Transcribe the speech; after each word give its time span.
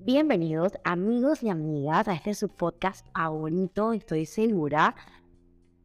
Bienvenidos 0.00 0.72
amigos 0.84 1.42
y 1.42 1.50
amigas 1.50 2.08
a 2.08 2.14
este 2.14 2.32
subpodcast 2.34 3.06
favorito, 3.12 3.92
estoy 3.92 4.24
segura. 4.24 4.94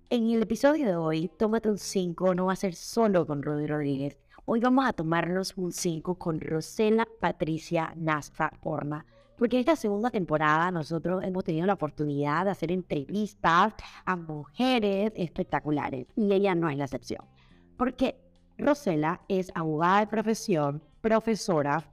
En 0.09 0.29
el 0.29 0.44
episodio 0.44 0.86
de 0.86 0.96
hoy, 0.96 1.29
Tómate 1.38 1.70
un 1.70 1.78
5 1.78 2.36
no 2.36 2.46
va 2.46 2.54
a 2.54 2.55
ser 2.55 2.75
solo 2.75 3.28
con 3.28 3.44
Rodri 3.44 3.67
Rodríguez. 3.67 4.17
Hoy 4.46 4.60
vamos 4.60 4.85
a 4.85 4.94
tomarnos 4.94 5.58
un 5.58 5.71
5 5.71 6.15
con 6.15 6.40
Rosela 6.40 7.08
Patricia 7.19 7.94
Nasta 7.97 8.53
Horna. 8.62 9.05
Porque 9.37 9.60
esta 9.60 9.76
segunda 9.76 10.10
temporada 10.10 10.71
nosotros 10.71 11.24
hemos 11.24 11.44
tenido 11.44 11.65
la 11.65 11.74
oportunidad 11.74 12.46
de 12.46 12.51
hacer 12.51 12.71
entrevistas 12.71 13.74
a 14.05 14.15
mujeres 14.15 15.12
espectaculares 15.15 16.08
y 16.16 16.31
ella 16.31 16.55
no 16.55 16.70
es 16.70 16.77
la 16.77 16.85
excepción. 16.85 17.33
Porque 17.77 18.16
Rosela 18.58 19.21
es 19.27 19.52
abogada 19.55 20.02
de 20.02 20.07
profesión, 20.07 20.81
profesora, 21.02 21.89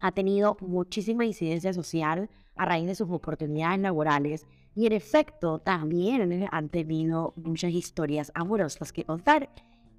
ha 0.00 0.12
tenido 0.12 0.56
muchísima 0.60 1.24
incidencia 1.24 1.72
social 1.72 2.28
a 2.56 2.64
raíz 2.66 2.86
de 2.86 2.94
sus 2.94 3.08
oportunidades 3.08 3.80
laborales 3.80 4.46
y 4.74 4.86
en 4.86 4.92
efecto 4.92 5.58
también 5.60 6.48
han 6.50 6.68
tenido 6.68 7.32
muchas 7.36 7.72
historias 7.72 8.32
amorosas 8.34 8.92
que 8.92 9.04
contar. 9.04 9.48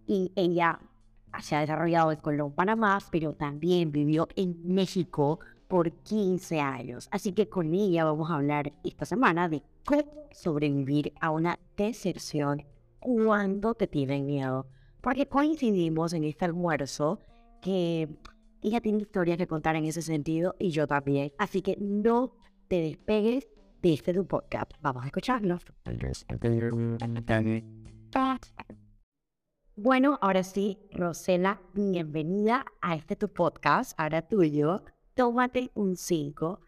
Y 0.06 0.32
ella 0.36 0.80
se 1.42 1.56
ha 1.56 1.62
desarrollado 1.62 2.12
en 2.12 2.20
Colombia, 2.20 2.56
Panamá, 2.56 3.00
pero 3.12 3.34
también 3.34 3.92
vivió 3.92 4.28
en 4.36 4.60
México 4.64 5.40
por 5.68 5.92
15 5.92 6.60
años. 6.60 7.08
Así 7.12 7.32
que 7.32 7.48
con 7.48 7.74
ella 7.74 8.04
vamos 8.04 8.30
a 8.30 8.36
hablar 8.36 8.74
esta 8.84 9.06
semana 9.06 9.48
de 9.48 9.64
cómo 9.86 10.28
sobrevivir 10.32 11.14
a 11.22 11.32
una 11.32 11.58
deserción 11.78 12.64
cuando 13.00 13.74
te 13.74 13.88
tienen 13.88 14.26
miedo. 14.26 14.68
Porque 15.04 15.28
coincidimos 15.28 16.14
en 16.14 16.24
este 16.24 16.46
almuerzo 16.46 17.20
que 17.62 18.08
ella 18.62 18.80
tiene 18.80 19.00
historias 19.00 19.38
que 19.38 19.48
contar 19.48 19.76
en 19.76 19.84
ese 19.84 20.02
sentido 20.02 20.56
y 20.58 20.70
yo 20.70 20.88
también. 20.88 21.34
Así 21.38 21.62
que 21.62 21.76
no 21.78 22.38
te 22.70 22.80
despegues 22.80 23.50
de 23.82 23.94
este 23.96 24.14
tu 24.14 24.26
podcast. 24.26 24.72
Vamos 24.80 25.04
a 25.04 25.08
escucharlo. 25.08 25.60
Bueno, 29.76 30.18
ahora 30.22 30.42
sí, 30.42 30.80
Rosela, 30.94 31.62
bienvenida 31.74 32.66
a 32.82 32.96
este 32.96 33.18
tu 33.18 33.28
podcast, 33.28 34.00
ahora 34.00 34.22
tuyo. 34.22 34.86
Tómate 35.16 35.70
un 35.74 35.98
5. 35.98 36.62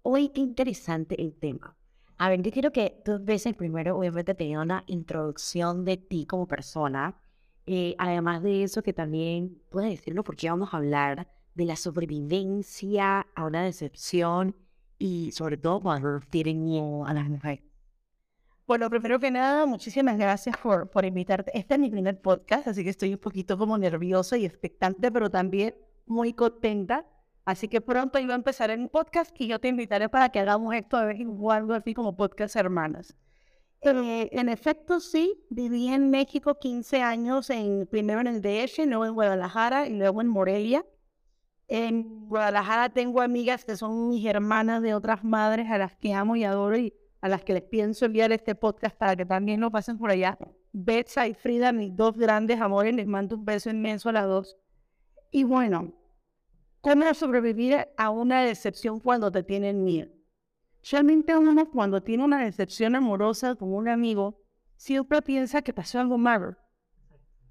Hoy 0.00 0.30
qué 0.30 0.40
interesante 0.40 1.20
el 1.20 1.34
tema. 1.34 1.76
A 2.16 2.30
ver, 2.30 2.40
yo 2.40 2.50
quiero 2.52 2.72
que 2.72 3.02
tú 3.04 3.18
veces 3.22 3.54
primero, 3.54 3.98
obviamente, 3.98 4.34
te 4.34 4.56
una 4.56 4.82
introducción 4.86 5.84
de 5.84 5.98
ti 5.98 6.24
como 6.24 6.46
persona. 6.46 7.18
Eh, 7.66 7.94
además 7.98 8.42
de 8.42 8.64
eso, 8.64 8.82
que 8.82 8.92
también 8.92 9.60
puedes 9.70 9.90
decirlo 9.90 10.24
porque 10.24 10.50
vamos 10.50 10.72
a 10.72 10.78
hablar 10.78 11.28
de 11.54 11.64
la 11.64 11.76
sobrevivencia 11.76 13.26
a 13.34 13.44
una 13.44 13.62
decepción 13.62 14.56
y 14.98 15.32
sobre 15.32 15.56
todo 15.56 15.80
cuando 15.80 16.20
tienen 16.30 16.64
miedo 16.64 17.04
a 17.06 17.14
las 17.14 17.28
mujeres. 17.28 17.64
Bueno, 18.66 18.88
primero 18.88 19.18
que 19.18 19.30
nada, 19.30 19.66
muchísimas 19.66 20.16
gracias 20.16 20.56
por, 20.56 20.88
por 20.88 21.04
invitarte. 21.04 21.56
Este 21.56 21.74
es 21.74 21.80
mi 21.80 21.90
primer 21.90 22.20
podcast, 22.20 22.68
así 22.68 22.84
que 22.84 22.90
estoy 22.90 23.12
un 23.12 23.18
poquito 23.18 23.58
como 23.58 23.76
nerviosa 23.76 24.36
y 24.36 24.44
expectante, 24.44 25.10
pero 25.10 25.30
también 25.30 25.74
muy 26.06 26.32
contenta 26.32 27.06
Así 27.44 27.66
que 27.68 27.80
pronto 27.80 28.18
iba 28.20 28.34
a 28.34 28.36
empezar 28.36 28.70
en 28.70 28.82
un 28.82 28.88
podcast 28.88 29.34
y 29.40 29.48
yo 29.48 29.58
te 29.58 29.66
invitaré 29.68 30.08
para 30.08 30.28
que 30.28 30.38
hagamos 30.38 30.74
esto 30.74 30.96
de 30.98 31.06
vez 31.06 31.20
en 31.20 31.36
cuando, 31.36 31.74
así 31.74 31.92
como 31.92 32.16
podcast 32.16 32.54
hermanas. 32.54 33.16
Eh, 33.82 34.28
en 34.32 34.48
efecto, 34.48 35.00
sí, 35.00 35.44
viví 35.50 35.88
en 35.88 36.10
México 36.10 36.58
15 36.58 37.02
años, 37.02 37.50
en, 37.50 37.86
primero 37.86 38.20
en 38.20 38.28
el 38.28 38.40
DF, 38.40 38.86
luego 38.86 39.06
en 39.06 39.14
Guadalajara 39.14 39.86
y 39.88 39.96
luego 39.96 40.20
en 40.20 40.28
Morelia. 40.28 40.86
En 41.68 42.28
Guadalajara 42.28 42.90
tengo 42.90 43.20
amigas 43.20 43.64
que 43.64 43.76
son 43.76 44.08
mis 44.08 44.24
hermanas 44.26 44.82
de 44.82 44.94
otras 44.94 45.24
madres 45.24 45.68
a 45.70 45.78
las 45.78 45.96
que 45.96 46.14
amo 46.14 46.36
y 46.36 46.44
adoro 46.44 46.76
y 46.76 46.94
a 47.20 47.28
las 47.28 47.44
que 47.44 47.54
les 47.54 47.62
pienso 47.62 48.04
enviar 48.04 48.30
este 48.32 48.54
podcast 48.54 48.96
para 48.96 49.16
que 49.16 49.26
también 49.26 49.60
lo 49.60 49.70
pasen 49.70 49.98
por 49.98 50.10
allá. 50.10 50.38
Betsa 50.72 51.26
y 51.26 51.34
Frida, 51.34 51.72
mis 51.72 51.94
dos 51.96 52.16
grandes 52.16 52.60
amores, 52.60 52.94
les 52.94 53.06
mando 53.06 53.36
un 53.36 53.44
beso 53.44 53.70
inmenso 53.70 54.08
a 54.08 54.12
las 54.12 54.26
dos. 54.26 54.56
Y 55.30 55.44
bueno, 55.44 55.92
¿Cómo 56.82 57.14
sobrevivir 57.14 57.86
a 57.96 58.10
una 58.10 58.42
decepción 58.42 58.98
cuando 58.98 59.30
te 59.30 59.44
tienen 59.44 59.84
miedo? 59.84 60.10
Realmente 60.90 61.36
uno 61.36 61.70
cuando 61.70 62.02
tiene 62.02 62.24
una 62.24 62.44
decepción 62.44 62.96
amorosa 62.96 63.54
con 63.54 63.72
un 63.72 63.88
amigo, 63.88 64.40
siempre 64.76 65.22
piensa 65.22 65.62
que 65.62 65.72
pasó 65.72 66.00
algo 66.00 66.18
malo. 66.18 66.56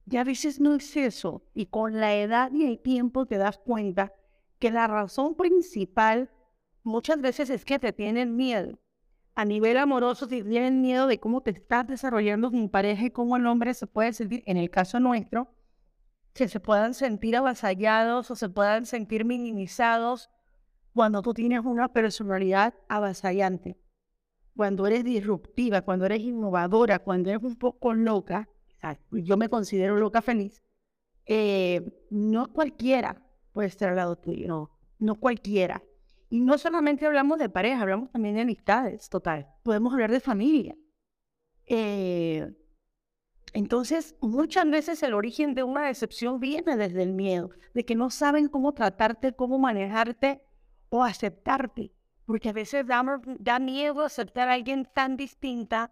Y 0.09 0.17
a 0.17 0.23
veces 0.23 0.59
no 0.59 0.75
es 0.75 0.97
eso. 0.97 1.43
Y 1.53 1.67
con 1.67 1.99
la 1.99 2.13
edad 2.15 2.51
y 2.51 2.65
el 2.65 2.79
tiempo 2.79 3.25
te 3.25 3.37
das 3.37 3.57
cuenta 3.57 4.13
que 4.59 4.71
la 4.71 4.87
razón 4.87 5.35
principal 5.35 6.29
muchas 6.83 7.21
veces 7.21 7.49
es 7.49 7.63
que 7.63 7.79
te 7.79 7.93
tienen 7.93 8.35
miedo. 8.35 8.79
A 9.33 9.45
nivel 9.45 9.77
amoroso, 9.77 10.27
te 10.27 10.43
tienen 10.43 10.81
miedo 10.81 11.07
de 11.07 11.19
cómo 11.19 11.41
te 11.41 11.51
estás 11.51 11.87
desarrollando 11.87 12.51
con 12.51 12.69
pareja 12.69 13.05
y 13.05 13.11
cómo 13.11 13.37
el 13.37 13.47
hombre 13.47 13.73
se 13.73 13.87
puede 13.87 14.11
sentir, 14.11 14.43
en 14.45 14.57
el 14.57 14.69
caso 14.69 14.99
nuestro, 14.99 15.55
que 16.33 16.49
se 16.49 16.59
puedan 16.59 16.93
sentir 16.93 17.37
avasallados 17.37 18.29
o 18.29 18.35
se 18.35 18.49
puedan 18.49 18.85
sentir 18.85 19.23
minimizados 19.23 20.29
cuando 20.93 21.21
tú 21.21 21.33
tienes 21.33 21.63
una 21.63 21.87
personalidad 21.89 22.73
avasallante, 22.87 23.77
cuando 24.55 24.85
eres 24.85 25.03
disruptiva, 25.03 25.81
cuando 25.81 26.05
eres 26.05 26.19
innovadora, 26.19 26.99
cuando 26.99 27.29
eres 27.29 27.43
un 27.43 27.55
poco 27.55 27.93
loca, 27.93 28.49
yo 29.11 29.37
me 29.37 29.49
considero 29.49 29.97
loca 29.97 30.21
feliz, 30.21 30.61
eh, 31.25 32.05
no 32.09 32.51
cualquiera 32.51 33.23
puede 33.53 33.67
estar 33.67 33.89
al 33.89 33.95
lado 33.95 34.17
tuyo, 34.17 34.47
no, 34.47 34.71
no 34.99 35.15
cualquiera. 35.15 35.83
Y 36.29 36.39
no 36.39 36.57
solamente 36.57 37.05
hablamos 37.05 37.39
de 37.39 37.49
pareja, 37.49 37.81
hablamos 37.81 38.09
también 38.11 38.35
de 38.35 38.41
amistades, 38.41 39.09
total. 39.09 39.47
Podemos 39.63 39.91
hablar 39.93 40.11
de 40.11 40.21
familia. 40.21 40.75
Eh, 41.65 42.53
entonces, 43.53 44.15
muchas 44.21 44.69
veces 44.69 45.03
el 45.03 45.13
origen 45.13 45.53
de 45.53 45.63
una 45.63 45.87
decepción 45.87 46.39
viene 46.39 46.77
desde 46.77 47.03
el 47.03 47.11
miedo, 47.13 47.49
de 47.73 47.83
que 47.83 47.95
no 47.95 48.09
saben 48.09 48.47
cómo 48.47 48.73
tratarte, 48.73 49.33
cómo 49.33 49.59
manejarte 49.59 50.41
o 50.91 51.03
aceptarte. 51.03 51.91
Porque 52.25 52.49
a 52.49 52.53
veces 52.53 52.85
da, 52.85 53.03
da 53.39 53.59
miedo 53.59 54.03
aceptar 54.03 54.47
a 54.47 54.53
alguien 54.53 54.87
tan 54.93 55.17
distinta 55.17 55.91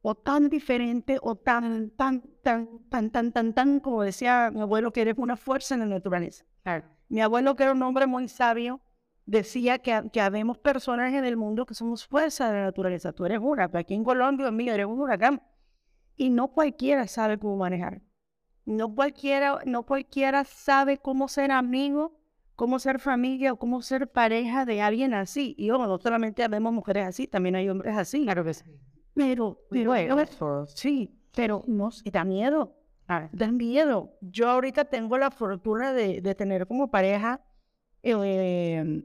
o 0.00 0.14
tan 0.14 0.48
diferente 0.48 1.18
o 1.20 1.34
tan, 1.34 1.90
tan, 1.90 2.22
tan, 2.42 2.80
tan, 2.88 3.10
tan, 3.10 3.32
tan, 3.32 3.52
tan, 3.52 3.80
como 3.80 4.02
decía 4.02 4.50
mi 4.52 4.60
abuelo, 4.60 4.92
que 4.92 5.02
eres 5.02 5.16
una 5.18 5.36
fuerza 5.36 5.74
en 5.74 5.80
la 5.80 5.86
naturaleza. 5.86 6.44
Mi 7.08 7.20
abuelo, 7.20 7.54
que 7.56 7.64
era 7.64 7.72
un 7.72 7.82
hombre 7.82 8.06
muy 8.06 8.28
sabio, 8.28 8.80
decía 9.26 9.78
que, 9.78 10.08
que 10.12 10.20
habemos 10.20 10.58
personas 10.58 11.12
en 11.12 11.24
el 11.24 11.36
mundo 11.36 11.66
que 11.66 11.74
somos 11.74 12.06
fuerza 12.06 12.48
de 12.48 12.58
la 12.58 12.64
naturaleza. 12.66 13.12
Tú 13.12 13.26
eres 13.26 13.40
una, 13.42 13.68
pero 13.68 13.80
aquí 13.80 13.94
en 13.94 14.04
Colombia, 14.04 14.50
mío, 14.50 14.72
eres 14.72 14.86
un 14.86 15.00
huracán. 15.00 15.42
Y 16.16 16.30
no 16.30 16.48
cualquiera 16.48 17.06
sabe 17.08 17.38
cómo 17.38 17.56
manejar. 17.56 18.00
No 18.64 18.94
cualquiera, 18.94 19.58
no 19.66 19.84
cualquiera 19.84 20.44
sabe 20.44 20.98
cómo 20.98 21.28
ser 21.28 21.50
amigo, 21.50 22.15
cómo 22.56 22.78
ser 22.78 22.98
familia 22.98 23.52
o 23.52 23.56
cómo 23.56 23.82
ser 23.82 24.10
pareja 24.10 24.64
de 24.64 24.80
alguien 24.80 25.14
así. 25.14 25.54
Y 25.58 25.70
ojo, 25.70 25.86
no 25.86 25.98
solamente 25.98 26.46
vemos 26.48 26.72
mujeres 26.72 27.06
así, 27.06 27.26
también 27.26 27.54
hay 27.54 27.68
hombres 27.68 27.96
así. 27.96 28.24
Claro 28.24 28.44
que 28.44 28.54
sí. 28.54 28.64
Pero, 29.14 29.60
pero 29.70 30.66
sí, 30.66 31.18
pero 31.34 31.62
no, 31.66 31.90
da 32.12 32.24
miedo. 32.24 32.74
Da 33.32 33.52
miedo. 33.52 34.18
Yo 34.20 34.48
ahorita 34.50 34.86
tengo 34.86 35.16
la 35.16 35.30
fortuna 35.30 35.92
de, 35.92 36.20
de 36.20 36.34
tener 36.34 36.66
como 36.66 36.90
pareja 36.90 37.40
eh, 38.02 39.04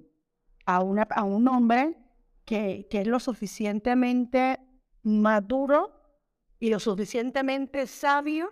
a, 0.65 0.83
una, 0.83 1.03
a 1.03 1.23
un 1.23 1.47
hombre 1.47 1.97
que, 2.45 2.87
que 2.89 3.01
es 3.01 3.07
lo 3.07 3.19
suficientemente 3.19 4.59
maduro 5.03 5.91
y 6.59 6.69
lo 6.69 6.79
suficientemente 6.79 7.85
sabio 7.87 8.49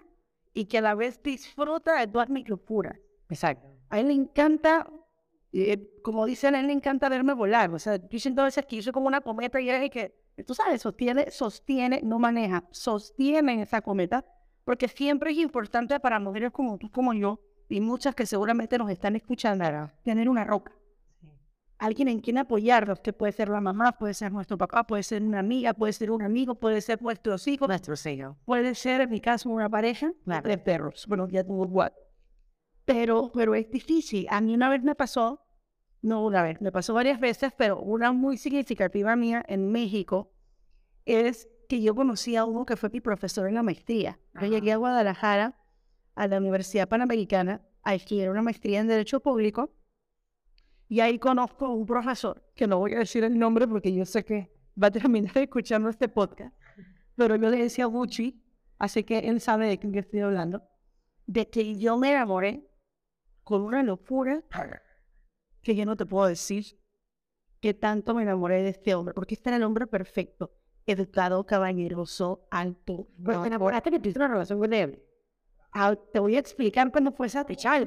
y 0.53 0.65
que 0.65 0.77
a 0.77 0.81
la 0.81 0.95
vez 0.95 1.21
disfruta 1.21 1.99
de 1.99 2.07
todas 2.07 2.29
mis 2.29 2.47
locuras. 2.47 2.97
Exacto. 3.29 3.78
A 3.89 3.99
él 3.99 4.07
le 4.07 4.13
encanta, 4.13 4.89
eh, 5.51 5.99
como 6.03 6.25
dicen, 6.25 6.55
a 6.55 6.59
él 6.59 6.67
le 6.67 6.73
encanta 6.73 7.09
verme 7.09 7.33
volar. 7.33 7.73
O 7.73 7.79
sea, 7.79 7.97
dicen 7.97 8.35
todas 8.35 8.55
veces 8.55 8.65
que 8.65 8.77
yo 8.77 8.81
soy 8.83 8.93
como 8.93 9.07
una 9.07 9.21
cometa 9.21 9.59
y 9.59 9.69
es 9.69 9.89
que, 9.89 10.15
tú 10.45 10.53
sabes, 10.53 10.81
sostiene, 10.81 11.31
sostiene, 11.31 12.01
no 12.03 12.19
maneja, 12.19 12.63
sostiene 12.71 13.61
esa 13.61 13.81
cometa, 13.81 14.25
porque 14.63 14.87
siempre 14.87 15.31
es 15.31 15.37
importante 15.37 15.99
para 15.99 16.19
mujeres 16.19 16.51
como 16.51 16.77
tú, 16.77 16.91
como 16.91 17.13
yo, 17.13 17.39
y 17.67 17.81
muchas 17.81 18.15
que 18.15 18.25
seguramente 18.25 18.77
nos 18.77 18.89
están 18.89 19.15
escuchando, 19.15 19.91
tener 20.03 20.29
una 20.29 20.43
roca 20.43 20.71
alguien 21.79 22.09
en 22.09 22.19
quien 22.19 22.37
apoyarnos, 22.37 22.99
que 22.99 23.13
puede 23.13 23.31
ser 23.31 23.49
la 23.49 23.61
mamá, 23.61 23.93
puede 23.93 24.13
ser 24.13 24.31
nuestro 24.31 24.57
papá, 24.57 24.83
puede 24.83 25.01
ser 25.01 25.23
una 25.23 25.39
amiga, 25.39 25.73
puede 25.73 25.93
ser 25.93 26.11
un 26.11 26.21
amigo, 26.21 26.55
puede 26.55 26.81
ser 26.81 27.01
nuestros 27.01 27.47
hijos. 27.47 27.67
Nuestros 27.67 28.05
hijos. 28.05 28.35
Puede 28.45 28.75
ser, 28.75 29.01
en 29.01 29.09
mi 29.09 29.21
caso, 29.21 29.49
una 29.49 29.69
pareja 29.69 30.11
de 30.25 30.57
perros. 30.57 31.05
Bueno, 31.07 31.27
ya 31.29 31.43
tengo 31.43 31.67
cuatro. 31.67 32.08
Pero, 32.89 33.31
pero 33.31 33.53
es 33.53 33.69
difícil. 33.69 34.25
A 34.31 34.41
mí 34.41 34.55
una 34.55 34.67
vez 34.67 34.81
me 34.81 34.95
pasó, 34.95 35.45
no 36.01 36.25
una 36.25 36.41
vez, 36.41 36.59
me 36.59 36.71
pasó 36.71 36.95
varias 36.95 37.19
veces, 37.19 37.53
pero 37.55 37.79
una 37.79 38.11
muy 38.11 38.35
significativa 38.35 39.15
mía 39.15 39.45
en 39.47 39.71
México 39.71 40.33
es 41.05 41.47
que 41.67 41.83
yo 41.83 41.93
conocí 41.93 42.35
a 42.35 42.45
uno 42.45 42.65
que 42.65 42.75
fue 42.75 42.89
mi 42.89 42.99
profesor 42.99 43.47
en 43.47 43.53
la 43.53 43.61
maestría. 43.61 44.19
Yo 44.41 44.47
llegué 44.47 44.71
a 44.71 44.77
Guadalajara 44.77 45.55
a 46.15 46.27
la 46.27 46.39
Universidad 46.39 46.89
Panamericana 46.89 47.61
a 47.83 47.93
estudiar 47.93 48.31
una 48.31 48.41
maestría 48.41 48.79
en 48.79 48.87
Derecho 48.87 49.19
Público. 49.19 49.71
Y 50.87 51.01
ahí 51.01 51.19
conozco 51.19 51.67
a 51.67 51.69
un 51.69 51.85
profesor, 51.85 52.43
que 52.55 52.65
no 52.65 52.79
voy 52.79 52.95
a 52.95 52.99
decir 52.99 53.23
el 53.23 53.37
nombre 53.37 53.67
porque 53.67 53.93
yo 53.93 54.03
sé 54.03 54.25
que 54.25 54.51
va 54.81 54.87
a 54.87 54.91
terminar 54.91 55.37
escuchando 55.37 55.89
este 55.89 56.09
podcast, 56.09 56.55
pero 57.13 57.35
yo 57.35 57.51
le 57.51 57.57
decía 57.57 57.85
Gucci, 57.85 58.43
así 58.79 59.03
que 59.03 59.19
él 59.19 59.41
sabe 59.41 59.67
de 59.67 59.77
quién 59.77 59.93
estoy 59.93 60.21
hablando, 60.21 60.63
de 61.27 61.47
que 61.51 61.77
yo 61.77 61.95
me 61.95 62.09
enamoré 62.13 62.65
con 63.49 63.63
una 63.63 63.81
locura 63.81 64.43
que 65.63 65.75
yo 65.75 65.83
no 65.83 65.97
te 65.97 66.05
puedo 66.05 66.27
decir 66.27 66.79
que 67.59 67.73
tanto 67.73 68.13
me 68.13 68.21
enamoré 68.21 68.61
de 68.61 68.69
este 68.69 68.93
hombre, 68.93 69.15
porque 69.15 69.33
este 69.33 69.49
era 69.49 69.57
el 69.57 69.63
hombre 69.63 69.87
perfecto, 69.87 70.51
educado, 70.85 71.43
caballeroso, 71.47 72.45
alto. 72.51 73.07
Pero 73.25 73.41
te 73.41 73.47
enamoraste 73.47 73.89
que 73.89 73.99
tuviste 73.99 74.19
una 74.19 74.27
relación 74.27 74.59
con 74.59 74.71
él. 74.71 75.03
Ah, 75.71 75.95
te 75.95 76.19
voy 76.19 76.35
a 76.35 76.39
explicar 76.39 76.91
cuando 76.91 77.11
fue 77.11 77.27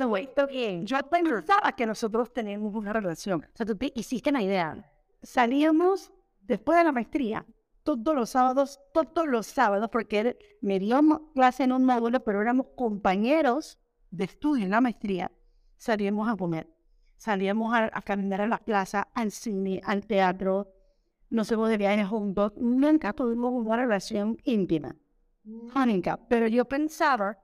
no, 0.01 0.09
güey, 0.09 0.29
bien. 0.51 0.85
Yo 0.85 0.99
pensaba 1.09 1.71
que 1.77 1.87
nosotros 1.87 2.33
teníamos 2.33 2.75
una 2.75 2.93
relación. 2.93 3.45
O 3.45 3.57
sea, 3.57 3.65
tú 3.65 3.77
te 3.77 3.93
hiciste 3.95 4.31
una 4.31 4.43
idea. 4.43 4.93
Salíamos 5.23 6.11
después 6.41 6.77
de 6.77 6.83
la 6.83 6.91
maestría, 6.91 7.47
todos 7.85 8.17
los 8.17 8.31
sábados, 8.31 8.81
todos 8.93 9.29
los 9.29 9.47
sábados, 9.47 9.89
porque 9.93 10.19
él 10.19 10.39
me 10.61 10.81
dio 10.81 11.31
clase 11.37 11.63
en 11.63 11.71
un 11.71 11.85
módulo, 11.85 12.19
pero 12.25 12.43
éramos 12.43 12.67
compañeros 12.75 13.79
de 14.11 14.25
estudio 14.25 14.65
en 14.65 14.73
la 14.73 14.81
maestría. 14.81 15.31
Salíamos 15.83 16.29
a 16.29 16.37
comer, 16.37 16.69
salíamos 17.17 17.75
a, 17.75 17.91
a 17.93 18.03
caminar 18.03 18.41
a 18.41 18.47
la 18.47 18.59
plaza, 18.59 19.09
al 19.15 19.33
cine, 19.33 19.81
al 19.85 20.07
teatro, 20.07 20.69
nos 21.29 21.51
hemos 21.51 21.69
de 21.71 21.77
viajes 21.77 22.07
juntos. 22.07 22.53
Nunca 22.57 23.13
tuvimos 23.13 23.53
una 23.53 23.77
relación 23.77 24.39
íntima. 24.45 24.95
Nunca. 25.43 26.21
Pero 26.29 26.47
yo 26.47 26.67
pensaba 26.67 27.37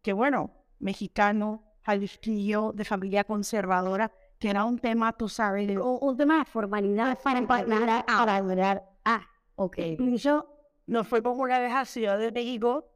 que, 0.00 0.14
bueno, 0.14 0.64
mexicano, 0.78 1.74
jalisquillo, 1.82 2.72
de 2.72 2.86
familia 2.86 3.24
conservadora, 3.24 4.10
que 4.38 4.48
era 4.48 4.64
un 4.64 4.78
tema, 4.78 5.12
tú 5.12 5.28
sabes, 5.28 5.68
de, 5.68 5.76
O 5.76 5.98
un 5.98 6.16
tema 6.16 6.38
de 6.38 6.46
formalidad 6.46 7.18
para 7.22 7.46
para. 7.46 8.88
Ah, 9.04 9.26
ok. 9.56 9.76
Incluso 9.98 10.46
nos 10.86 11.06
fuimos 11.06 11.36
una 11.36 11.58
vez 11.58 11.74
a 11.74 11.84
Ciudad 11.84 12.18
de 12.18 12.32
México, 12.32 12.88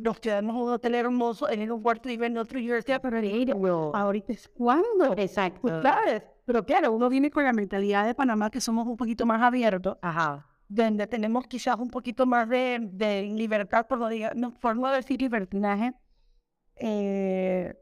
nos 0.00 0.18
quedamos 0.20 0.54
en 0.56 0.62
un 0.62 0.70
hotel 0.70 0.94
hermoso, 0.94 1.48
en 1.48 1.70
un 1.70 1.82
cuarto 1.82 2.08
y 2.08 2.14
en 2.14 2.36
otro, 2.38 2.58
y 2.58 2.64
yo 2.66 2.74
decía, 2.74 3.00
pero 3.00 3.18
Well, 3.20 3.90
ahorita 3.94 4.32
es 4.32 4.48
cuando, 4.48 5.14
Exacto. 5.16 5.60
pues, 5.60 5.82
¿sabes? 5.82 6.22
Pero 6.44 6.64
claro, 6.64 6.92
uno 6.92 7.08
viene 7.08 7.30
con 7.30 7.44
la 7.44 7.52
mentalidad 7.52 8.06
de 8.06 8.14
Panamá, 8.14 8.50
que 8.50 8.60
somos 8.60 8.86
un 8.86 8.96
poquito 8.96 9.26
más 9.26 9.40
abiertos, 9.42 9.98
Ajá. 10.02 10.46
donde 10.68 11.06
tenemos 11.06 11.46
quizás 11.46 11.78
un 11.78 11.88
poquito 11.90 12.26
más 12.26 12.48
de, 12.48 12.78
de 12.92 13.22
libertad, 13.22 13.86
por 13.86 13.98
no, 13.98 14.08
diga- 14.08 14.34
no, 14.34 14.52
por 14.54 14.76
no 14.76 14.88
decir 14.90 15.20
libertinaje, 15.20 15.92
eh, 16.76 17.74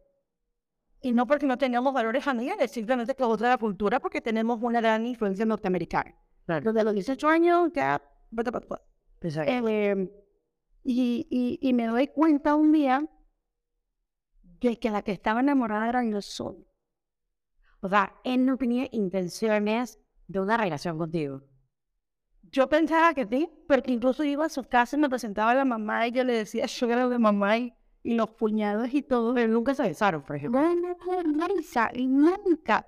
y 1.01 1.13
no 1.13 1.27
porque 1.27 1.47
no 1.47 1.57
teníamos 1.57 1.95
valores 1.95 2.25
familiares, 2.25 2.71
simplemente 2.73 3.15
que 3.15 3.23
es 3.23 3.29
otra 3.29 3.57
cultura, 3.57 4.01
porque 4.01 4.21
tenemos 4.21 4.59
una 4.61 4.81
gran 4.81 5.07
influencia 5.07 5.45
norteamericana. 5.45 6.15
Claro. 6.45 6.73
Desde 6.73 6.85
los 6.85 6.95
18 6.95 7.29
años, 7.29 7.71
ya... 7.75 8.03
Exacto. 9.21 9.53
Eh, 9.53 10.11
y, 10.85 11.27
y, 11.31 11.59
y 11.61 11.73
me 11.73 11.87
doy 11.87 12.09
cuenta 12.09 12.55
un 12.55 12.73
día 12.73 13.07
de 14.61 14.79
que 14.79 14.91
la 14.91 15.03
que 15.03 15.13
estaba 15.13 15.41
enamorada 15.41 15.89
era 15.89 16.05
yo 16.05 16.21
sola. 16.21 16.59
O 17.81 17.89
sea, 17.89 18.13
él 18.25 18.45
no 18.45 18.57
tenía 18.57 18.89
intenciones 18.91 20.01
de 20.27 20.41
una 20.41 20.57
relación 20.57 20.99
contigo. 20.99 21.43
Yo 22.51 22.69
pensaba 22.69 23.15
que 23.15 23.27
sí, 23.27 23.49
porque 23.69 23.93
incluso 23.93 24.25
iba 24.25 24.47
a 24.47 24.49
su 24.49 24.65
casa 24.65 24.97
y 24.97 25.01
me 25.01 25.09
presentaba 25.09 25.53
a 25.53 25.55
la 25.55 25.65
mamá 25.65 26.07
y 26.07 26.13
yo 26.13 26.25
le 26.25 26.33
decía, 26.33 26.67
yo 26.67 26.89
era 26.89 27.07
la 27.07 27.19
mamá 27.19 27.59
y, 27.59 27.75
y 28.03 28.15
los 28.15 28.31
cuñados 28.31 28.93
y 28.93 29.03
todo. 29.03 29.35
Pero 29.35 29.53
nunca 29.53 29.75
se 29.75 29.83
besaron, 29.83 30.23
por 30.23 30.37
ejemplo. 30.37 30.61
No, 30.61 30.75
no, 30.75 30.97
no, 31.23 31.49
nunca, 31.49 31.93
nunca, 31.95 32.87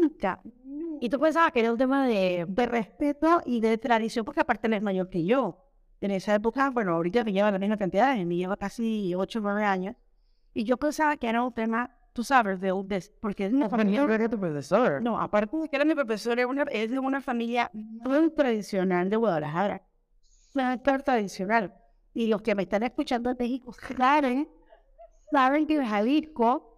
nunca. 0.00 0.42
Y 1.00 1.08
tú 1.08 1.20
pensabas 1.20 1.52
que 1.52 1.60
era 1.60 1.70
un 1.72 1.78
tema 1.78 2.06
de... 2.06 2.46
De 2.48 2.66
respeto 2.66 3.42
y 3.44 3.60
de 3.60 3.78
tradición, 3.78 4.24
porque 4.24 4.40
aparte 4.40 4.66
él 4.66 4.72
es 4.72 4.82
mayor 4.82 5.10
que 5.10 5.24
yo. 5.24 5.63
En 6.04 6.10
esa 6.10 6.34
época, 6.34 6.68
bueno, 6.68 6.92
ahorita 6.92 7.24
me 7.24 7.32
lleva 7.32 7.50
la 7.50 7.58
misma 7.58 7.78
cantidad, 7.78 8.14
me 8.14 8.36
lleva 8.36 8.58
casi 8.58 9.14
8 9.14 9.38
o 9.38 9.42
9 9.42 9.64
años. 9.64 9.96
Y 10.52 10.64
yo 10.64 10.76
pensaba 10.76 11.16
que 11.16 11.26
era 11.26 11.42
un 11.42 11.54
tema, 11.54 11.96
tú 12.12 12.22
sabes, 12.22 12.60
de, 12.60 12.74
de 12.84 13.02
porque 13.22 13.46
es 13.46 13.54
una 13.54 13.70
familia 13.70 14.02
era 14.02 14.28
tu 14.28 14.38
profesor. 14.38 15.00
No, 15.00 15.18
aparte 15.18 15.56
de 15.56 15.66
que 15.66 15.76
era 15.76 15.86
mi 15.86 15.94
profesor, 15.94 16.38
es, 16.38 16.44
una, 16.44 16.64
es 16.64 16.90
de 16.90 16.98
una 16.98 17.22
familia 17.22 17.70
muy 17.72 18.28
tradicional 18.32 19.08
de 19.08 19.16
Guadalajara. 19.16 19.80
Súper 20.52 21.02
tradicional. 21.04 21.72
Y 22.12 22.26
los 22.26 22.42
que 22.42 22.54
me 22.54 22.64
están 22.64 22.82
escuchando 22.82 23.32
de 23.32 23.42
México 23.42 23.72
saben, 23.72 24.46
saben 25.30 25.66
que 25.66 25.76
en 25.76 25.86
Jalisco, 25.86 26.73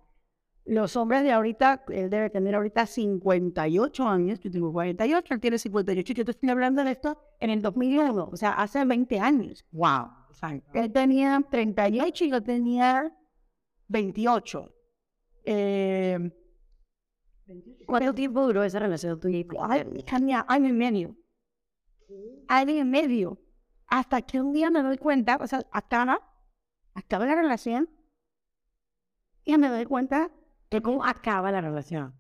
los 0.66 0.96
hombres 0.96 1.22
de 1.22 1.32
ahorita, 1.32 1.84
él 1.88 2.10
debe 2.10 2.28
tener 2.28 2.54
ahorita 2.54 2.86
58 2.86 4.08
años, 4.08 4.40
yo 4.40 4.50
tengo 4.50 4.72
48, 4.72 5.34
él 5.34 5.40
tiene 5.40 5.58
58, 5.58 6.12
yo 6.12 6.24
te 6.24 6.30
estoy 6.32 6.50
hablando 6.50 6.82
de 6.82 6.90
esto 6.90 7.18
en 7.38 7.50
el 7.50 7.62
2001, 7.62 8.28
o 8.32 8.36
sea, 8.36 8.52
hace 8.52 8.84
20 8.84 9.20
años. 9.20 9.64
Wow. 9.70 10.08
Exacto. 10.30 10.78
Él 10.78 10.92
tenía 10.92 11.40
38 11.50 12.24
y 12.24 12.30
yo 12.30 12.42
tenía 12.42 13.16
28. 13.88 14.72
Eh, 15.44 16.30
¿Cuánto 17.86 18.14
tiempo 18.14 18.44
duró 18.44 18.64
esa 18.64 18.80
relación 18.80 19.20
tuya? 19.20 19.46
tenía 20.04 20.44
año 20.48 20.68
y 20.68 20.72
medio. 20.72 21.16
Año 22.48 22.74
y 22.74 22.84
medio. 22.84 23.38
Hasta 23.86 24.20
que 24.22 24.40
un 24.40 24.52
día 24.52 24.68
me 24.70 24.82
doy 24.82 24.98
cuenta, 24.98 25.38
o 25.40 25.46
sea, 25.46 25.64
acaba, 25.70 26.20
acaba 26.94 27.24
la 27.24 27.36
relación, 27.36 27.88
y 29.44 29.56
me 29.58 29.68
doy 29.68 29.84
cuenta, 29.86 30.32
¿De 30.70 30.82
cómo 30.82 31.04
acaba 31.04 31.50
la 31.52 31.60
relación? 31.60 32.14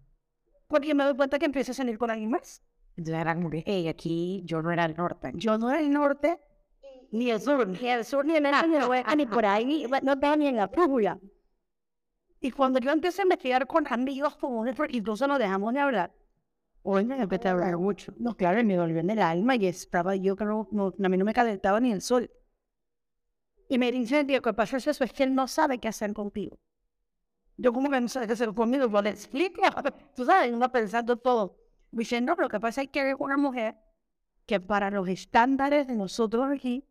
porque 0.68 0.94
me 0.94 1.04
doy 1.04 1.14
cuenta 1.14 1.38
que 1.38 1.46
empiezo 1.46 1.70
a 1.70 1.74
salir 1.76 1.96
con 1.96 2.10
alguien 2.10 2.30
más. 2.30 2.60
Entonces 2.96 3.20
era 3.20 3.34
como 3.36 3.50
que, 3.50 3.62
hey, 3.64 3.86
aquí 3.86 4.42
yo 4.44 4.62
no 4.62 4.72
era 4.72 4.84
el 4.84 4.96
norte. 4.96 5.30
Yo 5.34 5.56
no 5.58 5.70
era 5.70 5.78
el 5.80 5.92
norte, 5.92 6.40
ni 7.12 7.30
el 7.30 7.40
sur, 7.40 7.68
ni 7.68 7.88
el 7.88 8.04
sur, 8.04 8.24
ni 8.26 8.34
el 8.34 8.46
este, 8.46 8.66
ni 8.66 8.74
el 8.76 8.82
oeste, 8.82 9.14
ni 9.16 9.26
por 9.26 9.46
ahí, 9.46 9.86
no 10.02 10.12
estaba 10.14 10.34
ni 10.36 10.48
en 10.48 10.56
la 10.56 10.66
fútbol. 10.66 11.20
Y 12.40 12.50
cuando 12.50 12.80
yo 12.80 12.90
empecé 12.90 13.22
a 13.22 13.24
investigar 13.26 13.66
con 13.68 13.86
amigos 13.92 14.36
comunes, 14.36 14.74
porque 14.74 14.96
incluso 14.96 15.26
nos 15.28 15.38
dejamos 15.38 15.72
de 15.72 15.78
hablar, 15.80 16.12
hoy 16.82 17.04
me 17.04 17.20
empecé 17.20 17.46
a 17.46 17.52
hablar 17.52 17.76
mucho. 17.78 18.12
No, 18.18 18.36
claro, 18.36 18.62
me 18.64 18.74
dolió 18.74 18.98
en 18.98 19.10
el 19.10 19.20
alma 19.20 19.54
y 19.54 19.66
estaba 19.66 20.16
yo 20.16 20.34
que 20.34 20.44
no, 20.44 20.68
no- 20.72 20.94
a 21.00 21.08
mí 21.08 21.16
no 21.16 21.24
me 21.24 21.32
calentaba 21.32 21.78
ni 21.78 21.92
el 21.92 22.00
sol. 22.02 22.28
Y 23.68 23.78
me 23.78 23.92
dice, 23.92 24.24
lo 24.24 24.42
que 24.42 24.52
pasa 24.52 24.78
es 24.78 24.86
eso, 24.88 25.04
es 25.04 25.12
que 25.12 25.22
él 25.22 25.34
no 25.34 25.46
sabe 25.46 25.78
qué 25.78 25.86
hacer 25.88 26.12
contigo. 26.12 26.58
Yo 27.56 27.72
como 27.72 27.90
que 27.90 28.00
no 28.00 28.08
sé 28.08 28.26
qué 28.26 28.32
hacer 28.34 28.52
conmigo, 28.52 28.90
pues 28.90 29.04
le 29.04 29.10
explico, 29.10 29.62
tú 30.14 30.24
sabes, 30.24 30.52
uno 30.52 30.70
pensando 30.70 31.16
todo. 31.16 31.58
Dice, 31.90 32.20
no, 32.20 32.34
lo 32.34 32.48
que 32.48 32.60
pasa 32.60 32.82
es 32.82 32.88
que 32.88 33.10
es 33.10 33.16
una 33.18 33.36
mujer 33.36 33.76
que 34.44 34.60
para 34.60 34.90
los 34.90 35.08
estándares 35.08 35.86
de 35.86 35.94
nosotros 35.94 36.46
aquí, 36.52 36.84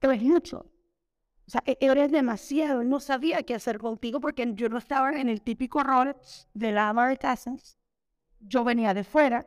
es 0.00 0.22
mucho. 0.22 0.70
O 1.46 1.50
sea, 1.50 1.62
eres 1.66 2.12
demasiado, 2.12 2.84
no 2.84 3.00
sabía 3.00 3.42
qué 3.42 3.54
hacer 3.54 3.78
contigo 3.78 4.20
porque 4.20 4.50
yo 4.54 4.68
no 4.68 4.78
estaba 4.78 5.10
en 5.10 5.28
el 5.28 5.42
típico 5.42 5.82
rol 5.82 6.16
de 6.54 6.72
la 6.72 6.88
ama 6.88 7.08
de 7.08 7.16
casas. 7.16 7.76
Yo 8.38 8.62
venía 8.62 8.94
de 8.94 9.02
fuera 9.02 9.46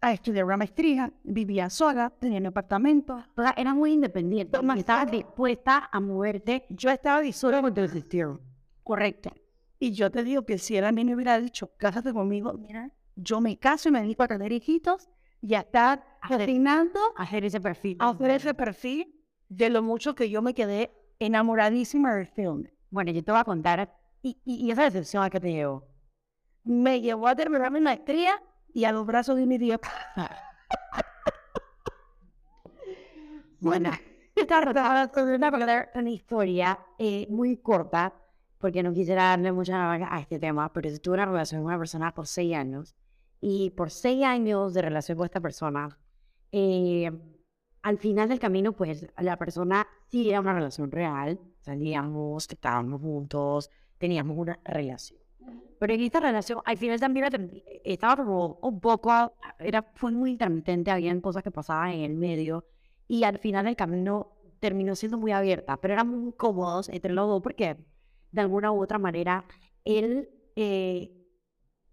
a 0.00 0.12
estudiar 0.12 0.44
una 0.44 0.56
maestría, 0.56 1.12
vivía 1.24 1.68
sola, 1.68 2.10
tenía 2.10 2.38
un 2.38 2.46
apartamento. 2.46 3.22
Era 3.56 3.74
muy 3.74 3.94
independiente. 3.94 4.58
Estabas 4.76 5.10
dispuesta 5.10 5.88
a 5.90 6.00
moverte 6.00 6.64
Yo 6.70 6.90
estaba 6.90 7.20
dispuesta 7.20 7.60
con 7.60 7.74
tu 7.74 7.80
correcta. 8.88 9.32
Y 9.78 9.92
yo 9.92 10.10
te 10.10 10.24
digo 10.24 10.46
que 10.46 10.56
si 10.58 10.76
él 10.78 10.84
a 10.86 10.92
mí 10.92 11.04
me 11.04 11.14
hubiera 11.14 11.38
dicho, 11.38 11.70
cásate 11.76 12.12
conmigo, 12.12 12.54
mira, 12.54 12.90
yo 13.16 13.40
me 13.42 13.58
caso 13.58 13.90
y 13.90 13.92
me 13.92 14.00
dedico 14.00 14.22
a 14.22 14.28
tener 14.28 14.50
hijitos 14.50 15.10
y 15.42 15.54
a 15.54 15.60
estar 15.60 16.04
cocinando, 16.26 16.98
Hacer 17.16 17.44
ese 17.44 17.60
perfil. 17.60 17.96
a 18.00 18.08
hacer 18.08 18.30
ese 18.30 18.54
perfil 18.54 19.14
de 19.48 19.68
lo 19.68 19.82
mucho 19.82 20.14
que 20.14 20.30
yo 20.30 20.40
me 20.40 20.54
quedé 20.54 20.90
enamoradísima 21.18 22.14
de 22.14 22.22
este 22.22 22.48
hombre. 22.48 22.72
Bueno, 22.90 23.12
yo 23.12 23.22
te 23.22 23.30
voy 23.30 23.40
a 23.40 23.44
contar. 23.44 23.94
¿Y, 24.22 24.40
y, 24.44 24.66
y 24.66 24.70
esa 24.70 24.84
decepción 24.84 25.22
a 25.22 25.30
qué 25.30 25.38
te 25.38 25.52
llevó? 25.52 25.86
Me 26.64 27.00
llevó 27.02 27.28
a 27.28 27.36
terminar 27.36 27.70
mi 27.70 27.80
maestría 27.80 28.42
y 28.72 28.84
a 28.84 28.92
los 28.92 29.04
brazos 29.06 29.36
de 29.36 29.46
mi 29.46 29.58
Dios. 29.58 29.80
Bueno, 33.60 33.90
esta 34.36 34.60
una 35.94 36.10
historia 36.10 36.78
eh, 36.98 37.26
muy 37.28 37.56
corta, 37.56 38.14
porque 38.58 38.82
no 38.82 38.92
quisiera 38.92 39.24
darle 39.24 39.52
mucha 39.52 39.92
a 39.92 40.20
este 40.20 40.38
tema, 40.38 40.72
pero 40.72 40.88
yo 40.88 41.00
tuve 41.00 41.14
una 41.14 41.26
relación 41.26 41.62
con 41.62 41.66
una 41.66 41.78
persona 41.78 42.14
por 42.14 42.26
seis 42.26 42.54
años, 42.54 42.94
y 43.40 43.70
por 43.70 43.90
seis 43.90 44.24
años 44.24 44.74
de 44.74 44.82
relación 44.82 45.16
con 45.16 45.24
esta 45.24 45.40
persona, 45.40 45.96
eh, 46.50 47.10
al 47.82 47.98
final 47.98 48.28
del 48.28 48.40
camino, 48.40 48.72
pues 48.72 49.06
la 49.18 49.36
persona 49.36 49.86
sí 50.08 50.28
era 50.28 50.40
una 50.40 50.52
relación 50.52 50.90
real, 50.90 51.38
salíamos, 51.60 52.48
estábamos 52.50 53.00
juntos, 53.00 53.70
teníamos 53.98 54.36
una 54.36 54.58
relación. 54.64 55.20
Pero 55.78 55.94
en 55.94 56.00
esta 56.00 56.18
relación, 56.18 56.60
al 56.64 56.76
final 56.76 56.98
también 56.98 57.62
estaba 57.84 58.16
como 58.16 58.58
un 58.62 58.80
poco, 58.80 59.32
era, 59.60 59.82
fue 59.94 60.10
muy 60.10 60.32
intermitente, 60.32 60.90
habían 60.90 61.20
cosas 61.20 61.44
que 61.44 61.52
pasaban 61.52 61.90
en 61.92 62.00
el 62.00 62.14
medio, 62.14 62.64
y 63.06 63.22
al 63.22 63.38
final 63.38 63.68
el 63.68 63.76
camino 63.76 64.32
terminó 64.58 64.96
siendo 64.96 65.18
muy 65.18 65.30
abierta, 65.30 65.76
pero 65.76 65.94
eran 65.94 66.08
muy 66.08 66.32
cómodos 66.32 66.88
entre 66.88 67.12
los 67.12 67.28
dos 67.28 67.40
porque 67.42 67.76
de 68.32 68.40
alguna 68.40 68.72
u 68.72 68.82
otra 68.82 68.98
manera, 68.98 69.44
él, 69.84 70.28
eh, 70.56 71.12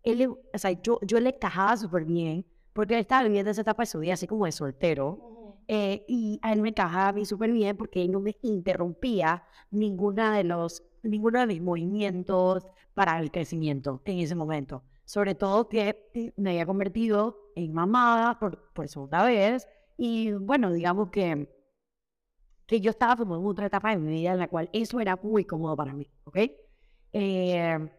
él 0.03 0.27
o 0.27 0.57
sea, 0.57 0.71
yo, 0.71 0.99
yo 1.01 1.19
le 1.19 1.29
encajaba 1.29 1.77
súper 1.77 2.05
bien, 2.05 2.45
porque 2.73 2.95
él 2.95 3.01
estaba 3.01 3.23
viviendo 3.23 3.51
esa 3.51 3.61
etapa 3.61 3.83
de 3.83 3.87
su 3.87 3.99
vida 3.99 4.13
así 4.13 4.27
como 4.27 4.45
de 4.45 4.51
soltero, 4.51 5.35
eh, 5.67 6.05
y 6.07 6.39
a 6.43 6.53
él 6.53 6.61
me 6.61 6.69
encajaba 6.69 7.07
a 7.09 7.13
mí 7.13 7.25
súper 7.25 7.51
bien 7.51 7.75
porque 7.75 8.03
él 8.03 8.11
no 8.11 8.19
me 8.19 8.37
interrumpía 8.41 9.43
ninguna 9.71 10.35
de 10.35 10.43
los, 10.43 10.83
ninguno 11.01 11.39
de 11.39 11.47
mis 11.47 11.61
movimientos 11.61 12.67
para 12.93 13.19
el 13.19 13.31
crecimiento 13.31 14.01
en 14.05 14.19
ese 14.19 14.35
momento. 14.35 14.83
Sobre 15.05 15.35
todo 15.35 15.69
que 15.69 16.33
me 16.35 16.51
había 16.51 16.65
convertido 16.65 17.51
en 17.55 17.73
mamá 17.73 18.37
por, 18.39 18.71
por 18.73 18.87
segunda 18.87 19.23
vez, 19.23 19.67
y 19.97 20.33
bueno, 20.33 20.71
digamos 20.71 21.09
que 21.09 21.47
que 22.65 22.81
yo 22.81 22.91
estaba 22.91 23.15
como 23.15 23.35
en 23.37 23.45
otra 23.45 23.67
etapa 23.67 23.91
de 23.91 23.97
mi 23.97 24.11
vida 24.11 24.33
en 24.33 24.39
la 24.39 24.47
cual 24.47 24.69
eso 24.73 24.99
era 24.99 25.15
muy 25.17 25.45
cómodo 25.45 25.75
para 25.75 25.93
mí, 25.93 26.09
¿ok? 26.23 26.37
Eh, 27.13 27.89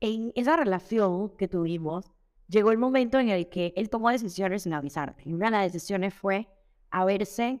en 0.00 0.32
esa 0.34 0.56
relación 0.56 1.36
que 1.36 1.48
tuvimos, 1.48 2.12
llegó 2.48 2.70
el 2.70 2.78
momento 2.78 3.18
en 3.18 3.30
el 3.30 3.48
que 3.48 3.72
él 3.76 3.88
tomó 3.88 4.10
decisiones 4.10 4.62
sin 4.62 4.74
avisarme. 4.74 5.22
Y 5.24 5.32
una 5.32 5.46
de 5.46 5.52
las 5.52 5.72
decisiones 5.72 6.14
fue 6.14 6.48
haberse, 6.90 7.60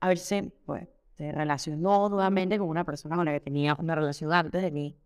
haberse, 0.00 0.52
pues, 0.64 0.88
se 1.14 1.32
relacionó 1.32 2.08
nuevamente 2.08 2.58
con 2.58 2.68
una 2.68 2.84
persona 2.84 3.16
con 3.16 3.24
la 3.24 3.32
que 3.32 3.40
tenía 3.40 3.74
una 3.78 3.94
relación 3.94 4.32
antes 4.32 4.62
de 4.62 4.70
mí. 4.70 4.98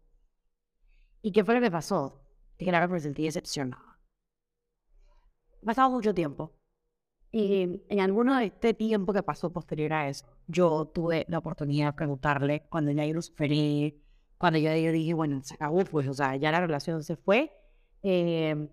¿Y 1.22 1.32
qué 1.32 1.44
fue 1.44 1.54
lo 1.54 1.60
que 1.60 1.70
pasó? 1.70 2.22
Que 2.56 2.66
claro, 2.66 2.88
me 2.88 3.00
sentí 3.00 3.24
decepcionada. 3.24 3.98
Pasado 5.64 5.90
mucho 5.90 6.14
tiempo 6.14 6.57
y 7.30 7.82
en 7.88 8.00
alguno 8.00 8.36
de 8.38 8.46
este 8.46 8.74
tiempo 8.74 9.12
que 9.12 9.22
pasó 9.22 9.52
posterior 9.52 9.92
a 9.92 10.08
eso, 10.08 10.26
yo 10.46 10.86
tuve 10.86 11.26
la 11.28 11.38
oportunidad 11.38 11.88
de 11.88 11.92
preguntarle 11.92 12.62
cuando 12.70 12.90
ya 12.90 13.04
yo 13.04 13.14
lo 13.14 13.22
superé, 13.22 13.96
cuando 14.38 14.58
yo, 14.58 14.70
dije, 14.72 15.14
bueno, 15.14 15.42
se 15.42 15.54
acabó, 15.54 15.84
pues, 15.84 16.08
o 16.08 16.14
sea, 16.14 16.36
ya 16.36 16.52
la 16.52 16.60
relación 16.60 17.02
se 17.02 17.16
fue. 17.16 17.52
Eh, 18.02 18.68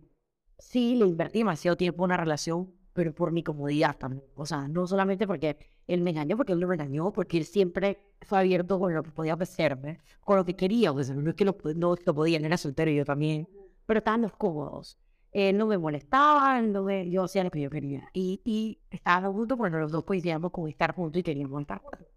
sí, 0.60 0.96
le 0.96 1.08
invertí 1.08 1.40
demasiado 1.40 1.76
tiempo 1.76 2.04
en 2.04 2.06
una 2.06 2.18
relación, 2.18 2.72
pero 2.94 3.14
por 3.14 3.32
mi 3.32 3.44
comodidad 3.44 3.98
también. 3.98 4.24
O 4.36 4.46
sea, 4.46 4.68
no 4.68 4.88
solamente 4.88 5.28
porque 5.28 5.58
él 5.88 6.02
me 6.02 6.12
engañó, 6.12 6.38
porque 6.38 6.54
él 6.54 6.66
me 6.66 6.76
engañó, 6.76 7.12
porque 7.12 7.38
él 7.38 7.46
siempre 7.46 8.00
fue 8.22 8.40
abierto 8.40 8.80
con 8.80 8.94
lo 8.94 9.04
que 9.04 9.12
podía 9.12 9.34
ofrecerme, 9.34 10.00
con 10.22 10.38
lo 10.38 10.46
que 10.46 10.56
quería. 10.56 10.92
O 10.92 11.04
sea, 11.04 11.16
no 11.16 11.30
es 11.30 11.36
que 11.36 11.46
lo, 11.46 11.58
no 11.76 11.96
lo 12.06 12.16
podía, 12.16 12.38
era 12.40 12.58
soltero 12.58 12.92
yo 12.92 13.04
también, 13.04 13.50
pero 13.86 13.98
estábamos 14.00 14.34
cómodos. 14.34 14.98
Eh, 15.38 15.52
no 15.52 15.66
me 15.68 15.78
molestaba, 15.78 16.62
no 16.62 16.90
yo 17.04 17.24
hacía 17.24 17.44
lo 17.44 17.52
que 17.52 17.60
yo 17.62 17.70
quería. 17.70 18.10
Y, 18.14 18.42
y 18.46 18.80
estábamos 18.90 19.34
juntos 19.36 19.58
porque 19.58 19.76
los 19.78 19.92
dos 19.92 20.06
coincidíamos 20.06 20.52
con 20.52 20.70
estar 20.70 20.96
juntos 20.96 21.20
y 21.20 21.24
queríamos 21.24 21.60
estar 21.62 21.80
juntos. 21.82 22.08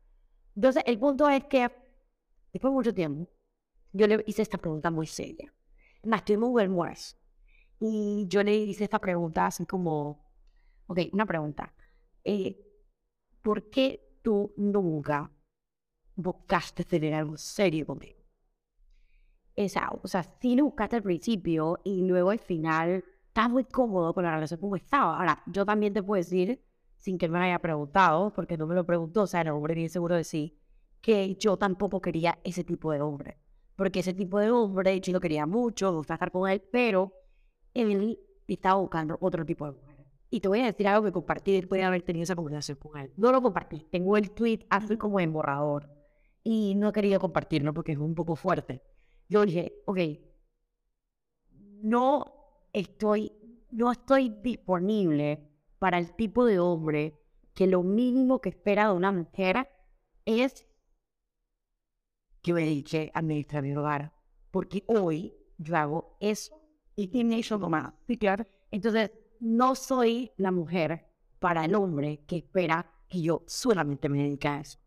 Entonces, 0.56 0.82
el 0.86 0.98
punto 0.98 1.28
es 1.28 1.44
que 1.46 1.70
después 2.52 2.70
de 2.72 2.76
mucho 2.76 2.94
tiempo, 2.94 3.28
yo 3.92 4.06
le 4.06 4.24
hice 4.26 4.42
esta 4.42 4.58
pregunta 4.58 4.90
muy 4.90 5.06
seria. 5.06 5.52
Más, 6.04 6.24
tuvimos 6.24 6.50
un 6.50 6.60
almuerzo. 6.60 7.16
Y 7.80 8.26
yo 8.28 8.42
le 8.44 8.56
hice 8.56 8.84
esta 8.84 9.00
pregunta 9.00 9.46
así 9.46 9.66
como, 9.66 10.24
ok, 10.88 11.00
una 11.12 11.26
pregunta. 11.26 11.74
Eh, 12.24 12.58
¿Por 13.42 13.70
qué 13.70 14.00
tú 14.22 14.52
nunca 14.56 15.32
buscaste 16.16 16.84
tener 16.84 17.14
algo 17.14 17.36
serio 17.38 17.86
conmigo? 17.86 18.17
Esa, 19.58 19.90
o 20.02 20.06
sea, 20.06 20.22
sí 20.22 20.54
lo 20.54 20.66
buscaste 20.66 20.96
al 20.96 21.02
principio 21.02 21.80
y 21.82 22.06
luego 22.06 22.30
al 22.30 22.38
final 22.38 23.04
estás 23.26 23.50
muy 23.50 23.64
cómodo 23.64 24.14
con 24.14 24.22
la 24.22 24.30
relación 24.30 24.60
como 24.60 24.76
estaba. 24.76 25.18
Ahora, 25.18 25.42
yo 25.46 25.66
también 25.66 25.92
te 25.92 26.00
puedo 26.00 26.18
decir, 26.18 26.62
sin 26.96 27.18
que 27.18 27.28
me 27.28 27.40
haya 27.40 27.58
preguntado, 27.58 28.32
porque 28.32 28.56
no 28.56 28.68
me 28.68 28.76
lo 28.76 28.86
preguntó, 28.86 29.22
o 29.22 29.26
sea, 29.26 29.40
el 29.40 29.48
hombre 29.48 29.74
bien 29.74 29.90
seguro 29.90 30.14
de 30.14 30.22
sí, 30.22 30.56
que 31.00 31.34
yo 31.36 31.56
tampoco 31.56 32.00
quería 32.00 32.38
ese 32.44 32.62
tipo 32.62 32.92
de 32.92 33.00
hombre. 33.00 33.38
Porque 33.74 34.00
ese 34.00 34.14
tipo 34.14 34.38
de 34.38 34.50
hombre, 34.50 35.00
yo 35.00 35.12
lo 35.12 35.20
quería 35.20 35.44
mucho, 35.44 35.90
me 35.90 35.98
gusta 35.98 36.14
estar 36.14 36.30
con 36.30 36.48
él, 36.48 36.62
pero 36.70 37.12
él 37.74 38.16
estaba 38.46 38.80
buscando 38.80 39.18
otro 39.20 39.44
tipo 39.44 39.66
de 39.66 39.72
mujer. 39.72 40.06
Y 40.30 40.38
te 40.38 40.46
voy 40.46 40.60
a 40.60 40.66
decir 40.66 40.86
algo 40.86 41.04
que 41.04 41.12
compartí 41.12 41.52
después 41.52 41.80
de 41.80 41.84
haber 41.84 42.02
tenido 42.02 42.22
esa 42.22 42.36
conversación 42.36 42.78
con 42.78 42.96
él. 43.00 43.12
No 43.16 43.32
lo 43.32 43.42
compartí, 43.42 43.88
tengo 43.90 44.16
el 44.16 44.30
tweet 44.30 44.66
así 44.70 44.96
como 44.96 45.18
en 45.18 45.32
borrador. 45.32 45.90
Y 46.44 46.76
no 46.76 46.90
he 46.90 46.92
querido 46.92 47.18
compartirlo 47.18 47.74
porque 47.74 47.92
es 47.92 47.98
un 47.98 48.14
poco 48.14 48.36
fuerte 48.36 48.82
yo 49.28 49.44
dije, 49.44 49.82
ok, 49.84 49.98
no 51.82 52.24
estoy, 52.72 53.32
no 53.70 53.92
estoy 53.92 54.30
disponible 54.42 55.48
para 55.78 55.98
el 55.98 56.14
tipo 56.16 56.44
de 56.44 56.58
hombre 56.58 57.20
que 57.54 57.66
lo 57.66 57.82
mínimo 57.82 58.40
que 58.40 58.50
espera 58.50 58.88
de 58.88 58.94
una 58.94 59.12
mujer 59.12 59.68
es 60.24 60.66
que 62.42 62.52
me 62.52 62.62
dedique 62.62 63.10
a 63.14 63.18
administrar 63.18 63.62
mi 63.62 63.76
hogar. 63.76 64.14
Porque 64.50 64.84
hoy 64.86 65.34
yo 65.58 65.76
hago 65.76 66.16
eso 66.20 66.58
y 66.96 67.08
tiene 67.08 67.38
eso 67.38 67.58
nomás. 67.58 67.92
Entonces, 68.70 69.10
no 69.40 69.74
soy 69.74 70.32
la 70.36 70.50
mujer 70.50 71.06
para 71.38 71.64
el 71.64 71.74
hombre 71.74 72.24
que 72.26 72.38
espera 72.38 72.90
que 73.08 73.20
yo 73.22 73.44
solamente 73.46 74.08
me 74.08 74.22
dedique 74.22 74.48
a 74.48 74.60
eso 74.60 74.78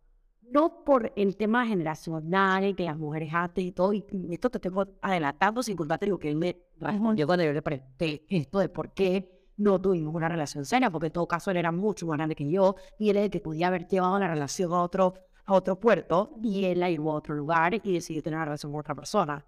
no 0.51 0.83
por 0.83 1.11
el 1.15 1.35
tema 1.37 1.65
generacional, 1.65 2.75
que 2.75 2.83
las 2.83 2.97
mujeres 2.97 3.31
hacen 3.33 3.65
y 3.67 3.71
todo, 3.71 3.93
y 3.93 4.05
esto 4.29 4.49
te 4.49 4.59
tengo 4.59 4.85
adelantando 5.01 5.63
sin 5.63 5.75
contarte 5.75 6.07
lo 6.07 6.19
que 6.19 6.29
él 6.29 6.35
me 6.35 6.57
respondió 6.77 7.25
cuando 7.25 7.45
yo 7.45 7.53
le 7.53 7.61
pregunté 7.61 8.25
esto 8.27 8.59
de 8.59 8.69
por 8.69 8.93
qué 8.93 9.41
no 9.57 9.79
tuvimos 9.79 10.13
una 10.13 10.27
relación 10.27 10.65
seria, 10.65 10.89
porque 10.89 11.07
en 11.07 11.13
todo 11.13 11.27
caso 11.27 11.51
él 11.51 11.57
era 11.57 11.71
mucho 11.71 12.05
más 12.07 12.17
grande 12.17 12.35
que 12.35 12.49
yo, 12.49 12.75
y 12.97 13.09
él 13.09 13.17
es 13.17 13.25
el 13.25 13.31
que 13.31 13.39
podía 13.39 13.67
haber 13.67 13.87
llevado 13.87 14.19
la 14.19 14.27
relación 14.27 14.73
a 14.73 14.81
otro, 14.81 15.13
a 15.45 15.53
otro 15.53 15.79
puerto, 15.79 16.35
y 16.41 16.65
él 16.65 16.79
la 16.79 16.89
llevó 16.89 17.11
a 17.11 17.15
otro 17.15 17.35
lugar 17.35 17.73
y 17.75 17.93
decidió 17.93 18.23
tener 18.23 18.37
una 18.37 18.45
relación 18.45 18.71
con 18.71 18.81
otra 18.81 18.95
persona. 18.95 19.45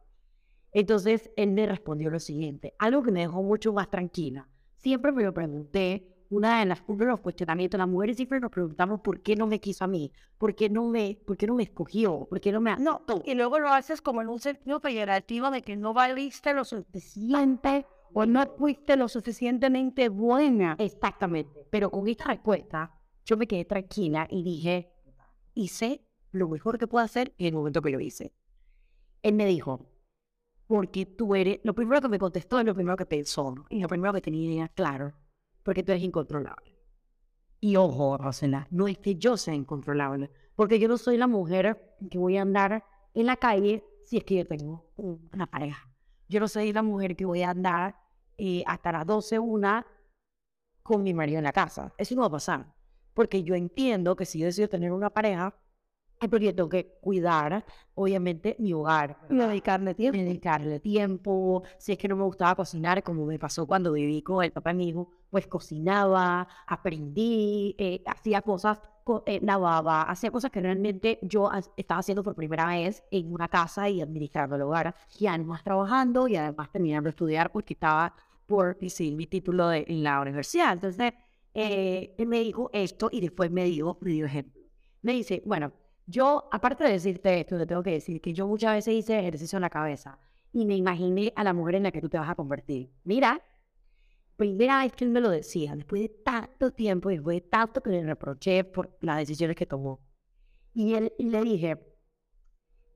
Entonces 0.71 1.31
él 1.35 1.51
me 1.51 1.65
respondió 1.65 2.09
lo 2.09 2.19
siguiente, 2.19 2.73
algo 2.79 3.03
que 3.03 3.11
me 3.11 3.21
dejó 3.21 3.43
mucho 3.43 3.73
más 3.73 3.89
tranquila. 3.89 4.47
Siempre 4.77 5.11
me 5.11 5.23
lo 5.23 5.33
pregunté 5.33 6.12
una 6.33 6.59
de 6.59 6.65
las, 6.65 6.83
uno 6.87 6.99
de 6.99 7.11
los 7.11 7.19
cuestionamientos, 7.19 7.77
las 7.77 7.87
mujeres 7.87 8.17
siempre 8.17 8.39
nos 8.39 8.51
preguntamos 8.51 9.01
por 9.01 9.21
qué 9.21 9.35
no 9.35 9.45
me 9.45 9.59
quiso 9.59 9.83
a 9.83 9.87
mí, 9.87 10.11
por 10.37 10.55
qué 10.55 10.69
no 10.69 10.85
me, 10.85 11.17
por 11.25 11.37
qué 11.37 11.47
no 11.47 11.55
me 11.55 11.63
escogió, 11.63 12.25
por 12.29 12.41
qué 12.41 12.51
no 12.51 12.59
me... 12.59 12.75
No, 12.77 13.03
y 13.25 13.35
luego 13.35 13.59
lo 13.59 13.69
haces 13.69 14.01
como 14.01 14.21
en 14.21 14.29
un 14.29 14.39
sentido 14.39 14.79
peyorativo 14.79 15.51
de 15.51 15.61
que 15.61 15.75
no 15.75 15.93
valiste 15.93 16.53
lo 16.53 16.65
suficiente 16.65 17.85
o 18.13 18.25
no 18.25 18.45
fuiste 18.57 18.95
lo 18.95 19.07
suficientemente 19.07 20.09
buena. 20.09 20.75
Exactamente, 20.79 21.67
pero 21.69 21.91
con 21.91 22.07
esta 22.07 22.25
respuesta 22.25 22.91
yo 23.25 23.37
me 23.37 23.47
quedé 23.47 23.65
tranquila 23.65 24.27
y 24.29 24.43
dije, 24.43 24.91
hice 25.53 26.05
lo 26.31 26.49
mejor 26.49 26.79
que 26.79 26.87
puedo 26.87 27.05
hacer 27.05 27.33
en 27.37 27.47
el 27.47 27.53
momento 27.53 27.81
que 27.81 27.91
lo 27.91 27.99
hice. 27.99 28.33
Él 29.21 29.35
me 29.35 29.45
dijo, 29.45 29.87
porque 30.65 31.05
tú 31.05 31.35
eres, 31.35 31.59
lo 31.63 31.75
primero 31.75 32.01
que 32.01 32.09
me 32.09 32.19
contestó 32.19 32.59
es 32.59 32.65
lo 32.65 32.73
primero 32.73 32.97
que 32.97 33.05
pensó, 33.05 33.53
y 33.69 33.79
lo 33.79 33.87
primero 33.87 34.13
que 34.13 34.21
tenía 34.21 34.67
claro 34.69 35.13
porque 35.63 35.83
tú 35.83 35.91
eres 35.91 36.03
incontrolable. 36.03 36.77
Y 37.59 37.77
ojo, 37.77 38.17
Rosena, 38.17 38.67
no 38.71 38.87
es 38.87 38.97
que 38.97 39.15
yo 39.15 39.37
sea 39.37 39.53
incontrolable, 39.53 40.29
porque 40.55 40.79
yo 40.79 40.87
no 40.87 40.97
soy 40.97 41.17
la 41.17 41.27
mujer 41.27 41.95
que 42.11 42.17
voy 42.17 42.37
a 42.37 42.41
andar 42.41 42.83
en 43.13 43.25
la 43.25 43.37
calle 43.37 43.85
si 44.03 44.17
es 44.17 44.23
que 44.23 44.35
yo 44.35 44.45
tengo 44.45 44.91
una 44.97 45.47
pareja. 45.47 45.89
Yo 46.27 46.39
no 46.39 46.47
soy 46.47 46.73
la 46.73 46.83
mujer 46.83 47.15
que 47.15 47.25
voy 47.25 47.41
a 47.43 47.51
andar 47.51 47.95
eh, 48.37 48.63
hasta 48.65 48.91
las 48.91 49.05
12, 49.05 49.39
una 49.39 49.85
con 50.81 51.03
mi 51.03 51.13
marido 51.13 51.37
en 51.37 51.45
la 51.45 51.53
casa. 51.53 51.93
Eso 51.97 52.15
no 52.15 52.21
va 52.21 52.27
a 52.27 52.31
pasar. 52.31 52.73
Porque 53.13 53.43
yo 53.43 53.55
entiendo 53.55 54.15
que 54.15 54.25
si 54.25 54.39
yo 54.39 54.45
decido 54.45 54.67
tener 54.67 54.91
una 54.91 55.09
pareja, 55.09 55.55
es 56.19 56.29
porque 56.29 56.45
yo 56.45 56.55
tengo 56.55 56.69
que 56.69 56.97
cuidar, 56.99 57.65
obviamente, 57.95 58.55
mi 58.59 58.73
hogar. 58.73 59.17
Dedicarle 59.29 59.93
tiempo. 59.93 60.17
Dedicarle 60.17 60.79
tiempo. 60.79 61.63
Si 61.77 61.91
es 61.91 61.97
que 61.97 62.07
no 62.07 62.15
me 62.15 62.23
gustaba 62.23 62.55
cocinar, 62.55 63.03
como 63.03 63.25
me 63.25 63.39
pasó 63.39 63.67
cuando 63.67 63.91
viví 63.93 64.21
con 64.21 64.43
el 64.43 64.51
papá 64.51 64.71
de 64.71 64.75
mi 64.75 64.89
hijo, 64.89 65.11
pues 65.33 65.47
cocinaba, 65.47 66.47
aprendí, 66.67 67.75
eh, 67.79 68.03
hacía 68.05 68.43
cosas, 68.43 68.79
eh, 69.25 69.39
lavaba, 69.41 70.03
hacía 70.03 70.29
cosas 70.29 70.51
que 70.51 70.61
realmente 70.61 71.17
yo 71.23 71.49
estaba 71.75 72.01
haciendo 72.01 72.21
por 72.21 72.35
primera 72.35 72.67
vez 72.67 73.03
en 73.09 73.33
una 73.33 73.47
casa 73.47 73.89
y 73.89 73.99
administrando 73.99 74.57
el 74.57 74.61
hogar. 74.61 74.95
Y 75.19 75.25
además 75.25 75.63
trabajando 75.63 76.27
y 76.27 76.35
además 76.35 76.71
terminando 76.71 77.07
de 77.07 77.09
estudiar 77.09 77.51
porque 77.51 77.73
estaba 77.73 78.13
por 78.45 78.77
decir 78.77 79.15
mi 79.15 79.25
título 79.25 79.69
de, 79.69 79.85
en 79.87 80.03
la 80.03 80.21
universidad. 80.21 80.73
Entonces, 80.73 81.13
eh, 81.55 82.13
él 82.15 82.27
me 82.27 82.41
dijo 82.41 82.69
esto 82.71 83.09
y 83.11 83.19
después 83.19 83.49
me 83.49 83.65
dio, 83.65 83.97
me 84.01 84.11
dio 84.11 84.27
ejemplo. 84.27 84.61
Me 85.01 85.13
dice, 85.13 85.41
bueno, 85.47 85.73
yo, 86.05 86.47
aparte 86.51 86.83
de 86.83 86.91
decirte 86.91 87.39
esto, 87.39 87.57
te 87.57 87.65
tengo 87.65 87.81
que 87.81 87.93
decir 87.93 88.21
que 88.21 88.33
yo 88.33 88.45
muchas 88.45 88.75
veces 88.75 88.93
hice 88.93 89.17
ejercicio 89.17 89.57
en 89.57 89.63
la 89.63 89.71
cabeza 89.71 90.19
y 90.51 90.67
me 90.67 90.75
imaginé 90.75 91.33
a 91.35 91.43
la 91.43 91.53
mujer 91.53 91.73
en 91.73 91.83
la 91.83 91.91
que 91.91 92.01
tú 92.01 92.09
te 92.09 92.19
vas 92.19 92.29
a 92.29 92.35
convertir. 92.35 92.91
Mira, 93.03 93.41
primera 94.35 94.83
vez 94.83 94.93
que 94.93 95.05
él 95.05 95.11
me 95.11 95.21
lo 95.21 95.29
decía, 95.29 95.75
después 95.75 96.01
de 96.01 96.09
tanto 96.09 96.71
tiempo, 96.71 97.09
después 97.09 97.37
de 97.37 97.41
tanto 97.49 97.81
que 97.81 97.89
le 97.91 98.03
reproché 98.03 98.63
por 98.63 98.97
las 99.01 99.17
decisiones 99.17 99.55
que 99.55 99.65
tomó. 99.65 99.99
Y 100.73 100.95
él 100.95 101.13
le 101.17 101.41
dije, 101.43 101.77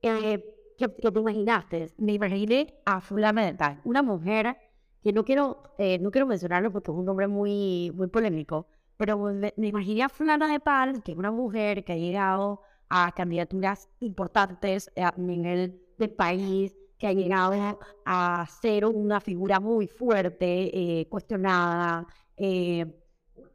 eh, 0.01 0.43
¿qué, 0.77 0.87
te 0.87 1.19
imaginaste? 1.19 1.93
Me 1.97 2.13
imaginé 2.13 2.75
a 2.85 3.01
Fundamental, 3.01 3.81
una 3.83 4.01
mujer 4.01 4.57
que 5.03 5.13
no 5.13 5.23
quiero, 5.23 5.63
eh, 5.77 5.99
no 5.99 6.11
quiero 6.11 6.27
mencionarlo 6.27 6.71
porque 6.71 6.91
es 6.91 6.97
un 6.97 7.05
nombre 7.05 7.27
muy, 7.27 7.91
muy 7.95 8.07
polémico, 8.07 8.67
pero 8.97 9.17
me, 9.17 9.53
imaginé 9.57 10.03
a 10.03 10.09
Fulana 10.09 10.51
de 10.51 10.59
Pal, 10.59 11.03
que 11.03 11.11
es 11.11 11.17
una 11.17 11.31
mujer 11.31 11.83
que 11.83 11.93
ha 11.93 11.97
llegado 11.97 12.61
a 12.89 13.11
candidaturas 13.11 13.89
importantes 13.99 14.91
a 14.97 15.13
nivel 15.17 15.81
del 15.97 16.09
país, 16.09 16.75
que 16.97 17.07
ha 17.07 17.13
llegado 17.13 17.79
a 18.05 18.47
ser 18.61 18.85
una 18.85 19.19
figura 19.19 19.59
muy 19.59 19.87
fuerte, 19.87 21.01
eh, 21.01 21.07
cuestionada, 21.07 22.07
eh, 22.35 22.85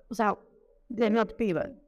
o 0.09 0.15
sea, 0.15 0.39
de 0.89 1.11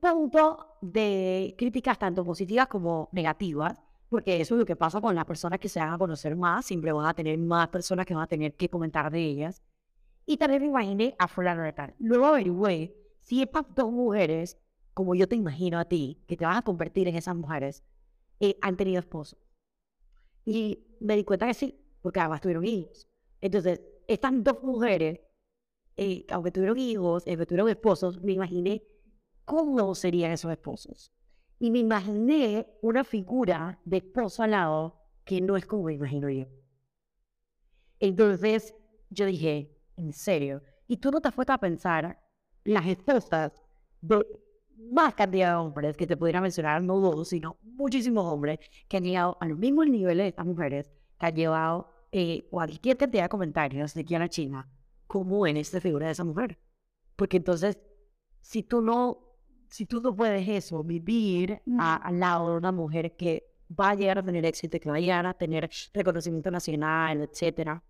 punto 0.00 0.78
de 0.80 1.54
críticas 1.58 1.98
tanto 1.98 2.24
positivas 2.24 2.66
como 2.68 3.08
negativas, 3.12 3.80
porque 4.08 4.40
eso 4.40 4.54
es 4.54 4.60
lo 4.60 4.66
que 4.66 4.76
pasa 4.76 5.00
con 5.00 5.14
las 5.14 5.24
personas 5.24 5.58
que 5.58 5.68
se 5.68 5.80
van 5.80 5.92
a 5.92 5.98
conocer 5.98 6.36
más, 6.36 6.66
siempre 6.66 6.92
van 6.92 7.06
a 7.06 7.14
tener 7.14 7.38
más 7.38 7.68
personas 7.68 8.06
que 8.06 8.14
van 8.14 8.24
a 8.24 8.26
tener 8.26 8.54
que 8.54 8.68
comentar 8.68 9.10
de 9.10 9.20
ellas. 9.20 9.62
Y 10.26 10.36
también 10.38 10.62
me 10.62 10.68
imaginé 10.68 11.14
a 11.18 11.28
fulano 11.28 11.62
de 11.62 11.72
tal. 11.72 11.94
Luego 11.98 12.26
averigüé 12.26 12.96
si 13.20 13.42
estas 13.42 13.64
dos 13.74 13.92
mujeres, 13.92 14.58
como 14.94 15.14
yo 15.14 15.28
te 15.28 15.36
imagino 15.36 15.78
a 15.78 15.84
ti, 15.84 16.22
que 16.26 16.36
te 16.36 16.44
van 16.44 16.56
a 16.56 16.62
convertir 16.62 17.08
en 17.08 17.16
esas 17.16 17.36
mujeres, 17.36 17.82
eh, 18.40 18.56
han 18.62 18.76
tenido 18.76 19.00
esposos. 19.00 19.43
Y 20.44 20.84
me 21.00 21.16
di 21.16 21.24
cuenta 21.24 21.46
que 21.46 21.54
sí, 21.54 21.78
porque 22.00 22.20
además 22.20 22.40
tuvieron 22.40 22.64
hijos. 22.64 23.08
Entonces, 23.40 23.80
estas 24.06 24.32
dos 24.42 24.62
mujeres, 24.62 25.20
eh, 25.96 26.26
aunque 26.30 26.50
tuvieron 26.50 26.78
hijos, 26.78 27.24
aunque 27.26 27.46
tuvieron 27.46 27.68
esposos, 27.68 28.20
me 28.22 28.32
imaginé 28.32 28.82
cómo 29.44 29.94
serían 29.94 30.32
esos 30.32 30.50
esposos. 30.50 31.12
Y 31.58 31.70
me 31.70 31.78
imaginé 31.78 32.66
una 32.82 33.04
figura 33.04 33.80
de 33.84 33.98
esposo 33.98 34.42
al 34.42 34.50
lado 34.50 35.00
que 35.24 35.40
no 35.40 35.56
es 35.56 35.66
como 35.66 35.84
me 35.84 35.94
imagino 35.94 36.28
yo. 36.28 36.46
Entonces, 38.00 38.74
yo 39.10 39.26
dije, 39.26 39.74
en 39.96 40.12
serio. 40.12 40.62
Y 40.86 40.98
tú 40.98 41.10
no 41.10 41.20
te 41.20 41.30
fuiste 41.30 41.52
a 41.52 41.58
pensar 41.58 42.20
las 42.64 42.86
esposas 42.86 43.52
de 44.00 44.26
más 44.92 45.14
cantidad 45.14 45.50
de 45.50 45.56
hombres 45.56 45.96
que 45.96 46.06
te 46.06 46.16
pudiera 46.16 46.40
mencionar, 46.40 46.82
no 46.82 47.00
dos, 47.00 47.28
sino 47.28 47.58
muchísimos 47.62 48.24
hombres 48.24 48.58
que 48.88 48.96
han 48.96 49.04
llegado 49.04 49.36
a 49.40 49.46
los 49.46 49.58
mismos 49.58 49.86
niveles 49.86 50.24
de 50.24 50.28
estas 50.28 50.46
mujeres, 50.46 50.90
que 51.18 51.26
han 51.26 51.34
llevado 51.34 51.90
eh, 52.12 52.46
cualquier 52.50 52.96
cantidad 52.96 53.24
de 53.24 53.28
comentarios 53.28 53.94
de 53.94 54.00
aquí 54.02 54.14
a 54.14 54.18
la 54.18 54.28
China, 54.28 54.68
como 55.06 55.46
en 55.46 55.56
esta 55.56 55.80
figura 55.80 56.06
de 56.06 56.12
esa 56.12 56.24
mujer. 56.24 56.58
Porque 57.16 57.36
entonces, 57.36 57.78
si 58.40 58.62
tú 58.62 58.80
no, 58.80 59.18
si 59.68 59.86
tú 59.86 60.00
no 60.00 60.14
puedes 60.14 60.48
eso, 60.48 60.82
vivir 60.84 61.62
al 61.78 62.20
lado 62.20 62.50
de 62.50 62.56
una 62.58 62.72
mujer 62.72 63.16
que 63.16 63.54
va 63.68 63.90
a 63.90 63.94
llegar 63.94 64.18
a 64.18 64.22
tener 64.22 64.44
éxito, 64.44 64.78
que 64.78 64.90
va 64.90 64.96
a 64.96 65.00
llegar 65.00 65.26
a 65.26 65.34
tener 65.34 65.70
reconocimiento 65.92 66.50
nacional, 66.50 67.22
etcétera, 67.22 67.82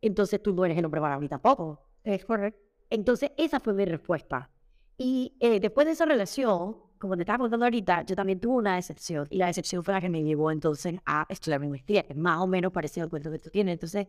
entonces 0.00 0.42
tú 0.42 0.52
no 0.52 0.64
eres 0.64 0.76
el 0.76 0.84
hombre 0.84 1.00
para 1.00 1.18
mí 1.18 1.28
tampoco. 1.28 1.80
Es 2.02 2.24
correcto. 2.24 2.60
Entonces, 2.90 3.32
esa 3.38 3.58
fue 3.60 3.72
mi 3.72 3.86
respuesta. 3.86 4.50
Y 4.96 5.36
eh, 5.40 5.60
después 5.60 5.86
de 5.86 5.92
esa 5.92 6.04
relación, 6.04 6.76
como 6.98 7.16
te 7.16 7.22
estaba 7.22 7.38
contando 7.38 7.66
ahorita, 7.66 8.02
yo 8.02 8.14
también 8.14 8.40
tuve 8.40 8.56
una 8.56 8.76
decepción. 8.76 9.26
Y 9.30 9.38
la 9.38 9.46
decepción 9.46 9.82
fue 9.82 9.94
la 9.94 10.00
que 10.00 10.08
me 10.08 10.22
llevó 10.22 10.50
entonces 10.50 10.96
a 11.04 11.26
estudiar 11.28 11.60
mi 11.60 11.68
maestría, 11.68 12.02
que 12.04 12.12
es 12.12 12.18
más 12.18 12.40
o 12.40 12.46
menos 12.46 12.72
parecido 12.72 13.04
al 13.04 13.10
cuento 13.10 13.30
que 13.30 13.38
tú 13.38 13.50
tienes. 13.50 13.74
Entonces, 13.74 14.08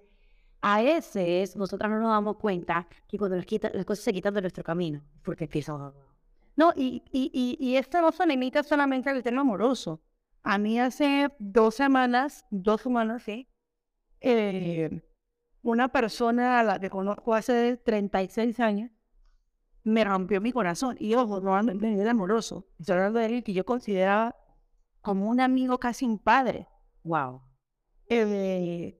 a 0.62 0.82
veces 0.82 1.56
nosotras 1.56 1.92
no 1.92 2.00
nos 2.00 2.10
damos 2.10 2.38
cuenta 2.38 2.88
que 3.08 3.18
cuando 3.18 3.38
las 3.38 3.86
cosas 3.86 4.04
se 4.04 4.14
quitan 4.14 4.34
de 4.34 4.42
nuestro 4.42 4.64
camino, 4.64 5.02
porque 5.24 5.46
empiezan 5.46 5.94
No, 6.56 6.72
y, 6.76 7.04
y, 7.12 7.32
y, 7.34 7.58
y 7.60 7.78
esto 7.78 8.02
no 8.02 8.12
se 8.12 8.26
limita 8.26 8.64
solamente 8.64 9.10
al 9.10 9.24
tema 9.24 9.42
amoroso. 9.42 10.02
A 10.44 10.58
mí 10.58 10.80
hace 10.80 11.30
dos 11.40 11.76
semanas, 11.76 12.46
dos 12.52 12.82
semanas, 12.82 13.24
sí, 13.24 13.48
eh, 14.22 15.02
una 15.62 15.90
persona 15.90 16.60
a 16.60 16.64
la 16.64 16.80
que 16.80 16.90
conozco 16.90 17.34
hace 17.34 17.78
36 17.78 18.60
años 18.60 18.92
me 19.86 20.04
rompió 20.04 20.42
mi 20.42 20.52
corazón. 20.52 20.98
Y 21.00 21.16
ojo, 21.16 21.40
no 21.40 21.56
ando 21.56 21.72
en 21.72 22.08
amoroso. 22.08 22.68
Estoy 22.78 22.96
hablando 22.96 23.20
de 23.20 23.26
alguien 23.26 23.44
que 23.44 23.54
yo 23.54 23.66
consideraba 23.66 24.36
como 25.02 25.30
un 25.30 25.40
amigo, 25.40 25.80
casi 25.80 26.06
un 26.06 26.20
padre. 26.20 26.68
Wow. 27.04 27.42
Eh, 28.10 29.00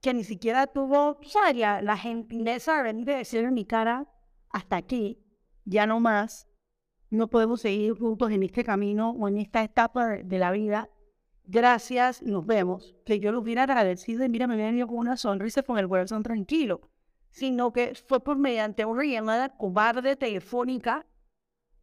que 0.00 0.14
ni 0.14 0.22
siquiera 0.22 0.68
tuvo, 0.68 1.18
sabes, 1.24 1.56
la 1.56 1.96
gentileza 1.96 2.82
de 2.82 3.04
decir 3.04 3.44
en 3.44 3.54
mi 3.54 3.64
cara, 3.64 4.06
hasta 4.50 4.76
aquí, 4.76 5.22
ya 5.64 5.86
no 5.86 6.00
más, 6.00 6.48
no 7.10 7.28
podemos 7.28 7.60
seguir 7.60 7.98
juntos 7.98 8.30
en 8.30 8.42
este 8.42 8.64
camino 8.64 9.10
o 9.10 9.28
en 9.28 9.38
esta 9.38 9.62
etapa 9.62 10.06
de 10.06 10.38
la 10.38 10.52
vida 10.52 10.88
gracias, 11.50 12.22
nos 12.22 12.46
vemos, 12.46 12.94
que 13.04 13.18
yo 13.18 13.32
lo 13.32 13.40
hubiera 13.40 13.64
agradecido 13.64 14.24
y 14.24 14.28
mira, 14.28 14.46
me 14.46 14.56
venido 14.56 14.86
con 14.86 14.98
una 14.98 15.16
sonrisa 15.16 15.62
con 15.62 15.78
el 15.78 15.88
corazón 15.88 16.22
tranquilo, 16.22 16.80
sino 17.30 17.72
que 17.72 17.94
fue 17.94 18.20
por 18.20 18.36
mediante 18.36 18.84
una 18.84 19.04
llamada 19.04 19.56
cobarde 19.56 20.16
telefónica 20.16 21.06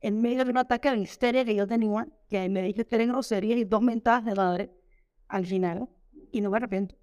en 0.01 0.21
medio 0.21 0.45
de 0.45 0.51
un 0.51 0.57
ataque 0.57 0.91
de 0.91 0.97
histeria 0.97 1.45
que 1.45 1.55
yo 1.55 1.67
tenía, 1.67 2.07
que 2.29 2.47
me 2.49 2.61
dije 2.61 2.85
tres 2.85 3.07
groserías 3.07 3.57
y 3.57 3.63
dos 3.63 3.81
mentadas 3.81 4.25
de 4.25 4.35
madre 4.35 4.71
al 5.27 5.45
final, 5.45 5.89
y 6.31 6.41
no 6.41 6.49
me 6.49 6.57
arrepiento. 6.57 6.95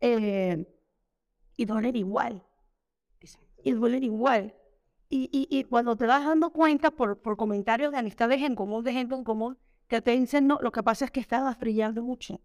Eh, 0.00 0.66
y 1.56 1.64
doler 1.64 1.96
igual. 1.96 2.42
Y 3.64 3.72
doler 3.72 4.04
igual. 4.04 4.54
Y, 5.08 5.28
y, 5.32 5.48
y, 5.56 5.64
cuando 5.64 5.96
te 5.96 6.06
vas 6.06 6.24
dando 6.24 6.50
cuenta 6.50 6.90
por, 6.90 7.20
por 7.20 7.36
comentarios 7.36 7.92
de 7.92 7.98
amistades 7.98 8.42
en 8.42 8.54
común, 8.54 8.84
de 8.84 8.92
gente 8.92 9.14
en 9.14 9.24
común, 9.24 9.58
que 9.88 10.02
te 10.02 10.12
dicen, 10.12 10.46
no, 10.46 10.58
lo 10.60 10.72
que 10.72 10.82
pasa 10.82 11.04
es 11.04 11.10
que 11.10 11.20
estabas 11.20 11.58
brillando 11.58 12.02
mucho. 12.02 12.40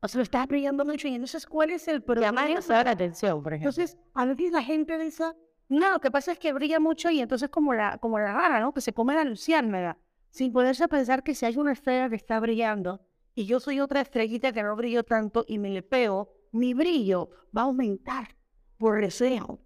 O 0.00 0.08
sea, 0.08 0.22
estás 0.22 0.46
brillando 0.46 0.84
mucho 0.84 1.08
y 1.08 1.14
entonces, 1.14 1.46
¿cuál 1.46 1.70
es 1.70 1.88
el 1.88 2.02
problema? 2.02 2.46
Llama 2.46 2.84
la 2.84 2.90
atención, 2.90 3.42
por 3.42 3.52
ejemplo. 3.52 3.70
Entonces, 3.70 3.98
a 4.14 4.24
veces 4.24 4.52
la 4.52 4.62
gente 4.62 4.96
dice, 4.98 5.24
no, 5.68 5.90
lo 5.90 6.00
que 6.00 6.10
pasa 6.10 6.32
es 6.32 6.38
que 6.38 6.52
brilla 6.52 6.78
mucho 6.78 7.10
y 7.10 7.20
entonces 7.20 7.50
como 7.50 7.74
la, 7.74 7.98
como 7.98 8.18
la 8.18 8.32
rara, 8.32 8.60
¿no? 8.60 8.72
Que 8.72 8.80
se 8.80 8.92
come 8.92 9.14
la 9.14 9.24
luciérnaga, 9.24 9.98
sin 10.30 10.52
poderse 10.52 10.86
pensar 10.88 11.22
que 11.22 11.34
si 11.34 11.46
hay 11.46 11.56
una 11.56 11.72
estrella 11.72 12.08
que 12.08 12.16
está 12.16 12.38
brillando 12.38 13.00
y 13.34 13.46
yo 13.46 13.60
soy 13.60 13.80
otra 13.80 14.00
estrellita 14.00 14.52
que 14.52 14.62
no 14.62 14.76
brillo 14.76 15.04
tanto 15.04 15.44
y 15.48 15.58
me 15.58 15.70
le 15.70 15.82
pego, 15.82 16.32
mi 16.52 16.74
brillo 16.74 17.30
va 17.56 17.62
a 17.62 17.64
aumentar 17.64 18.36
por 18.78 19.00
deseo. 19.00 19.44
O 19.44 19.60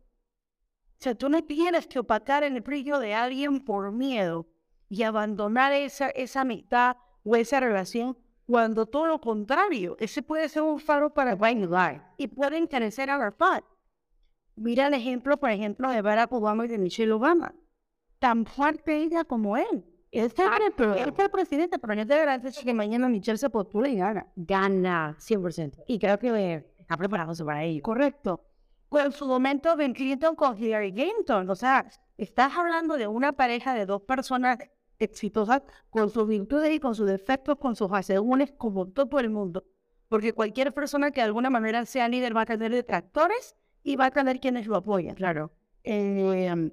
sea, 0.99 1.14
tú 1.14 1.29
no 1.29 1.42
tienes 1.45 1.87
que 1.87 1.99
opacar 1.99 2.42
el 2.42 2.61
brillo 2.61 2.99
de 2.99 3.12
alguien 3.12 3.61
por 3.61 3.92
miedo 3.92 4.49
y 4.88 5.03
abandonar 5.03 5.73
esa, 5.73 6.11
esa 6.11 6.42
amistad 6.42 6.97
o 7.25 7.37
esa 7.37 7.61
relación 7.61 8.16
cuando 8.53 8.85
todo 8.85 9.07
lo 9.07 9.19
contrario, 9.19 9.97
ese 9.99 10.23
puede 10.23 10.47
ser 10.47 10.61
un 10.61 10.79
faro 10.79 11.15
para 11.15 11.38
ayudar 11.41 12.12
y 12.19 12.29
puede 12.29 12.59
interesar 12.59 13.09
a 13.09 13.17
verdad. 13.17 13.65
Mira 14.57 14.88
el 14.88 14.93
ejemplo, 14.93 15.38
por 15.38 15.49
ejemplo, 15.49 15.91
de 15.91 16.03
Barack 16.03 16.31
Obama 16.35 16.67
y 16.67 16.69
de 16.69 16.77
Michelle 16.77 17.12
Obama. 17.12 17.55
Tan 18.19 18.45
fuerte 18.45 18.95
ella 18.95 19.25
como 19.25 19.57
él. 19.57 19.87
Él 20.11 20.31
fue, 20.31 20.45
el 21.25 21.31
presidente, 21.31 21.79
pero 21.79 21.95
yo 21.95 22.05
de 22.05 22.15
verdad 22.15 22.43
que 22.43 22.75
mañana 22.75 23.09
Michelle 23.09 23.38
se 23.38 23.49
postula 23.49 23.88
y 23.88 23.97
gana. 23.97 24.27
Gana, 24.37 25.17
100%. 25.19 25.85
Y 25.87 25.99
creo 25.99 26.19
que 26.19 26.62
está 26.79 26.99
preparándose 26.99 27.47
para 27.47 27.65
ello. 27.65 27.83
Correcto. 27.83 28.45
Pues 28.91 29.07
en 29.07 29.12
su 29.12 29.27
momento, 29.27 29.75
Ben 29.77 29.95
Clinton 29.95 30.37
con 30.37 30.62
Hillary 30.62 30.93
Clinton. 30.93 31.49
O 31.49 31.55
sea, 31.55 31.87
estás 32.19 32.55
hablando 32.55 32.99
de 32.99 33.07
una 33.07 33.33
pareja 33.33 33.73
de 33.73 33.87
dos 33.87 34.03
personas 34.03 34.59
exitosas 35.05 35.62
con 35.91 36.11
sus 36.11 36.27
virtudes 36.27 36.73
y 36.73 36.81
con 36.81 36.95
sus 36.95 37.07
defectos, 37.07 37.59
con 37.59 37.77
sus 37.77 37.91
asegúnes, 37.93 38.53
como 38.53 38.87
todo 38.88 39.19
el 39.19 39.31
mundo. 39.31 39.65
Porque 40.09 40.33
cualquier 40.33 40.73
persona 40.73 41.11
que 41.11 41.21
de 41.21 41.27
alguna 41.27 41.51
manera 41.51 41.87
sea 41.87 42.09
líder 42.09 42.37
va 42.37 42.43
a 42.43 42.47
tener 42.47 42.73
detractores 42.73 43.57
y 43.83 43.97
va 43.97 44.07
a 44.07 44.11
tener 44.11 44.41
quienes 44.41 44.67
lo 44.67 44.77
apoyan. 44.77 45.15
Claro. 45.15 45.53
Eh, 45.85 46.71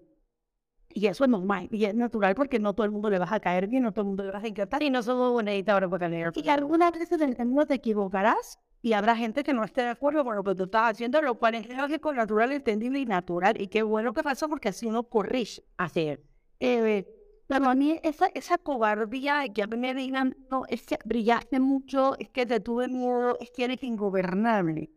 y 0.91 1.07
eso 1.07 1.23
es 1.23 1.29
normal 1.29 1.69
y 1.71 1.85
es 1.85 1.93
natural 1.93 2.33
porque 2.35 2.59
no 2.59 2.73
todo 2.73 2.85
el 2.85 2.91
mundo 2.91 3.09
le 3.09 3.19
va 3.19 3.27
a 3.29 3.39
caer 3.39 3.67
bien, 3.67 3.83
no 3.83 3.91
todo 3.91 4.01
el 4.01 4.07
mundo 4.07 4.23
le 4.23 4.31
va 4.31 4.39
a 4.39 4.47
encantar. 4.47 4.81
Y 4.81 4.89
no 4.89 5.03
somos 5.03 5.31
buena 5.31 5.51
ahora 5.71 5.87
para 5.87 6.09
tener. 6.09 6.31
Y 6.35 6.49
algunas 6.49 6.91
veces 6.91 7.21
en 7.21 7.29
el 7.29 7.35
camino 7.35 7.65
te 7.65 7.75
equivocarás 7.75 8.59
y 8.81 8.93
habrá 8.93 9.15
gente 9.15 9.43
que 9.43 9.53
no 9.53 9.63
esté 9.63 9.81
de 9.81 9.89
acuerdo 9.89 10.23
con 10.23 10.35
lo 10.35 10.43
que 10.43 10.55
tú 10.55 10.63
estás 10.63 10.91
haciendo, 10.91 11.21
lo 11.21 11.35
cual 11.35 11.55
es 11.55 11.69
lógico, 11.69 12.13
natural, 12.13 12.51
entendible 12.51 12.99
y 12.99 13.05
natural. 13.05 13.59
Y 13.61 13.67
qué 13.67 13.83
bueno 13.83 14.13
que 14.13 14.23
pasa 14.23 14.47
porque 14.47 14.69
así 14.69 14.87
uno 14.87 15.03
corrige. 15.03 15.63
Así 15.77 16.01
es. 16.01 16.19
Eh, 16.59 17.05
pero 17.49 17.65
a 17.65 17.73
mí 17.73 17.99
esa, 18.03 18.27
esa 18.35 18.59
cobardía 18.59 19.39
de 19.39 19.51
que 19.51 19.63
a 19.63 19.67
mí 19.67 19.75
me 19.75 19.95
digan, 19.95 20.37
no, 20.51 20.65
es 20.67 20.83
que 20.83 20.99
brillaste 21.03 21.59
mucho, 21.59 22.15
es 22.19 22.29
que 22.29 22.45
te 22.45 22.59
tuve 22.59 22.87
miedo, 22.87 23.39
es 23.39 23.49
que 23.49 23.63
eres 23.63 23.81
ingobernable. 23.81 24.91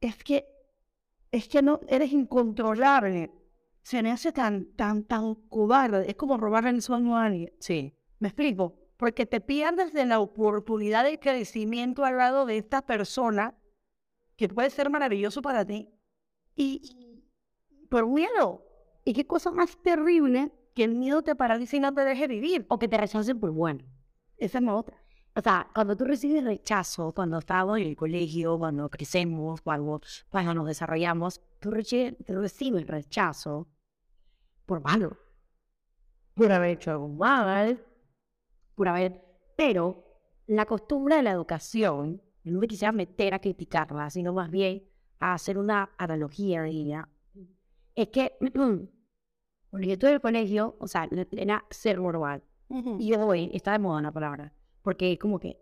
Es 0.00 0.16
que, 0.24 0.48
es 1.30 1.46
que 1.46 1.62
no, 1.62 1.78
eres 1.86 2.10
incontrolable. 2.10 3.30
Se 3.82 4.02
me 4.02 4.10
hace 4.10 4.32
tan, 4.32 4.74
tan, 4.74 5.04
tan 5.04 5.36
cobarde. 5.48 6.10
Es 6.10 6.16
como 6.16 6.38
robarle 6.38 6.70
el 6.70 6.82
sueño 6.82 7.16
a 7.16 7.26
alguien. 7.26 7.52
Sí. 7.60 7.94
¿Me 8.18 8.26
explico? 8.30 8.74
Porque 8.96 9.24
te 9.24 9.40
pierdes 9.40 9.92
de 9.92 10.06
la 10.06 10.18
oportunidad 10.18 11.04
de 11.04 11.20
crecimiento 11.20 12.04
al 12.04 12.16
lado 12.16 12.46
de 12.46 12.58
esta 12.58 12.82
persona 12.82 13.56
que 14.34 14.48
puede 14.48 14.70
ser 14.70 14.90
maravilloso 14.90 15.40
para 15.40 15.64
ti. 15.64 15.88
Y, 16.56 16.80
y 16.82 17.86
por 17.88 18.08
miedo. 18.08 18.66
¿Y 19.04 19.12
qué 19.12 19.24
cosa 19.24 19.52
más 19.52 19.80
terrible 19.84 20.50
que 20.76 20.84
el 20.84 20.94
miedo 20.94 21.22
te 21.22 21.34
paralice 21.34 21.78
y 21.78 21.80
no 21.80 21.92
te 21.94 22.02
deje 22.02 22.28
vivir 22.28 22.66
o 22.68 22.78
que 22.78 22.86
te 22.86 22.98
rechacen 22.98 23.40
por 23.40 23.50
bueno. 23.50 23.82
Esa 24.36 24.58
es 24.58 24.64
la 24.64 24.74
otra. 24.74 25.02
O 25.34 25.40
sea, 25.40 25.68
cuando 25.74 25.96
tú 25.96 26.04
recibes 26.04 26.44
rechazo, 26.44 27.12
cuando 27.12 27.38
estamos 27.38 27.78
en 27.78 27.86
el 27.86 27.96
colegio, 27.96 28.58
cuando 28.58 28.90
crecemos, 28.90 29.62
cuando, 29.62 30.02
cuando 30.28 30.52
nos 30.52 30.66
desarrollamos, 30.66 31.40
tú, 31.60 31.70
recibes 31.70 32.86
rechazo 32.86 33.68
por 34.66 34.82
malo. 34.82 35.16
Por 36.34 36.52
haber 36.52 36.70
hecho 36.72 36.90
algo 36.90 37.08
mal, 37.08 37.82
por 38.74 38.88
haber 38.88 39.24
Pero 39.56 40.04
la 40.46 40.66
costumbre 40.66 41.16
de 41.16 41.22
la 41.22 41.30
educación, 41.30 42.22
no 42.44 42.60
me 42.60 42.68
quisiera 42.68 42.92
meter 42.92 43.32
a 43.32 43.38
criticarla, 43.38 44.10
sino 44.10 44.34
más 44.34 44.50
bien 44.50 44.84
a 45.20 45.32
hacer 45.32 45.56
una 45.56 45.90
analogía 45.96 46.62
de 46.62 46.70
ella, 46.70 47.08
es 47.94 48.08
que 48.08 48.36
estuve 49.82 50.10
en 50.10 50.14
el 50.14 50.20
colegio, 50.20 50.76
o 50.78 50.88
sea, 50.88 51.08
era 51.32 51.64
ser 51.70 51.98
normal. 51.98 52.42
Y 52.98 53.14
hoy 53.14 53.50
está 53.52 53.72
de 53.72 53.78
moda 53.78 54.02
la 54.02 54.12
palabra, 54.12 54.52
porque 54.82 55.12
es 55.12 55.18
como 55.18 55.38
que 55.38 55.60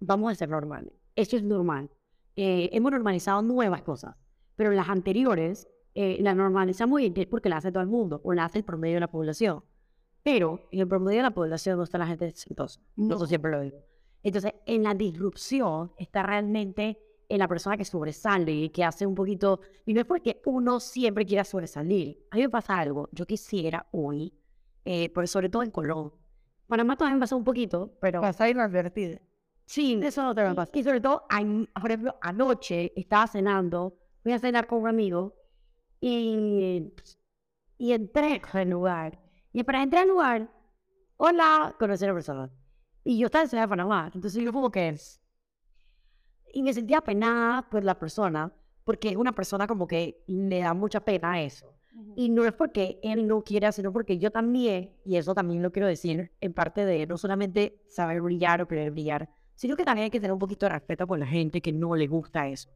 vamos 0.00 0.32
a 0.32 0.34
ser 0.34 0.48
normales. 0.48 0.92
Esto 1.14 1.36
es 1.36 1.42
normal. 1.42 1.90
Eh, 2.36 2.70
hemos 2.72 2.92
normalizado 2.92 3.42
nuevas 3.42 3.82
cosas, 3.82 4.16
pero 4.56 4.70
las 4.70 4.88
anteriores 4.88 5.68
eh, 6.00 6.18
las 6.20 6.36
normalizamos 6.36 7.02
porque 7.28 7.48
la 7.48 7.56
hace 7.56 7.72
todo 7.72 7.82
el 7.82 7.88
mundo, 7.88 8.20
o 8.22 8.32
la 8.32 8.44
hace 8.44 8.58
el 8.58 8.64
promedio 8.64 8.94
de 8.94 9.00
la 9.00 9.10
población. 9.10 9.64
Pero 10.22 10.68
en 10.70 10.80
el 10.80 10.86
promedio 10.86 11.18
de 11.18 11.22
la 11.24 11.32
población 11.32 11.76
no 11.76 11.82
está 11.82 11.98
la 11.98 12.06
gente 12.06 12.26
exitosa. 12.26 12.80
No. 12.94 13.16
Eso 13.16 13.26
siempre 13.26 13.50
lo 13.50 13.60
digo. 13.60 13.78
Entonces, 14.22 14.54
en 14.66 14.84
la 14.84 14.94
disrupción 14.94 15.92
está 15.98 16.22
realmente 16.22 17.00
en 17.28 17.38
la 17.38 17.48
persona 17.48 17.76
que 17.76 17.84
sobresale 17.84 18.52
y 18.52 18.70
que 18.70 18.84
hace 18.84 19.06
un 19.06 19.14
poquito. 19.14 19.60
Y 19.84 19.94
no 19.94 20.00
es 20.00 20.06
porque 20.06 20.40
uno 20.46 20.80
siempre 20.80 21.26
quiera 21.26 21.44
sobresalir. 21.44 22.26
A 22.30 22.36
mí 22.36 22.42
me 22.42 22.48
pasa 22.48 22.78
algo. 22.78 23.08
Yo 23.12 23.26
quisiera 23.26 23.86
hoy, 23.92 24.32
eh, 24.84 25.10
pero 25.14 25.26
sobre 25.26 25.48
todo 25.48 25.62
en 25.62 25.70
Colón. 25.70 26.12
Panamá 26.66 26.96
también 26.96 27.16
me 27.16 27.20
pasa 27.20 27.36
un 27.36 27.44
poquito, 27.44 27.96
pero. 28.00 28.20
Pasa 28.20 28.48
inadvertido. 28.48 29.18
Sí, 29.64 30.00
eso 30.02 30.22
no 30.22 30.34
te 30.34 30.42
va 30.42 30.50
a 30.50 30.54
pasar. 30.54 30.76
Y 30.76 30.82
sobre 30.82 31.00
todo, 31.00 31.26
por 31.28 31.90
ejemplo, 31.90 32.16
anoche 32.22 32.92
estaba 32.96 33.26
cenando, 33.26 33.98
fui 34.22 34.32
a 34.32 34.38
cenar 34.38 34.66
con 34.66 34.80
un 34.80 34.88
amigo 34.88 35.34
y, 36.00 36.90
y 37.76 37.92
entré 37.92 38.40
al 38.52 38.70
lugar. 38.70 39.18
Y 39.52 39.62
para 39.64 39.82
entrar 39.82 40.04
al 40.04 40.08
lugar, 40.08 40.50
hola, 41.18 41.74
conocí 41.78 42.04
a 42.04 42.08
la 42.08 42.14
persona. 42.14 42.50
Y 43.04 43.18
yo 43.18 43.26
estaba 43.26 43.42
en 43.42 43.50
Ciudad 43.50 43.64
de 43.64 43.68
Panamá, 43.68 44.10
entonces 44.14 44.42
yo 44.42 44.52
como 44.52 44.70
que... 44.70 44.96
Y 46.52 46.62
me 46.62 46.72
sentía 46.72 47.00
penada 47.00 47.68
por 47.68 47.84
la 47.84 47.98
persona, 47.98 48.52
porque 48.84 49.10
es 49.10 49.16
una 49.16 49.34
persona 49.34 49.66
como 49.66 49.86
que 49.86 50.22
le 50.26 50.60
da 50.60 50.74
mucha 50.74 51.00
pena 51.00 51.32
a 51.32 51.42
eso. 51.42 51.74
Y 52.14 52.28
no 52.28 52.44
es 52.44 52.52
porque 52.52 53.00
él 53.02 53.26
no 53.26 53.42
quiera, 53.42 53.72
sino 53.72 53.92
porque 53.92 54.18
yo 54.18 54.30
también, 54.30 54.92
y 55.04 55.16
eso 55.16 55.34
también 55.34 55.62
lo 55.62 55.72
quiero 55.72 55.88
decir, 55.88 56.30
en 56.40 56.52
parte 56.52 56.84
de 56.84 57.06
no 57.06 57.18
solamente 57.18 57.82
saber 57.88 58.20
brillar 58.20 58.62
o 58.62 58.68
querer 58.68 58.92
brillar, 58.92 59.28
sino 59.56 59.76
que 59.76 59.84
también 59.84 60.04
hay 60.04 60.10
que 60.10 60.20
tener 60.20 60.32
un 60.32 60.38
poquito 60.38 60.66
de 60.66 60.70
respeto 60.70 61.06
por 61.06 61.18
la 61.18 61.26
gente 61.26 61.60
que 61.60 61.72
no 61.72 61.96
le 61.96 62.06
gusta 62.06 62.46
eso. 62.46 62.70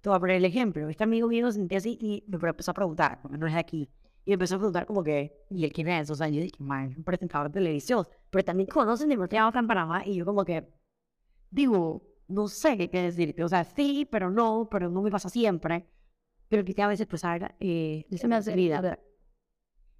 Te 0.00 0.08
voy 0.08 0.16
a 0.16 0.20
poner 0.20 0.36
el 0.36 0.44
ejemplo. 0.44 0.88
Este 0.88 1.02
amigo 1.02 1.26
mío 1.26 1.50
se 1.50 1.58
sentía 1.58 1.78
así 1.78 1.98
y 2.00 2.22
me 2.28 2.38
empezó 2.48 2.70
a 2.70 2.74
preguntar, 2.74 3.20
no 3.28 3.46
es 3.48 3.52
de 3.54 3.58
aquí. 3.58 3.90
Y 4.24 4.32
empezó 4.32 4.54
a 4.54 4.58
preguntar 4.58 4.86
como 4.86 5.02
que, 5.02 5.44
¿y 5.50 5.64
el 5.64 5.72
quién 5.72 5.88
es? 5.88 6.10
O 6.10 6.14
sea, 6.14 6.28
yo 6.28 6.40
dije, 6.40 6.62
man, 6.62 6.94
un 6.96 7.02
presentador 7.02 7.48
de 7.48 7.54
televisión. 7.54 8.06
Pero 8.30 8.44
también 8.44 8.68
conocen 8.68 9.08
demasiado 9.08 9.48
acá 9.48 9.58
en 9.58 9.66
Panamá 9.66 10.02
y 10.06 10.14
yo 10.14 10.24
como 10.24 10.44
que, 10.44 10.68
digo, 11.50 12.02
no 12.28 12.48
sé 12.48 12.88
qué 12.88 13.02
decirte. 13.02 13.42
O 13.42 13.48
sea, 13.48 13.64
sí, 13.64 14.06
pero 14.10 14.30
no, 14.30 14.68
pero 14.70 14.90
no 14.90 15.02
me 15.02 15.10
pasa 15.10 15.28
siempre. 15.28 15.86
Pero 16.48 16.64
quizá 16.64 16.84
a 16.84 16.88
veces 16.88 17.06
pues 17.06 17.22
eh, 17.60 18.06
se 18.10 18.28
me 18.28 18.36
hace 18.36 18.54
vida. 18.54 18.98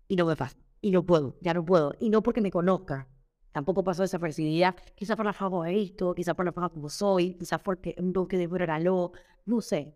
Y 0.07 0.17
no 0.17 0.27
me 0.27 0.37
pasa. 0.37 0.57
Y 0.81 0.91
no 0.91 1.05
puedo, 1.05 1.37
ya 1.41 1.55
no 1.55 1.65
puedo. 1.65 1.93
Y 1.99 2.09
no 2.11 2.23
porque 2.23 2.41
me 2.41 2.51
conozca, 2.51 3.09
tampoco 3.53 3.83
pasó 3.83 4.03
desapercibida, 4.03 4.77
quizás 4.95 5.17
por 5.17 5.27
la 5.27 5.33
forma 5.33 5.67
de 5.67 5.75
visto, 5.75 6.15
quizás 6.15 6.35
por 6.35 6.45
la 6.45 6.53
forma 6.53 6.69
como 6.69 6.89
soy, 6.89 7.35
quizás 7.35 7.61
porque 7.61 7.97
un 7.99 8.13
toque 8.13 8.39
de 8.39 8.79
lo, 8.81 9.13
no 9.47 9.61
sé. 9.61 9.95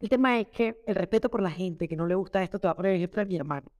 El 0.00 0.08
tema 0.08 0.40
es 0.40 0.48
que 0.48 0.82
el 0.86 0.94
respeto 0.94 1.30
por 1.30 1.42
la 1.42 1.50
gente 1.50 1.86
que 1.86 1.96
no 1.96 2.06
le 2.06 2.14
gusta 2.14 2.42
esto 2.42 2.58
te 2.58 2.66
va 2.66 2.72
a 2.72 2.76
poner 2.76 2.96
ejemplo 2.96 3.20
de 3.20 3.26
mi 3.26 3.36
hermano. 3.36 3.70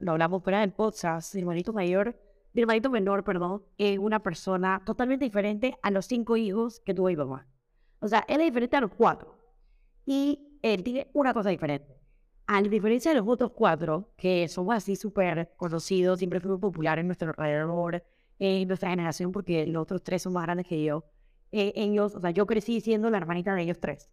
Lo 0.00 0.12
hablamos 0.12 0.42
fuera 0.42 0.60
del 0.60 0.72
podcast, 0.72 1.34
mi 1.34 1.40
hermanito 1.40 1.72
mayor, 1.72 2.16
mi 2.52 2.62
hermanito 2.62 2.90
menor, 2.90 3.24
perdón, 3.24 3.62
es 3.78 3.98
una 3.98 4.22
persona 4.22 4.82
totalmente 4.84 5.24
diferente 5.24 5.76
a 5.82 5.90
los 5.90 6.06
cinco 6.06 6.36
hijos 6.36 6.80
que 6.80 6.94
tuvo 6.94 7.08
mi 7.08 7.16
mamá. 7.16 7.46
O 8.00 8.08
sea, 8.08 8.24
él 8.28 8.40
es 8.40 8.46
diferente 8.46 8.76
a 8.76 8.80
los 8.80 8.92
cuatro. 8.92 9.38
Y 10.04 10.58
él 10.62 10.82
tiene 10.82 11.10
una 11.14 11.32
cosa 11.32 11.50
diferente 11.50 12.02
a 12.46 12.60
diferencia 12.62 13.12
de 13.12 13.18
los 13.18 13.28
otros 13.28 13.52
cuatro, 13.52 14.12
que 14.16 14.48
somos 14.48 14.74
así 14.74 14.96
súper 14.96 15.52
conocidos, 15.56 16.18
siempre 16.18 16.40
fuimos 16.40 16.60
populares 16.60 17.00
en 17.02 17.06
nuestro 17.06 17.30
alrededor, 17.30 18.04
en 18.38 18.68
nuestra 18.68 18.90
generación, 18.90 19.32
porque 19.32 19.66
los 19.66 19.82
otros 19.82 20.02
tres 20.02 20.22
son 20.22 20.32
más 20.34 20.44
grandes 20.44 20.66
que 20.66 20.82
yo, 20.82 21.04
eh, 21.52 21.72
ellos, 21.76 22.14
o 22.14 22.20
sea, 22.20 22.30
yo 22.30 22.46
crecí 22.46 22.80
siendo 22.80 23.10
la 23.10 23.18
hermanita 23.18 23.54
de 23.54 23.62
ellos 23.62 23.80
tres. 23.80 24.10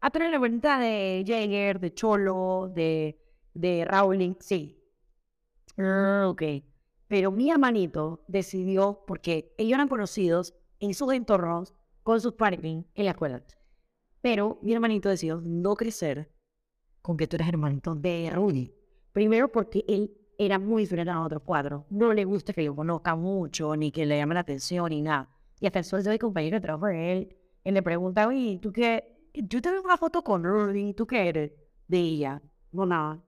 A 0.00 0.10
tener 0.10 0.30
la 0.30 0.36
hermanita 0.36 0.78
de 0.80 1.24
Jagger, 1.26 1.78
de 1.80 1.94
Cholo, 1.94 2.70
de, 2.74 3.18
de 3.54 3.84
Rowling, 3.84 4.34
sí. 4.40 4.78
Ah, 5.78 6.26
ok. 6.28 6.42
Pero 7.12 7.30
mi 7.30 7.50
hermanito 7.50 8.24
decidió, 8.26 9.04
porque 9.06 9.52
ellos 9.58 9.74
eran 9.74 9.88
conocidos 9.88 10.54
en 10.80 10.94
sus 10.94 11.12
entornos 11.12 11.74
con 12.02 12.22
sus 12.22 12.32
partners 12.32 12.86
en 12.94 13.04
la 13.04 13.10
escuela. 13.10 13.44
Pero 14.22 14.58
mi 14.62 14.72
hermanito 14.72 15.10
decidió 15.10 15.38
no 15.44 15.74
crecer 15.76 16.32
con 17.02 17.18
que 17.18 17.26
tú 17.26 17.36
eres 17.36 17.48
hermanito 17.48 17.94
de 17.94 18.30
Rudy. 18.32 18.72
Primero 19.12 19.52
porque 19.52 19.84
él 19.86 20.16
era 20.38 20.58
muy 20.58 20.84
diferente 20.84 21.10
a 21.10 21.16
los 21.16 21.26
otros 21.26 21.42
cuatro. 21.44 21.84
No 21.90 22.14
le 22.14 22.24
gusta 22.24 22.54
que 22.54 22.64
yo 22.64 22.74
conozca 22.74 23.14
mucho, 23.14 23.76
ni 23.76 23.92
que 23.92 24.06
le 24.06 24.16
llame 24.16 24.32
la 24.32 24.40
atención, 24.40 24.88
ni 24.88 25.02
nada. 25.02 25.28
Y 25.60 25.66
hasta 25.66 25.80
el 25.80 25.84
sol 25.84 26.02
de 26.02 26.18
compañero 26.18 26.56
de 26.56 26.60
trabajo 26.62 26.86
de 26.86 27.12
él, 27.12 27.36
él 27.62 27.74
le 27.74 27.82
pregunta, 27.82 28.26
oye, 28.26 28.58
¿tú 28.62 28.72
qué? 28.72 29.28
Yo 29.34 29.60
te 29.60 29.70
veo 29.70 29.82
una 29.82 29.98
foto 29.98 30.24
con 30.24 30.42
Rudy, 30.44 30.94
¿tú 30.94 31.06
qué 31.06 31.28
eres? 31.28 31.52
De 31.86 31.98
ella. 31.98 32.40
No, 32.70 32.86
nada. 32.86 33.22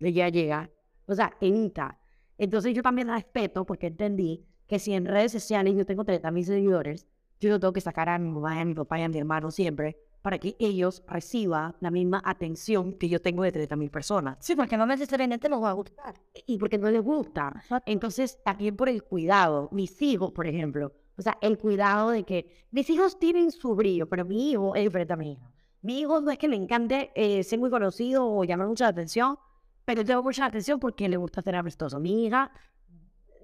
Ella 0.00 0.30
llega. 0.30 0.70
O 1.06 1.14
sea, 1.14 1.36
entra. 1.42 2.00
Entonces 2.38 2.74
yo 2.74 2.82
también 2.82 3.08
respeto 3.08 3.64
porque 3.64 3.88
entendí 3.88 4.44
que 4.66 4.78
si 4.78 4.92
en 4.92 5.06
redes 5.06 5.32
sociales 5.32 5.74
yo 5.76 5.86
tengo 5.86 6.04
30 6.04 6.30
mil 6.30 6.44
seguidores, 6.44 7.06
yo 7.40 7.50
no 7.50 7.60
tengo 7.60 7.72
que 7.72 7.80
sacar 7.80 8.08
a 8.08 8.18
mi 8.18 8.30
mamá, 8.30 8.60
a 8.60 8.64
mi 8.64 8.74
papá 8.74 8.98
y 8.98 9.02
a 9.02 9.08
mi 9.08 9.18
hermano 9.18 9.50
siempre 9.50 9.96
para 10.24 10.38
que 10.38 10.56
ellos 10.58 11.02
reciban 11.06 11.76
la 11.80 11.90
misma 11.90 12.22
atención 12.24 12.94
que 12.94 13.10
yo 13.10 13.20
tengo 13.20 13.42
de 13.42 13.52
30.000 13.52 13.90
personas. 13.90 14.38
Sí, 14.40 14.56
porque 14.56 14.78
no 14.78 14.86
necesariamente 14.86 15.50
nos 15.50 15.62
va 15.62 15.68
a 15.68 15.74
gustar. 15.74 16.14
Y 16.46 16.56
porque 16.56 16.78
no 16.78 16.90
les 16.90 17.02
gusta. 17.02 17.62
Entonces, 17.84 18.42
también 18.42 18.74
por 18.74 18.88
el 18.88 19.02
cuidado. 19.02 19.68
Mis 19.70 20.00
hijos, 20.00 20.32
por 20.32 20.46
ejemplo. 20.46 20.94
O 21.18 21.20
sea, 21.20 21.36
el 21.42 21.58
cuidado 21.58 22.08
de 22.08 22.24
que 22.24 22.48
mis 22.70 22.88
hijos 22.88 23.18
tienen 23.18 23.50
su 23.50 23.74
brillo, 23.74 24.08
pero 24.08 24.24
mi 24.24 24.52
hijo 24.52 24.74
es 24.74 24.84
diferente 24.84 25.12
a 25.12 25.16
mi 25.16 25.32
hijo. 25.32 25.52
Mi 25.82 26.00
hijo 26.00 26.22
no 26.22 26.30
es 26.30 26.38
que 26.38 26.48
le 26.48 26.56
encante 26.56 27.12
eh, 27.14 27.44
ser 27.44 27.58
muy 27.58 27.68
conocido 27.68 28.26
o 28.26 28.44
llamar 28.44 28.68
mucha 28.68 28.88
atención, 28.88 29.36
pero 29.84 30.04
tengo 30.04 30.22
mucha 30.22 30.46
atención 30.46 30.80
porque 30.80 31.08
le 31.08 31.16
gusta 31.16 31.42
ser 31.42 31.56
aprestoso. 31.56 32.00
Mi 32.00 32.26
hija 32.26 32.50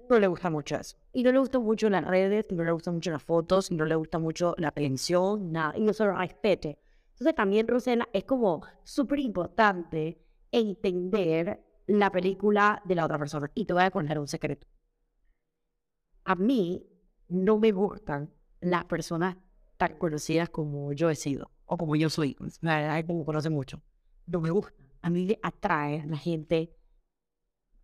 no 0.09 0.19
le 0.19 0.27
gusta 0.27 0.49
mucho 0.49 0.75
eso. 0.75 0.97
Y 1.13 1.23
no 1.23 1.31
le 1.31 1.39
gusta 1.39 1.59
mucho 1.59 1.89
las 1.89 2.05
redes, 2.05 2.45
no 2.51 2.63
le 2.63 2.71
gustan 2.71 2.95
mucho 2.95 3.11
las 3.11 3.23
fotos, 3.23 3.71
no 3.71 3.85
le 3.85 3.95
gusta 3.95 4.19
mucho 4.19 4.55
la 4.57 4.69
atención, 4.69 5.51
nada. 5.51 5.77
Y 5.77 5.81
no 5.81 5.93
se 5.93 6.03
lo 6.05 6.13
respete. 6.15 6.79
Entonces 7.11 7.35
también, 7.35 7.67
Rosena, 7.67 8.07
es 8.11 8.23
como 8.23 8.61
súper 8.83 9.19
importante 9.19 10.19
entender 10.51 11.63
la 11.87 12.11
película 12.11 12.81
de 12.85 12.95
la 12.95 13.05
otra 13.05 13.19
persona. 13.19 13.49
Y 13.53 13.65
te 13.65 13.73
voy 13.73 13.83
a 13.83 13.91
contar 13.91 14.19
un 14.19 14.27
secreto. 14.27 14.67
A 16.23 16.35
mí 16.35 16.85
no 17.29 17.57
me 17.59 17.71
gustan 17.71 18.33
las 18.59 18.85
personas 18.85 19.37
tan 19.77 19.97
conocidas 19.97 20.49
como 20.49 20.93
yo 20.93 21.09
he 21.09 21.15
sido 21.15 21.51
o 21.65 21.77
como 21.77 21.95
yo 21.95 22.09
soy. 22.09 22.35
Como 22.35 23.25
conoce 23.25 23.49
mucho. 23.49 23.81
No 24.27 24.41
me 24.41 24.49
gusta. 24.49 24.73
A 25.01 25.09
mí 25.09 25.25
me 25.25 25.39
atrae 25.41 26.05
la 26.05 26.17
gente 26.17 26.75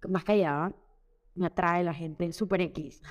más 0.07 0.23
callada, 0.23 0.73
me 1.35 1.47
atrae 1.47 1.83
la 1.83 1.93
gente 1.93 2.31
super 2.31 2.61
X. 2.61 3.01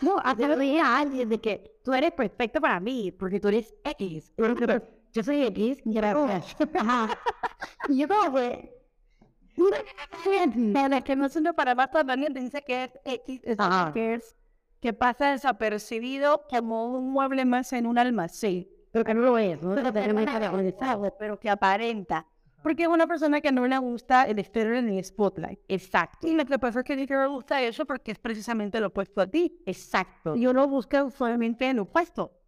No, 0.00 0.16
hacerle 0.24 0.80
a 0.80 0.98
alguien 0.98 1.28
de 1.28 1.40
que 1.40 1.78
tú 1.84 1.92
eres 1.92 2.12
perfecto 2.12 2.60
para 2.60 2.80
mí, 2.80 3.12
porque 3.12 3.40
tú 3.40 3.48
eres 3.48 3.74
X. 3.84 4.32
Yo 5.12 5.22
soy 5.22 5.42
X 5.42 5.82
y 5.84 5.98
Ajá. 5.98 7.18
Y 7.88 7.98
yo 7.98 8.08
como 8.08 8.34
que... 8.34 8.72
que 11.04 11.16
no 11.16 11.26
es 11.26 11.38
para 11.54 11.74
más 11.74 11.90
también 11.90 12.32
dice 12.32 12.62
que 12.62 12.84
es 12.84 12.92
X, 13.04 13.42
es 13.44 13.58
que 13.92 14.14
es 14.14 14.36
que 14.80 14.94
pasa 14.94 15.32
desapercibido 15.32 16.44
como 16.48 16.86
un 16.86 17.12
mueble 17.12 17.44
más 17.44 17.74
en 17.74 17.86
un 17.86 17.98
almacén. 17.98 18.66
Pero 18.90 19.04
que 19.04 19.14
no 19.14 19.20
lo 19.20 19.38
es, 19.38 19.62
¿no? 19.62 19.74
Pero 21.18 21.38
que 21.38 21.50
aparenta. 21.50 22.26
Porque 22.62 22.84
es 22.84 22.88
una 22.88 23.06
persona 23.06 23.40
que 23.40 23.52
no 23.52 23.66
le 23.66 23.78
gusta 23.78 24.24
el 24.24 24.38
exterior 24.38 24.76
en 24.76 24.88
el 24.88 25.04
spotlight. 25.04 25.60
Exacto. 25.68 26.26
Y 26.26 26.34
lo 26.34 26.44
que 26.44 26.58
pasa 26.58 26.80
es 26.80 26.84
que 26.84 26.96
no 26.96 27.22
le 27.22 27.28
gusta 27.28 27.60
eso 27.62 27.84
porque 27.84 28.12
es 28.12 28.18
precisamente 28.18 28.80
lo 28.80 28.88
opuesto 28.88 29.20
a 29.20 29.26
ti. 29.26 29.62
Exacto. 29.66 30.36
Y 30.36 30.46
uno 30.46 30.68
busca 30.68 31.02
usualmente 31.04 31.72
lo 31.74 31.82
opuesto. 31.82 32.38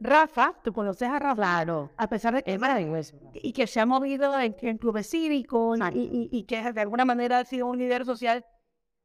Rafa, 0.00 0.54
tú 0.62 0.72
conoces 0.72 1.08
a 1.08 1.18
Rafa. 1.18 1.36
Claro. 1.36 1.90
A 1.96 2.08
pesar 2.08 2.34
de 2.34 2.42
que 2.42 2.52
es 2.52 2.60
maravilloso. 2.60 3.16
Y 3.34 3.52
que 3.52 3.66
se 3.66 3.80
ha 3.80 3.86
movido 3.86 4.38
en, 4.38 4.52
clubes 4.78 5.08
cívicos 5.08 5.78
y, 5.94 6.28
y, 6.30 6.42
que 6.44 6.72
de 6.72 6.80
alguna 6.80 7.04
manera 7.04 7.38
ha 7.38 7.44
sido 7.44 7.66
un 7.66 7.78
líder 7.78 8.04
social, 8.04 8.44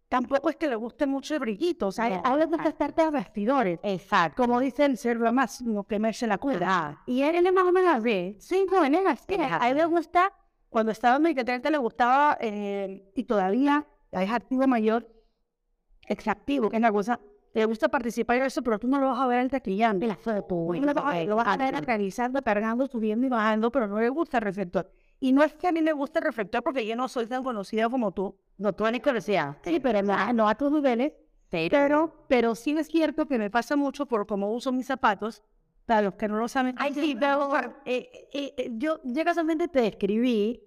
tampoco 0.09 0.49
es 0.49 0.55
que 0.55 0.67
le 0.67 0.75
guste 0.75 1.05
mucho 1.05 1.35
el 1.35 1.39
brillito. 1.39 1.87
O 1.87 1.91
sea, 1.91 2.21
no, 2.21 2.37
de 2.37 2.69
estar 2.69 2.93
de 2.93 3.11
vestidores. 3.11 3.79
Exacto. 3.83 4.41
Como 4.41 4.59
dicen, 4.59 4.97
ser 4.97 5.17
lo 5.17 5.31
más, 5.31 5.61
no 5.61 5.83
quemarse 5.85 6.27
la 6.27 6.37
cuerda. 6.37 7.01
Y 7.05 7.21
él, 7.21 7.45
es 7.45 7.53
más 7.53 7.65
o 7.65 7.71
menos 7.71 7.95
así. 7.95 8.35
Sí, 8.39 8.65
no, 8.69 8.83
él 8.83 8.95
es 8.95 9.05
así. 9.05 9.35
A 9.39 9.69
él 9.69 9.77
le 9.77 9.85
gusta 9.85 10.33
cuando 10.69 10.91
estaba 10.91 11.17
en 11.29 11.35
30 11.35 11.69
le 11.69 11.77
gustaba, 11.77 12.37
eh, 12.39 13.11
y 13.15 13.23
todavía 13.23 13.85
es 14.11 14.29
activo 14.31 14.67
mayor, 14.67 15.07
exactivo, 16.07 16.69
que 16.69 16.77
es 16.77 16.79
una 16.81 16.91
cosa 16.91 17.19
te 17.51 17.65
gusta 17.65 17.89
participar 17.89 18.37
en 18.37 18.43
eso, 18.43 18.61
pero 18.61 18.77
tú 18.77 18.87
no 18.87 18.99
lo 18.99 19.07
vas 19.07 19.19
a 19.19 19.25
ver 19.25 19.39
al 19.39 19.49
taquillando. 19.49 20.05
La 20.05 20.15
foto. 20.15 20.55
No 20.71 20.85
lo 20.85 20.93
vas 20.93 21.15
a- 21.15 21.23
lo 21.23 21.35
vas 21.35 21.47
a 21.47 21.57
ver 21.57 21.83
realizando, 21.83 22.41
cargando, 22.43 22.85
subiendo 22.85 23.25
y 23.25 23.29
bajando, 23.29 23.71
pero 23.71 23.87
no 23.87 23.99
le 23.99 24.07
gusta 24.09 24.37
el 24.37 24.43
reflector. 24.43 24.91
Y 25.19 25.31
no 25.33 25.43
es 25.43 25.53
que 25.55 25.67
a 25.67 25.71
mí 25.71 25.81
me 25.81 25.91
guste 25.91 26.19
el 26.19 26.25
reflector 26.25 26.61
porque 26.63 26.85
yo 26.85 26.95
no 26.95 27.07
soy 27.07 27.25
tan 27.25 27.43
conocida 27.43 27.89
como 27.89 28.11
tú. 28.11 28.37
No, 28.59 28.71
tú 28.73 28.85
eres 28.85 29.01
conocida. 29.01 29.57
Sí, 29.63 29.79
pero 29.79 30.03
no, 30.03 30.31
no 30.33 30.47
a 30.47 30.53
tus 30.55 30.71
niveles. 30.71 31.13
Pero, 31.49 32.13
pero 32.27 32.53
sí 32.53 32.77
es 32.77 32.87
cierto 32.87 33.25
que 33.25 33.39
me 33.39 33.49
pasa 33.49 33.75
mucho 33.75 34.05
por 34.05 34.27
cómo 34.27 34.53
uso 34.53 34.71
mis 34.71 34.85
zapatos. 34.85 35.41
Para 35.89 36.03
los 36.03 36.13
que 36.13 36.27
no 36.27 36.37
lo 36.37 36.47
saben. 36.47 36.75
Ay, 36.77 36.93
sí, 36.93 37.17
pero 37.19 37.51
eh, 37.83 38.11
eh, 38.31 38.53
eh, 38.55 38.69
yo, 38.73 38.99
yo 39.03 39.25
casualmente 39.25 39.67
te 39.67 39.87
escribí 39.87 40.61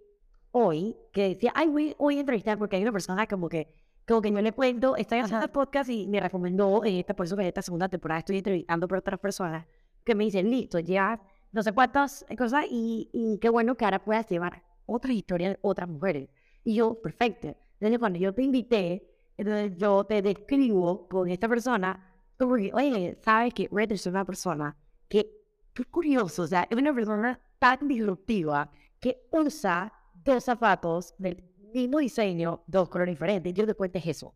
hoy 0.50 0.96
que 1.12 1.28
decía, 1.28 1.52
ay, 1.54 1.68
voy, 1.68 1.94
voy 1.96 2.16
a 2.16 2.20
entrevistar 2.22 2.58
porque 2.58 2.74
hay 2.74 2.82
una 2.82 2.90
persona 2.90 3.28
como 3.28 3.48
que, 3.48 3.68
como 4.04 4.20
que 4.20 4.32
yo 4.32 4.40
le 4.40 4.50
cuento, 4.50 4.96
estoy 4.96 5.20
haciendo 5.20 5.44
el 5.44 5.52
podcast 5.52 5.90
y 5.90 6.08
me 6.08 6.18
recomendó, 6.18 6.82
eh, 6.82 6.98
esta, 6.98 7.14
por 7.14 7.26
eso 7.26 7.36
que 7.36 7.46
esta 7.46 7.62
segunda 7.62 7.88
temporada 7.88 8.18
estoy 8.18 8.38
entrevistando 8.38 8.88
por 8.88 8.98
otras 8.98 9.20
personas 9.20 9.64
que 10.02 10.16
me 10.16 10.24
dicen, 10.24 10.50
listo, 10.50 10.80
ya 10.80 11.22
no 11.52 11.62
sé 11.62 11.70
cuántas 11.70 12.26
cosas 12.36 12.64
y, 12.68 13.08
y 13.12 13.38
qué 13.38 13.48
bueno 13.48 13.76
que 13.76 13.84
ahora 13.84 14.02
puedas 14.02 14.28
llevar 14.28 14.64
otras 14.86 15.14
historias 15.14 15.52
de 15.52 15.58
otras 15.62 15.88
mujeres. 15.88 16.30
Y 16.64 16.74
yo, 16.74 17.00
perfecto. 17.00 17.56
Entonces, 17.74 18.00
cuando 18.00 18.18
yo 18.18 18.34
te 18.34 18.42
invité, 18.42 19.08
entonces 19.36 19.78
yo 19.78 20.02
te 20.02 20.20
describo 20.20 21.06
con 21.06 21.28
esta 21.30 21.48
persona, 21.48 22.12
como 22.36 22.56
que, 22.56 22.72
oye, 22.74 23.16
sabes 23.22 23.54
que 23.54 23.68
Red 23.70 23.92
es 23.92 24.04
una 24.06 24.24
persona 24.24 24.76
que, 25.12 25.30
qué 25.74 25.84
curioso, 25.84 26.42
o 26.42 26.46
sea, 26.46 26.66
es 26.70 26.76
una 26.78 26.94
persona 26.94 27.38
tan 27.58 27.86
disruptiva 27.86 28.70
que 28.98 29.28
usa 29.30 29.92
dos 30.14 30.44
zapatos 30.44 31.14
del 31.18 31.36
mismo 31.74 31.98
diseño, 31.98 32.62
dos 32.66 32.88
colores 32.88 33.14
diferentes. 33.14 33.52
Yo 33.52 33.66
te 33.66 33.74
cuento 33.74 33.98
eso. 34.02 34.34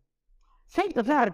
Sí, 0.67 0.83
claro. 0.93 1.33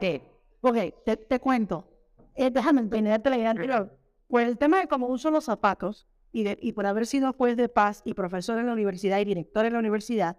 Ok, 0.60 0.76
te, 1.04 1.16
te 1.16 1.40
cuento. 1.40 1.88
Eh, 2.36 2.50
déjame 2.50 2.80
entenderte 2.82 3.30
la 3.30 3.36
idea 3.38 3.50
anterior. 3.50 3.98
Pues 4.28 4.46
el 4.48 4.56
tema 4.58 4.78
de 4.80 4.86
cómo 4.88 5.08
uso 5.08 5.30
los 5.30 5.44
zapatos 5.44 6.06
y, 6.30 6.44
de- 6.44 6.58
y 6.62 6.72
por 6.72 6.86
haber 6.86 7.06
sido 7.06 7.32
juez 7.32 7.56
de 7.56 7.68
paz 7.68 8.00
y 8.04 8.14
profesor 8.14 8.58
en 8.58 8.66
la 8.66 8.72
universidad 8.72 9.18
y 9.18 9.24
director 9.24 9.66
en 9.66 9.72
la 9.72 9.78
universidad, 9.80 10.36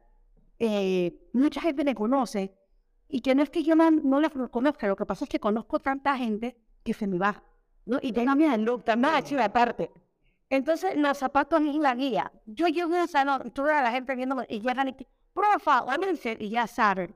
eh, 0.60 1.20
mucha 1.34 1.60
gente 1.62 1.84
me 1.84 1.94
conoce 1.96 2.56
y 3.10 3.20
que 3.22 3.36
no 3.36 3.44
es 3.44 3.50
que 3.50 3.64
yo 3.64 3.76
no, 3.76 3.92
no 3.92 4.20
la 4.22 4.30
conozca, 4.30 4.88
lo 4.88 4.96
que 4.96 5.06
pasa 5.06 5.26
es 5.26 5.30
que 5.30 5.40
conozco 5.40 5.80
tanta 5.80 6.16
gente 6.18 6.56
que 6.84 6.94
se 6.94 7.06
me 7.06 7.18
va. 7.18 7.44
¿No? 7.86 8.00
Y 8.02 8.12
tengo 8.12 8.36
mi 8.36 8.48
look 8.58 8.84
también, 8.84 9.24
chiva 9.24 9.46
aparte. 9.46 9.92
Entonces, 10.50 10.96
los 10.96 11.18
zapatos 11.18 11.62
ni 11.62 11.80
la 11.80 11.96
guía. 11.96 12.32
Yo 12.46 12.68
llego 12.68 12.96
al 12.96 13.08
salón, 13.08 13.52
toda 13.52 13.82
la 13.82 13.92
gente 13.92 14.16
viéndome 14.16 14.46
y 14.50 14.60
llegan 14.60 14.90
y 14.90 14.96
por 15.34 15.60
favor, 15.60 15.96
y 16.40 16.50
ya 16.50 16.68
saben. 16.68 17.16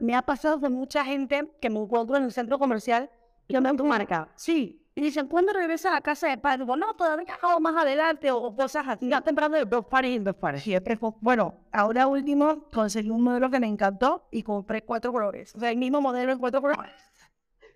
Me 0.00 0.14
ha 0.14 0.22
pasado 0.22 0.58
de 0.58 0.68
mucha 0.68 1.04
gente 1.04 1.50
que 1.60 1.70
me 1.70 1.78
encuentro 1.78 2.16
en 2.16 2.24
el 2.24 2.32
centro 2.32 2.58
comercial 2.58 3.10
que 3.48 3.60
me 3.60 3.68
han 3.68 3.76
marcado. 3.86 4.28
Sí. 4.34 4.80
Y 4.96 5.00
dicen, 5.00 5.26
¿cuándo 5.26 5.52
regresas 5.52 5.92
a 5.94 6.00
casa 6.00 6.28
de 6.28 6.38
padre? 6.38 6.58
Digo, 6.58 6.76
no, 6.76 6.94
todavía 6.94 7.36
no, 7.42 7.58
más 7.58 7.76
adelante 7.76 8.30
o, 8.30 8.54
cosas 8.54 8.86
así. 8.86 9.08
Ya 9.08 9.20
temprano 9.20 9.56
de 9.56 9.64
dos 9.64 9.84
pares 9.86 10.12
y 10.12 10.18
dos 10.20 10.36
pares. 10.36 10.62
Siempre 10.62 10.96
Bueno, 11.20 11.54
ahora 11.72 12.06
último 12.06 12.70
conseguí 12.72 13.10
un 13.10 13.22
modelo 13.22 13.50
que 13.50 13.58
me 13.58 13.66
encantó 13.66 14.28
y 14.30 14.44
compré 14.44 14.84
cuatro 14.84 15.12
colores. 15.12 15.52
O 15.56 15.58
sea, 15.58 15.70
el 15.70 15.78
mismo 15.78 16.00
modelo 16.00 16.30
en 16.30 16.38
cuatro 16.38 16.60
colores. 16.60 16.92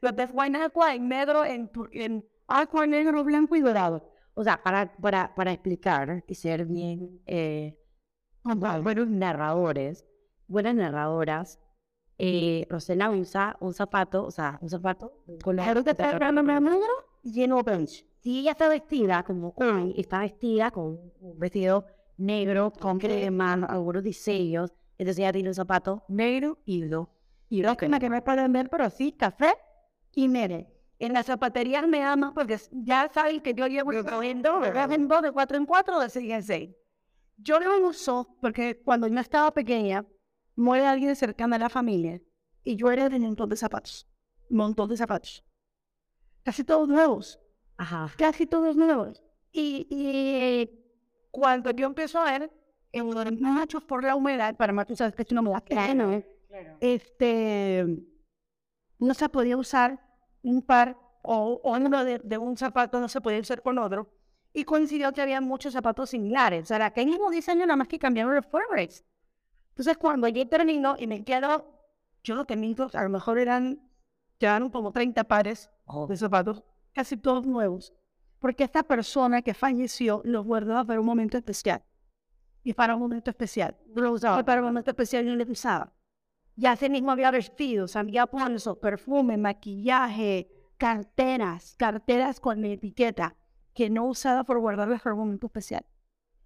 Los 0.01 0.15
de 0.15 0.27
Wine 0.33 0.63
Aqua 0.63 0.95
en 0.95 1.09
negro, 1.09 1.45
en, 1.45 1.71
en 1.93 2.25
aqua, 2.47 2.87
negro, 2.87 3.25
blanco 3.25 3.57
y 3.57 3.61
dorado. 3.61 4.11
O 4.35 4.45
sea, 4.45 4.63
para, 4.63 4.93
para, 4.97 5.35
para 5.35 5.53
explicar 5.53 6.23
y 6.27 6.35
ser 6.35 6.65
bien 6.65 7.21
eh, 7.27 7.77
buenos 8.45 9.09
narradores, 9.09 10.07
buenas 10.47 10.75
narradoras, 10.75 11.59
eh, 12.19 12.67
Rosena 12.69 13.11
usa 13.11 13.57
un 13.61 13.75
zapato, 13.75 14.25
o 14.25 14.31
sea, 14.31 14.59
un 14.61 14.69
zapato 14.69 15.25
con 15.43 15.57
la 15.57 15.83
que 15.83 15.91
está 15.91 16.11
hablando 16.11 16.43
negro 16.43 16.87
lleno 17.23 17.57
de 17.59 17.65
punch. 17.65 18.05
Si 18.21 18.41
ella 18.41 18.53
está 18.53 18.69
vestida 18.69 19.23
como 19.23 19.55
hoy, 19.57 19.95
está 19.97 20.21
vestida 20.21 20.71
con 20.71 20.99
un 21.21 21.39
vestido 21.39 21.87
negro, 22.17 22.73
con 22.73 22.99
crema, 22.99 23.55
algunos 23.69 24.03
diseños, 24.03 24.73
entonces 24.99 25.21
ella 25.21 25.33
tiene 25.33 25.49
un 25.49 25.55
zapato 25.55 26.05
negro 26.09 26.59
y 26.65 26.83
dos. 26.83 27.09
Y 27.49 27.63
lástima 27.63 28.01
que 28.01 28.09
no 28.09 28.23
pueden 28.23 28.53
ver, 28.53 28.69
pero 28.69 28.91
sí, 28.91 29.13
café 29.13 29.55
y 30.19 30.27
nere. 30.27 30.67
En 30.99 31.13
las 31.13 31.27
zapaterías 31.27 31.87
me 31.87 32.03
aman 32.03 32.35
porque 32.35 32.59
ya 32.73 33.09
saben 33.15 33.41
que 33.41 33.55
yo 33.55 33.69
llevo 33.69 33.91
vendo, 34.19 34.59
vendo 34.61 35.23
de 35.23 35.31
cuatro 35.31 35.57
en 35.57 35.65
cuatro, 35.65 36.01
de 36.01 36.11
seis 36.11 36.33
en 36.33 36.43
seis. 36.43 36.71
Yo 37.37 37.61
lo 37.61 37.87
uso 37.87 38.37
porque 38.41 38.83
cuando 38.83 39.07
yo 39.07 39.17
estaba 39.21 39.53
pequeña, 39.53 40.05
muere 40.57 40.87
alguien 40.87 41.15
cercano 41.15 41.55
a 41.55 41.59
la 41.59 41.69
familia 41.69 42.21
y 42.65 42.75
yo 42.75 42.91
era 42.91 43.09
de 43.09 43.15
un 43.15 43.23
montón 43.23 43.49
de 43.49 43.57
zapatos. 43.57 44.09
Un 44.51 44.57
montón 44.57 44.89
de 44.89 44.97
zapatos. 44.97 45.45
Casi 46.43 46.65
todos 46.65 46.89
nuevos. 46.89 47.39
Ajá. 47.77 48.11
Casi 48.19 48.45
todos 48.45 48.75
nuevos. 48.75 49.23
Y, 49.53 49.87
y 49.89 50.69
cuando 51.31 51.71
yo 51.71 51.87
empiezo 51.87 52.19
a 52.19 52.25
ver 52.25 52.53
en 52.91 53.09
los 53.09 53.41
machos 53.41 53.85
por 53.85 54.03
la 54.03 54.17
humedad, 54.17 54.57
para 54.57 54.73
más 54.73 54.87
tú 54.87 54.97
sabes 54.97 55.15
que 55.15 55.23
es 55.23 55.31
una 55.31 55.43
humedad 55.43 55.63
¿no? 55.95 56.21
este, 56.81 57.87
no 58.99 59.15
se 59.15 59.29
podía 59.29 59.57
usar 59.57 60.08
un 60.49 60.63
par 60.63 60.97
o, 61.23 61.61
o 61.63 61.77
uno 61.77 62.05
de, 62.05 62.19
de 62.19 62.39
un 62.39 62.57
zapato 62.57 63.01
no 63.01 63.09
se 63.09 63.21
podía 63.21 63.41
usar 63.41 63.63
con 63.63 63.79
otro. 63.79 64.11
Y 64.53 64.65
coincidió 64.65 65.13
que 65.13 65.21
había 65.21 65.41
muchos 65.41 65.75
zapatos 65.75 66.11
similares. 66.11 66.65
O 66.65 66.67
sea, 66.67 66.77
era 66.77 66.91
que 66.93 67.03
el 67.03 67.09
mismo 67.09 67.31
diseño 67.31 67.67
nada 67.67 67.77
más 67.77 67.89
que 67.89 67.99
cambiaron 67.99 68.35
los 68.35 68.47
forwards. 68.47 69.05
Entonces, 69.71 69.99
cuando 69.99 70.27
yo 70.29 70.49
termino 70.49 70.97
y 70.99 71.07
me 71.07 71.23
quedo, 71.25 71.67
yo 72.25 72.35
lo 72.35 72.47
que 72.47 72.57
miento, 72.57 72.89
a 72.93 73.03
lo 73.03 73.11
mejor 73.11 73.39
eran, 73.39 73.81
llevaron 74.39 74.71
como 74.71 74.91
30 74.91 75.25
pares 75.25 75.71
Oh, 75.91 76.07
de 76.07 76.17
zapatos, 76.17 76.63
casi 76.93 77.17
todos 77.17 77.47
nuevos. 77.47 77.95
Porque 78.41 78.65
esta 78.65 78.83
persona 78.83 79.43
que 79.43 79.55
falleció 79.55 80.21
los 80.25 80.45
guardaba 80.45 80.85
para 80.85 81.01
un 81.01 81.07
momento 81.07 81.39
especial. 81.39 81.83
Y 82.63 82.75
para 82.75 82.95
un 82.95 83.01
momento 83.01 83.31
especial. 83.31 83.77
No 83.95 84.03
lo 84.03 84.13
usaba. 84.13 84.45
Para 84.45 84.61
un 84.61 84.69
momento 84.69 84.91
especial 84.91 85.25
no 85.25 85.35
lo 85.35 85.45
usaba. 85.51 85.93
Ya 86.59 86.73
ese 86.73 86.91
mismo 86.91 87.13
había 87.13 87.31
vestidos, 87.31 87.95
había 87.95 88.27
bolsos, 88.27 88.79
perfume, 88.79 89.37
maquillaje, 89.37 90.49
carteras, 90.77 91.77
carteras 91.79 92.41
con 92.41 92.65
etiqueta 92.65 93.37
que 93.73 93.89
no 93.91 94.07
usaba 94.07 94.43
por 94.43 94.59
guardarlas 94.59 95.01
para 95.01 95.15
un 95.15 95.21
momento 95.21 95.47
especial. 95.47 95.87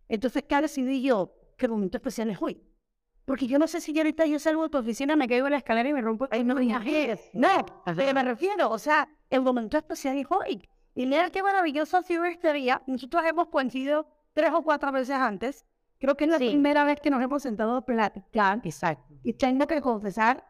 Entonces, 0.09 0.45
¿qué 0.47 0.61
decidí 0.61 1.01
yo? 1.01 1.33
Que 1.57 1.65
el 1.65 1.73
momento 1.73 1.97
especial 1.97 2.29
es 2.29 2.43
hoy. 2.43 2.63
Porque 3.25 3.47
yo 3.47 3.59
no 3.59 3.67
sé 3.67 3.81
si 3.81 3.95
yo 3.95 4.01
ahorita 4.01 4.27
yo 4.27 4.39
salgo 4.39 4.65
de 4.65 4.69
tu 4.69 4.77
oficina, 4.77 5.17
me 5.17 5.27
caigo 5.27 5.47
en 5.47 5.53
la 5.53 5.57
escalera 5.57 5.89
y 5.89 5.95
me 5.95 6.03
rompo. 6.03 6.29
Ay, 6.31 6.45
no 6.45 6.57
viajé. 6.57 7.19
No, 7.33 7.49
a 7.87 7.95
qué 7.95 8.13
me 8.13 8.23
refiero. 8.23 8.69
O 8.69 8.79
sea, 8.79 9.09
el 9.31 9.41
momento 9.41 9.79
especial 9.79 10.19
es 10.19 10.27
hoy. 10.29 10.69
Y 10.95 11.07
mira 11.07 11.31
qué 11.31 11.43
maravilloso 11.43 11.97
ha 11.97 12.03
sido 12.03 12.27
este 12.27 12.53
día. 12.53 12.83
Nosotros 12.87 13.23
hemos 13.25 13.49
coincidido 13.49 14.07
tres 14.35 14.51
o 14.53 14.63
cuatro 14.63 14.93
veces 14.93 15.17
antes. 15.17 15.65
Creo 16.03 16.17
que 16.17 16.25
es 16.25 16.31
la 16.31 16.39
Sí. 16.39 16.49
primera 16.49 16.85
vez 16.85 17.01
que 17.01 17.11
nos 17.11 17.23
hemos 17.23 17.41
sentado 17.43 17.77
a 17.77 17.87
platicar. 17.87 18.61
exacto. 18.65 19.15
Y 19.23 19.35
tengo 19.35 19.69
que 19.69 19.81
confesar 19.81 20.45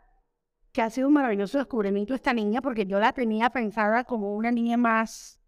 que 0.73 0.81
ha 0.81 0.89
sido 0.89 1.09
un 1.09 1.13
maravilloso 1.13 1.59
descubrimiento 1.59 2.15
esta 2.15 2.33
niña, 2.33 2.63
porque 2.63 2.87
yo 2.87 2.99
la 2.99 3.13
tenía 3.13 3.51
pensada 3.51 4.05
como 4.05 4.35
una 4.35 4.51
niña 4.51 4.79
más, 4.79 5.39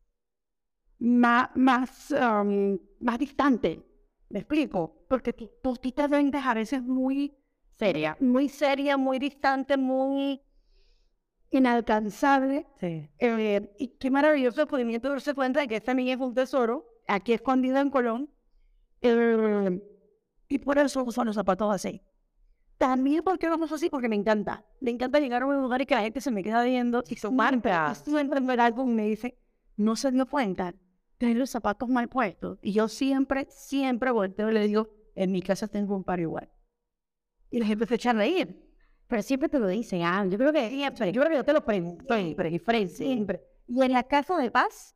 más, 0.99 1.49
más, 1.55 2.11
um, 2.11 2.79
más 3.01 3.19
distante. 3.19 3.83
¿Me 4.29 4.41
explico? 4.41 5.07
Porque 5.09 5.33
tú, 5.33 5.51
tú 5.63 5.75
te 5.75 6.07
vendes 6.07 6.45
a 6.45 6.53
veces 6.53 6.83
muy 6.83 7.35
Seria. 7.71 8.15
muy 8.21 8.51
seria, 8.51 8.99
muy 8.99 9.19
distante, 9.19 9.79
muy 9.79 10.43
inalcanzable. 11.51 12.67
Sí. 12.81 13.09
Eh, 13.19 13.75
y 13.79 13.89
qué 13.97 14.11
maravilloso 14.11 14.61
descubrimiento 14.61 15.09
darse 15.09 15.33
cuenta 15.35 15.61
de 15.61 15.69
que 15.69 15.77
esta 15.77 15.95
niña 15.95 16.13
es 16.15 16.21
un 16.21 16.35
tesoro, 16.35 16.85
aquí 17.09 17.33
escondida 17.33 17.81
en 17.81 17.89
Colón. 17.89 18.31
Eh, 19.01 19.81
y 20.55 20.59
por 20.61 20.79
eso 20.79 21.03
uso 21.03 21.25
los 21.25 21.35
zapatos 21.35 21.75
así. 21.75 22.01
También 22.79 23.25
porque 23.25 23.51
uso 23.51 23.75
así, 23.75 23.91
porque 23.91 24.09
me 24.09 24.15
encanta. 24.15 24.65
Me 24.81 24.93
encanta 24.93 25.19
llegar 25.19 25.43
a 25.43 25.47
un 25.47 25.61
lugar 25.61 25.83
y 25.83 25.87
que 25.87 25.97
la 25.97 26.03
gente 26.03 26.21
se 26.21 26.31
me 26.31 26.45
queda 26.45 26.63
viendo 26.63 27.03
y 27.09 27.17
se 27.17 27.29
marca. 27.29 27.93
Algo 28.61 28.85
y 28.85 28.87
me 28.87 29.07
dice, 29.07 29.37
no 29.77 29.97
se 29.97 30.13
dio 30.13 30.27
cuenta, 30.27 30.73
tiene 31.19 31.35
los 31.35 31.51
zapatos 31.51 31.89
mal 31.89 32.09
puestos. 32.09 32.61
Y 32.63 32.73
yo 32.73 32.87
siempre, 32.87 33.49
siempre 33.51 34.13
volteo 34.13 34.49
y 34.49 34.55
le 34.55 34.69
digo, 34.69 34.91
en 35.17 35.33
mi 35.33 35.43
casa 35.43 35.67
tengo 35.67 35.97
un 35.97 36.05
par 36.05 36.21
igual. 36.21 36.49
Y 37.51 37.59
la 37.59 37.67
gente 37.67 37.87
se 37.87 37.97
echa 37.97 38.11
a 38.11 38.15
reír. 38.15 38.57
Pero 39.09 39.23
siempre 39.23 39.49
te 39.49 39.59
lo 39.59 39.67
dicen, 39.67 40.03
ah, 40.03 40.25
yo 40.25 40.39
creo 40.39 40.53
que 40.53 40.69
Siempre, 40.71 41.13
yo 41.13 41.21
creo 41.21 41.31
que 41.31 41.37
yo 41.39 41.45
te 41.45 41.53
lo 41.53 41.65
pregunto 41.65 42.15
siempre, 42.15 42.59
Fred, 42.61 42.89
siempre. 42.89 43.43
Y 43.67 43.83
en 43.83 43.93
la 43.93 44.05
casa 44.05 44.37
de 44.37 44.53
paz, 44.53 44.95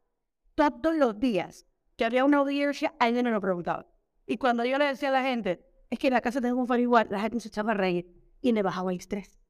todos 0.55 0.95
los 0.95 1.19
días 1.19 1.67
que 1.97 2.05
había 2.05 2.25
una 2.25 2.39
audiencia, 2.39 2.95
alguien 3.01 3.25
me 3.25 3.33
lo 3.33 3.41
preguntaba. 3.41 3.98
Y 4.29 4.37
cuando 4.37 4.65
yo 4.65 4.77
le 4.79 4.85
decía 4.85 5.09
a 5.09 5.13
la 5.13 5.23
gente, 5.23 5.65
es 5.91 5.99
que 5.99 6.09
en 6.09 6.13
la 6.13 6.21
casa 6.21 6.41
tengo 6.41 6.61
un 6.61 6.67
par 6.67 6.79
igual, 6.79 7.09
la 7.11 7.21
gente 7.21 7.41
se 7.41 7.49
echaba 7.49 7.73
a 7.73 7.75
reír 7.75 8.07
y 8.43 8.53
le 8.53 8.63
bajaba 8.63 8.93
el 8.93 8.99
estrés. 8.99 9.41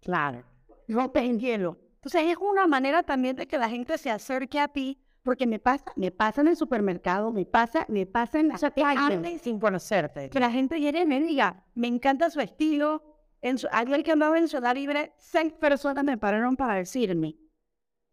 Claro. 0.00 0.44
Rompes 0.86 1.24
el 1.24 1.38
hielo. 1.38 1.78
Entonces 1.94 2.24
es 2.26 2.36
una 2.36 2.66
manera 2.66 3.02
también 3.02 3.36
de 3.36 3.46
que 3.46 3.56
la 3.56 3.70
gente 3.70 3.96
se 3.96 4.10
acerque 4.10 4.60
a 4.60 4.68
ti, 4.68 5.00
porque 5.22 5.46
me 5.46 5.58
pasa, 5.58 5.84
me 5.96 6.10
pasa 6.10 6.42
en 6.42 6.48
el 6.48 6.56
supermercado, 6.56 7.32
me 7.32 7.46
pasa, 7.46 7.86
me 7.88 8.04
pasa 8.04 8.40
en 8.40 8.48
la 8.48 8.56
O 8.56 8.58
sea, 8.58 8.70
te 8.70 9.38
sin 9.38 9.58
conocerte. 9.58 10.28
que 10.28 10.40
la 10.40 10.50
gente 10.50 10.78
llegue 10.78 11.02
y 11.02 11.06
me 11.06 11.20
diga, 11.20 11.64
me 11.74 11.86
encanta 11.86 12.28
su 12.28 12.40
estilo. 12.40 13.02
En 13.40 13.56
su, 13.58 13.66
ayer 13.72 14.04
que 14.04 14.12
andaba 14.12 14.38
en 14.38 14.46
Ciudad 14.46 14.74
Libre, 14.74 15.14
seis 15.16 15.52
personas 15.52 16.04
me 16.04 16.18
pararon 16.18 16.56
para 16.56 16.74
decirme, 16.74 17.36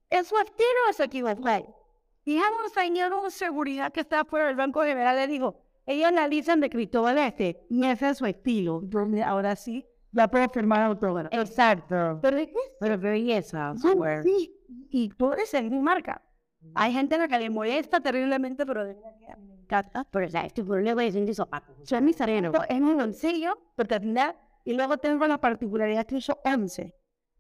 ¿Es 0.10 0.28
su 0.28 0.38
estilo 0.38 0.94
se 0.94 1.04
equivocó? 1.04 1.76
Y 2.26 2.38
a 2.38 2.44
un 2.64 2.70
señor 2.74 3.24
de 3.24 3.32
seguridad 3.32 3.92
que 3.92 4.00
está 4.00 4.26
fuera 4.26 4.48
del 4.48 4.56
Banco 4.56 4.82
General 4.82 5.16
le 5.16 5.28
dijo, 5.28 5.69
ellos 5.86 6.08
analizan 6.08 6.60
de 6.60 6.70
Cristóbal 6.70 7.18
Este, 7.18 7.66
y 7.70 7.86
ese 7.86 8.10
es 8.10 8.18
su 8.18 8.26
estilo. 8.26 8.84
Ahora 9.26 9.56
sí, 9.56 9.86
la 10.12 10.28
puede 10.28 10.50
firmar 10.50 10.82
autógrafo. 10.82 11.30
Exacto. 11.32 12.20
Pero, 12.22 12.38
¿qué? 12.38 12.54
Pero 12.80 12.98
belleza. 12.98 13.74
Sí, 14.24 14.56
y 14.90 15.10
puede 15.10 15.46
seguir 15.46 15.72
marca. 15.72 16.24
Hay 16.76 16.92
gente 16.92 17.16
a 17.16 17.20
la 17.20 17.28
que 17.28 17.40
le 17.40 17.50
molesta 17.50 18.00
terriblemente, 18.00 18.66
pero 18.66 18.86
de 18.86 18.94
verdad 18.94 19.16
que 19.20 19.36
me 19.38 19.54
encanta. 19.56 20.06
Pero 20.12 20.28
o 20.28 20.30
sea, 20.30 20.46
este 20.46 20.64
problema 20.64 21.06
es 21.06 21.14
de 21.14 21.34
zapatos. 21.34 21.76
O 21.82 21.86
sea, 21.86 22.02
mi 22.02 22.14
sereno 22.14 22.52
es 22.68 22.82
mi 22.82 22.94
bolsillo, 22.94 23.58
paternidad, 23.76 24.36
y 24.66 24.74
luego 24.74 24.98
tengo 24.98 25.26
la 25.26 25.40
particularidad 25.40 26.06
que 26.06 26.16
uso 26.16 26.40
11. 26.44 26.94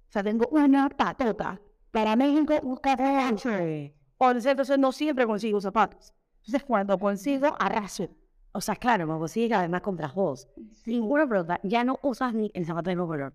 O 0.07 0.11
sea, 0.11 0.23
tengo 0.23 0.47
una 0.51 0.89
patota. 0.89 1.61
Para 1.91 2.15
México, 2.15 2.53
un 2.63 2.77
café 2.77 3.27
11. 3.29 3.95
11, 4.17 4.49
entonces 4.51 4.79
no 4.79 4.91
siempre 4.91 5.25
consigo 5.25 5.59
zapatos. 5.59 6.13
Entonces, 6.37 6.63
cuando 6.63 6.97
consigo, 6.97 7.55
arraso. 7.59 8.09
O 8.51 8.61
sea, 8.61 8.75
claro, 8.75 9.05
me 9.05 9.17
consigue 9.17 9.53
además 9.53 9.81
compras 9.81 10.13
vos. 10.13 10.47
Ninguna 10.85 11.27
pregunta, 11.27 11.59
ya 11.63 11.83
no 11.83 11.99
usas 12.01 12.33
ni 12.33 12.51
el 12.53 12.65
zapato 12.65 12.89
de 12.89 12.95
mismo 12.95 13.07
color. 13.07 13.33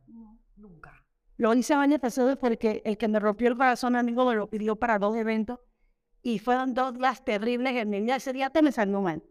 Nunca. 0.56 1.04
Lo 1.36 1.54
hice 1.54 1.74
año 1.74 1.98
pasado 1.98 2.36
porque 2.38 2.82
el 2.84 2.96
que 2.96 3.08
me 3.08 3.18
rompió 3.20 3.48
el 3.48 3.56
corazón, 3.56 3.96
amigo, 3.96 4.24
me 4.26 4.34
lo 4.34 4.48
pidió 4.48 4.76
para 4.76 4.98
dos 4.98 5.16
eventos. 5.16 5.60
Y 6.22 6.38
fueron 6.38 6.74
dos 6.74 6.96
las 6.96 7.24
terribles 7.24 7.74
en 7.74 7.92
el 7.92 8.06
día. 8.06 8.16
Ese 8.16 8.32
día 8.32 8.50
te 8.50 8.62
me 8.62 8.72
salió 8.72 9.00
mal 9.00 9.22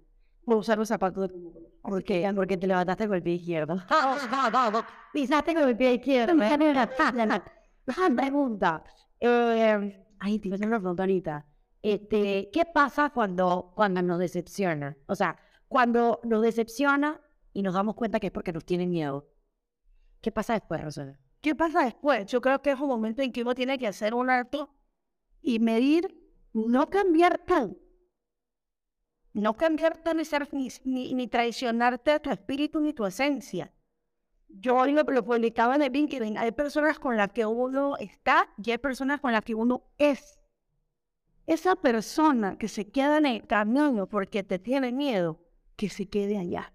por 0.46 0.58
usar 0.58 0.78
los 0.78 0.88
zapatos 0.88 1.30
de 1.30 1.36
mismo 1.36 1.54
color. 1.54 1.72
¿Por 1.82 2.04
qué? 2.04 2.32
Porque 2.36 2.58
te 2.58 2.67
levantaste 2.67 3.08
con 3.08 3.15
el 3.15 3.24
pie 3.24 3.34
izquierdo. 3.34 3.82
Pisaste 5.13 5.54
con 5.54 5.67
el 5.67 5.76
pie 5.76 5.96
izquierdo. 5.96 6.36
Me 6.36 8.15
pregunta. 8.15 8.84
Eh, 9.19 10.06
ay, 10.19 10.39
te 10.39 10.48
iba 10.48 10.56
a 10.56 10.58
hacer 10.58 10.67
una 10.67 10.80
pregunta 10.80 11.04
ahorita. 11.04 11.46
Este, 11.82 12.50
¿Qué 12.54 12.65
pasa 12.65 13.10
cuando, 13.10 13.74
cuando 13.76 14.02
nos 14.02 14.19
decepciona? 14.19 14.96
O 15.08 15.15
sea, 15.15 15.38
cuando 15.73 16.19
nos 16.23 16.43
decepciona 16.43 17.19
y 17.51 17.63
nos 17.63 17.73
damos 17.73 17.95
cuenta 17.95 18.19
que 18.19 18.27
es 18.27 18.31
porque 18.31 18.53
nos 18.53 18.63
tienen 18.63 18.91
miedo. 18.91 19.27
¿Qué 20.21 20.31
pasa 20.31 20.53
después, 20.53 20.79
Rosana? 20.83 21.19
¿Qué 21.41 21.55
pasa 21.55 21.83
después? 21.83 22.27
Yo 22.27 22.41
creo 22.41 22.62
que 22.62 22.69
es 22.69 22.79
un 22.79 22.89
momento 22.89 23.23
en 23.23 23.31
que 23.31 23.41
uno 23.41 23.55
tiene 23.55 23.79
que 23.79 23.88
hacer 23.88 24.13
un 24.13 24.29
alto 24.29 24.69
y 25.41 25.57
medir, 25.57 26.15
no 26.53 26.91
cambiar 26.91 27.39
tan. 27.39 27.75
No 29.33 29.57
cambiar 29.57 29.97
tan 29.97 30.17
ni, 30.51 30.67
ni, 30.83 31.15
ni 31.15 31.27
traicionarte 31.27 32.12
a 32.12 32.19
tu 32.19 32.29
espíritu 32.29 32.79
ni 32.79 32.93
tu 32.93 33.03
esencia. 33.07 33.73
Yo 34.49 34.75
hoy 34.75 34.91
lo, 34.91 35.01
lo 35.01 35.25
publicaba 35.25 35.75
en 35.75 35.81
el 35.81 35.91
LinkedIn. 35.91 36.38
Hay 36.38 36.51
personas 36.51 36.99
con 36.99 37.17
las 37.17 37.31
que 37.31 37.47
uno 37.47 37.97
está 37.97 38.47
y 38.63 38.69
hay 38.69 38.77
personas 38.77 39.21
con 39.21 39.31
las 39.31 39.43
que 39.43 39.55
uno 39.55 39.88
es. 39.97 40.39
Esa 41.47 41.75
persona 41.75 42.59
que 42.59 42.67
se 42.67 42.91
queda 42.91 43.17
en 43.17 43.25
el 43.25 43.47
camino 43.47 44.07
porque 44.07 44.43
te 44.43 44.59
tiene 44.59 44.91
miedo, 44.91 45.42
que 45.75 45.89
se 45.89 46.07
quede 46.07 46.38
allá. 46.38 46.73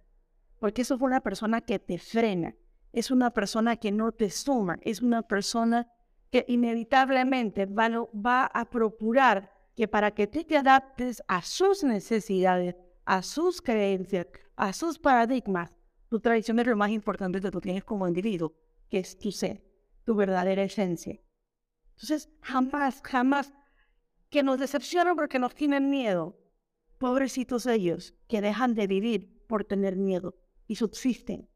Porque 0.58 0.82
eso 0.82 0.98
fue 0.98 1.08
una 1.08 1.20
persona 1.20 1.60
que 1.60 1.78
te 1.78 1.98
frena. 1.98 2.54
Es 2.92 3.10
una 3.10 3.30
persona 3.30 3.76
que 3.76 3.92
no 3.92 4.12
te 4.12 4.30
suma. 4.30 4.78
Es 4.82 5.02
una 5.02 5.22
persona 5.22 5.88
que 6.30 6.44
inevitablemente 6.48 7.66
va, 7.66 7.88
va 8.14 8.46
a 8.46 8.68
procurar 8.68 9.52
que 9.76 9.88
para 9.88 10.10
que 10.10 10.26
tú 10.26 10.42
te 10.44 10.56
adaptes 10.56 11.22
a 11.28 11.42
sus 11.42 11.84
necesidades, 11.84 12.74
a 13.04 13.22
sus 13.22 13.62
creencias, 13.62 14.26
a 14.56 14.72
sus 14.72 14.98
paradigmas, 14.98 15.72
tu 16.08 16.20
tradición 16.20 16.58
es 16.58 16.66
lo 16.66 16.76
más 16.76 16.90
importante 16.90 17.40
que 17.40 17.50
tú 17.50 17.60
tienes 17.60 17.84
como 17.84 18.08
individuo, 18.08 18.54
que 18.88 18.98
es 18.98 19.18
tu 19.18 19.30
ser, 19.30 19.62
tu 20.04 20.14
verdadera 20.14 20.62
esencia. 20.62 21.20
Entonces, 21.90 22.30
jamás, 22.40 23.00
jamás 23.04 23.52
que 24.30 24.42
nos 24.42 24.58
decepcionan 24.58 25.16
porque 25.16 25.38
nos 25.38 25.54
tienen 25.54 25.90
miedo. 25.90 26.37
Pobrecitos 26.98 27.66
ellos 27.66 28.14
que 28.26 28.40
dejan 28.40 28.74
de 28.74 28.86
vivir 28.86 29.44
por 29.46 29.64
tener 29.64 29.96
miedo 29.96 30.36
y 30.66 30.76
subsisten. 30.76 31.48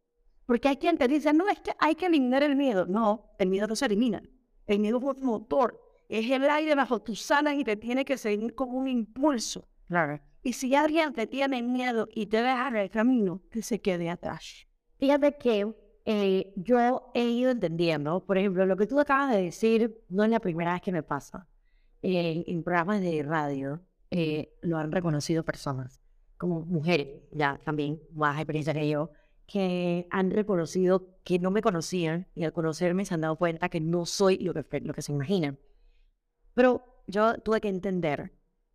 Porque 0.47 0.69
hay 0.69 0.77
quien 0.77 0.99
te 0.99 1.09
dice, 1.09 1.33
no, 1.33 1.49
es 1.49 1.61
que 1.61 1.73
hay 1.79 1.95
que 1.95 2.07
eliminar 2.07 2.43
el 2.43 2.57
miedo. 2.57 2.87
No, 2.87 3.35
el 3.39 3.49
miedo 3.49 3.67
no 3.67 3.77
se 3.77 3.87
elimina. 3.87 4.23
El 4.67 4.81
miedo 4.81 4.99
es 4.99 5.21
un 5.21 5.27
motor. 5.27 5.81
Es 6.09 6.31
el 6.31 6.49
aire 6.49 6.75
bajo 6.75 7.01
tus 7.01 7.31
alas 7.31 7.55
y 7.55 7.65
te 7.65 7.77
tiene 7.77 8.05
que 8.05 8.17
seguir 8.19 8.55
como 8.55 8.79
un 8.79 8.89
impulso. 8.89 9.69
Claro. 9.89 10.21
Y 10.43 10.53
si 10.55 10.75
alguien 10.75 11.13
te 11.13 11.27
tiene 11.27 11.63
miedo 11.63 12.09
y 12.13 12.27
te 12.27 12.39
deja 12.39 12.69
en 12.69 12.77
el 12.77 12.91
camino, 12.91 13.43
que 13.51 13.63
se 13.63 13.81
quede 13.81 14.11
atrás. 14.11 14.67
Fíjate 14.99 15.37
que 15.39 15.75
eh, 16.05 16.53
yo 16.57 17.11
he 17.15 17.25
ido 17.25 17.51
entendiendo, 17.51 18.25
por 18.25 18.37
ejemplo, 18.39 18.67
lo 18.67 18.77
que 18.77 18.87
tú 18.87 18.99
acabas 18.99 19.35
de 19.35 19.43
decir 19.43 20.03
no 20.09 20.25
es 20.25 20.31
la 20.31 20.41
primera 20.41 20.73
vez 20.73 20.83
que 20.83 20.93
me 20.93 21.03
pasa. 21.03 21.49
Eh, 22.03 22.45
en 22.49 22.65
programas 22.65 23.01
de 23.01 23.23
radio 23.23 23.81
eh, 24.15 24.53
lo 24.61 24.77
han 24.77 24.93
reconocido 24.93 25.43
personas, 25.43 26.01
como 26.37 26.61
mujeres, 26.61 27.23
ya 27.33 27.59
también, 27.65 27.99
más 28.13 28.37
experiencia 28.37 28.75
que 28.75 28.87
yo, 28.87 29.11
que 29.47 30.07
han 30.11 30.31
reconocido 30.31 31.17
que 31.25 31.39
no 31.39 31.51
me 31.51 31.63
conocían 31.63 32.29
y 32.35 32.45
al 32.45 32.53
conocerme 32.53 33.07
se 33.07 33.15
han 33.15 33.23
dado 33.23 33.37
cuenta 33.37 33.71
que 33.71 33.81
no 33.81 34.05
soy 34.05 34.37
lo 34.39 34.53
que, 34.53 34.81
lo 34.81 34.93
que 34.93 35.01
se 35.01 35.13
imaginan. 35.13 35.59
Pero 36.53 36.85
yo 37.07 37.39
tuve 37.39 37.63
que 37.63 37.69
entender 37.69 38.33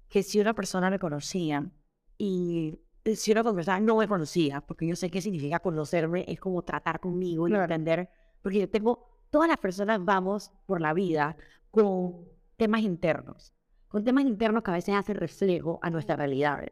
que 0.10 0.24
si 0.24 0.40
una 0.40 0.56
persona 0.56 0.90
me 0.90 0.98
conocía 0.98 1.70
y 2.18 2.80
si 3.16 3.32
una 3.32 3.44
persona 3.44 3.80
no 3.80 3.98
me 3.98 4.08
conocía, 4.08 4.62
porque 4.62 4.88
yo 4.88 4.96
sé 4.96 5.12
qué 5.12 5.22
significa 5.22 5.60
conocerme, 5.60 6.26
es 6.28 6.40
como 6.40 6.64
tratar 6.64 7.00
conmigo 7.00 7.48
y 7.48 7.52
Claro. 7.52 7.64
entender, 7.66 8.10
porque 8.42 8.62
yo 8.62 8.70
tengo, 8.70 9.22
todas 9.30 9.48
las 9.48 9.58
personas 9.58 10.04
vamos 10.04 10.52
por 10.66 10.82
la 10.82 10.94
vida 10.94 11.38
con 11.70 12.26
temas 12.56 12.82
internos, 12.82 13.54
con 13.88 14.04
temas 14.04 14.26
internos 14.26 14.64
que 14.64 14.72
a 14.72 14.76
veces 14.76 14.96
hacen 14.96 15.16
reflejo 15.16 15.80
a 15.82 15.90
nuestra 15.90 16.16
realidad. 16.16 16.68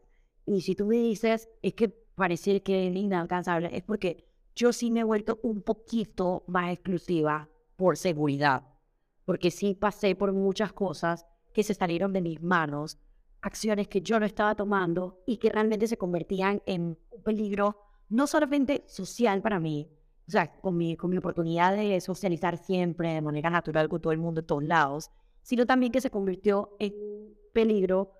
Y 0.45 0.61
si 0.61 0.75
tú 0.75 0.85
me 0.85 0.97
dices, 0.97 1.49
es 1.61 1.73
que 1.73 1.89
parecer 1.89 2.63
que 2.63 2.87
es 2.87 2.95
inalcanzable, 2.95 3.75
es 3.75 3.83
porque 3.83 4.27
yo 4.55 4.71
sí 4.71 4.91
me 4.91 5.01
he 5.01 5.03
vuelto 5.03 5.39
un 5.43 5.61
poquito 5.61 6.43
más 6.47 6.71
exclusiva 6.71 7.49
por 7.75 7.97
seguridad, 7.97 8.63
porque 9.25 9.51
sí 9.51 9.73
pasé 9.73 10.15
por 10.15 10.31
muchas 10.31 10.71
cosas 10.71 11.25
que 11.53 11.63
se 11.63 11.73
salieron 11.73 12.13
de 12.13 12.21
mis 12.21 12.41
manos, 12.41 12.97
acciones 13.41 13.87
que 13.87 14.01
yo 14.01 14.19
no 14.19 14.25
estaba 14.25 14.55
tomando 14.55 15.21
y 15.25 15.37
que 15.37 15.49
realmente 15.49 15.87
se 15.87 15.97
convertían 15.97 16.61
en 16.65 16.97
un 17.11 17.23
peligro 17.23 17.81
no 18.09 18.27
solamente 18.27 18.83
social 18.87 19.41
para 19.41 19.59
mí, 19.59 19.89
o 20.27 20.31
sea, 20.31 20.51
con 20.59 20.77
mi, 20.77 20.95
con 20.95 21.11
mi 21.11 21.17
oportunidad 21.17 21.75
de 21.75 21.99
socializar 22.01 22.57
siempre 22.57 23.13
de 23.13 23.21
manera 23.21 23.49
natural 23.49 23.89
con 23.89 24.01
todo 24.01 24.13
el 24.13 24.19
mundo 24.19 24.41
de 24.41 24.47
todos 24.47 24.63
lados, 24.63 25.11
sino 25.45 25.67
también 25.67 25.91
que 25.91 26.01
se 26.01 26.09
convirtió 26.09 26.75
en 26.79 26.93
un 26.95 27.37
peligro 27.53 28.11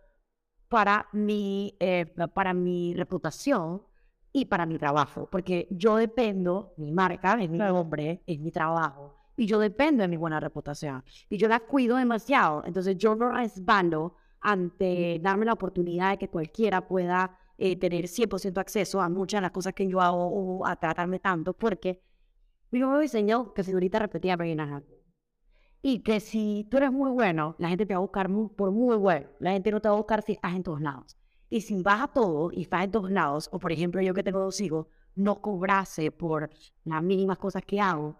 para 0.69 1.07
mi, 1.11 1.75
eh, 1.79 2.05
para 2.05 2.53
mi 2.53 2.93
reputación 2.93 3.81
y 4.31 4.45
para 4.45 4.67
mi 4.67 4.77
trabajo, 4.77 5.27
porque 5.31 5.67
yo 5.71 5.95
dependo, 5.95 6.75
mi 6.77 6.91
marca 6.91 7.33
es 7.41 7.49
mi 7.49 7.57
nombre, 7.57 8.21
es 8.27 8.39
mi 8.39 8.51
trabajo, 8.51 9.15
y 9.35 9.47
yo 9.47 9.57
dependo 9.57 10.03
de 10.03 10.07
mi 10.07 10.17
buena 10.17 10.39
reputación, 10.39 11.03
y 11.27 11.38
yo 11.38 11.47
la 11.47 11.61
cuido 11.61 11.97
demasiado, 11.97 12.63
entonces 12.63 12.95
yo 12.95 13.15
no 13.15 13.29
resbalo 13.31 14.17
ante 14.39 15.19
darme 15.19 15.45
la 15.45 15.53
oportunidad 15.53 16.11
de 16.11 16.17
que 16.19 16.29
cualquiera 16.29 16.88
pueda 16.88 17.39
eh, 17.57 17.75
tener 17.75 18.05
100% 18.05 18.59
acceso 18.59 19.01
a 19.01 19.09
muchas 19.09 19.39
de 19.39 19.43
las 19.43 19.51
cosas 19.51 19.73
que 19.73 19.88
yo 19.88 19.99
hago 19.99 20.27
o 20.27 20.67
a 20.67 20.75
tratarme 20.75 21.17
tanto, 21.17 21.53
porque 21.53 22.03
mi 22.69 22.81
mamá 22.81 22.97
me 22.97 23.05
enseñó 23.05 23.51
que 23.51 23.63
señorita 23.63 23.97
repetía 23.97 24.35
Regina 24.35 24.83
y 25.88 26.00
que 26.00 26.19
si 26.19 26.67
tú 26.71 26.78
eres 26.78 26.91
muy 26.91 27.12
bueno, 27.12 27.56
la 27.60 27.69
gente 27.69 27.86
te 27.86 27.93
va 27.93 28.00
a 28.00 28.02
buscar 28.02 28.28
mu- 28.28 28.50
por 28.50 28.71
muy 28.71 28.98
bueno. 28.98 29.28
La 29.39 29.52
gente 29.52 29.69
no 29.69 29.80
te 29.80 29.88
va 29.88 29.93
a 29.93 29.98
buscar 29.98 30.24
si 30.24 30.32
estás 30.32 30.56
en 30.56 30.63
todos 30.63 30.82
lados. 30.82 31.15
Y 31.48 31.62
si 31.62 31.84
vas 31.84 32.02
a 32.02 32.08
todo 32.08 32.50
y 32.52 32.63
estás 32.63 32.86
en 32.86 32.91
todos 32.91 33.12
lados, 33.12 33.50
o 33.52 33.60
por 33.60 33.71
ejemplo 33.71 34.02
yo 34.02 34.15
que 34.15 34.24
tengo 34.24 34.39
dos 34.39 34.60
hijos, 34.62 34.88
no 35.13 35.41
cobrase 35.43 36.10
por 36.10 36.50
las 36.86 37.04
mínimas 37.04 37.38
cosas 37.38 37.63
que 37.65 37.80
hago, 37.80 38.15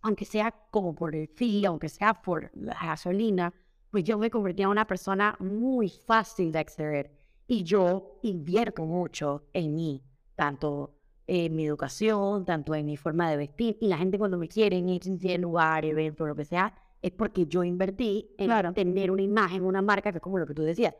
aunque 0.00 0.24
sea 0.24 0.52
como 0.70 0.94
por 0.94 1.14
el 1.14 1.28
fee, 1.28 1.66
aunque 1.66 1.90
sea 1.90 2.14
por 2.14 2.50
la 2.56 2.74
gasolina, 2.82 3.52
pues 3.90 4.04
yo 4.04 4.16
me 4.16 4.30
convertí 4.30 4.62
en 4.62 4.68
una 4.70 4.86
persona 4.86 5.36
muy 5.38 5.90
fácil 6.06 6.50
de 6.50 6.60
acceder. 6.60 7.10
Y 7.46 7.62
yo 7.62 8.20
invierto 8.22 8.86
mucho 8.86 9.44
en 9.52 9.74
mí, 9.74 10.02
tanto 10.34 10.94
en 11.26 11.54
mi 11.54 11.66
educación, 11.66 12.46
tanto 12.46 12.74
en 12.74 12.86
mi 12.86 12.96
forma 12.96 13.30
de 13.30 13.36
vestir. 13.36 13.76
Y 13.82 13.88
la 13.88 13.98
gente 13.98 14.18
cuando 14.18 14.38
me 14.38 14.48
quieren 14.48 14.88
ir 14.88 15.02
a 15.34 15.38
lugar, 15.38 15.84
evento, 15.84 16.26
lo 16.26 16.34
que 16.34 16.46
sea, 16.46 16.72
es 17.02 17.10
porque 17.12 17.46
yo 17.46 17.64
invertí 17.64 18.30
en 18.38 18.46
Claro. 18.46 18.72
tener 18.72 19.10
una 19.10 19.22
imagen, 19.22 19.64
una 19.64 19.82
marca, 19.82 20.12
que 20.12 20.18
es 20.18 20.22
como 20.22 20.38
lo 20.38 20.46
que 20.46 20.54
tú 20.54 20.62
decías. 20.62 20.94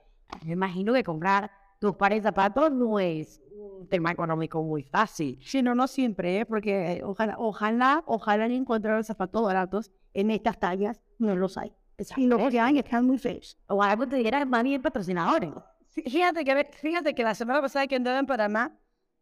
Me 0.44 0.52
imagino 0.52 0.92
que 0.92 1.04
comprar 1.04 1.50
tus 1.78 1.96
pares 1.96 2.22
de 2.22 2.28
zapatos 2.28 2.72
no 2.72 2.98
es 2.98 3.40
un 3.52 3.88
tema 3.88 4.12
económico 4.12 4.62
muy 4.62 4.82
fácil. 4.82 5.38
Sí, 5.42 5.62
no, 5.62 5.74
no 5.74 5.86
siempre, 5.86 6.40
¿eh? 6.40 6.46
porque 6.46 6.92
eh, 6.92 7.02
ojalá, 7.04 7.36
ojalá, 7.38 8.02
ojalá 8.06 8.46
encontrar 8.46 9.02
zapatos 9.04 9.42
baratos 9.42 9.90
en 10.14 10.30
estas 10.30 10.58
tallas, 10.58 11.00
no 11.18 11.34
los 11.36 11.56
hay. 11.58 11.72
Y 12.16 12.26
los 12.26 12.50
que 12.50 12.58
hay 12.58 12.78
están 12.78 13.06
muy 13.06 13.18
feos. 13.18 13.58
O 13.68 13.82
algo 13.82 14.06
te 14.06 14.16
diera 14.16 14.44
más 14.44 14.62
bien 14.64 14.82
patrocinadores. 14.82 15.50
Fíjate 15.88 16.44
que, 16.44 16.70
fíjate 16.80 17.14
que 17.14 17.22
la 17.22 17.34
semana 17.34 17.60
pasada 17.60 17.86
que 17.86 17.96
andaba 17.96 18.18
en 18.18 18.26
Panamá, 18.26 18.76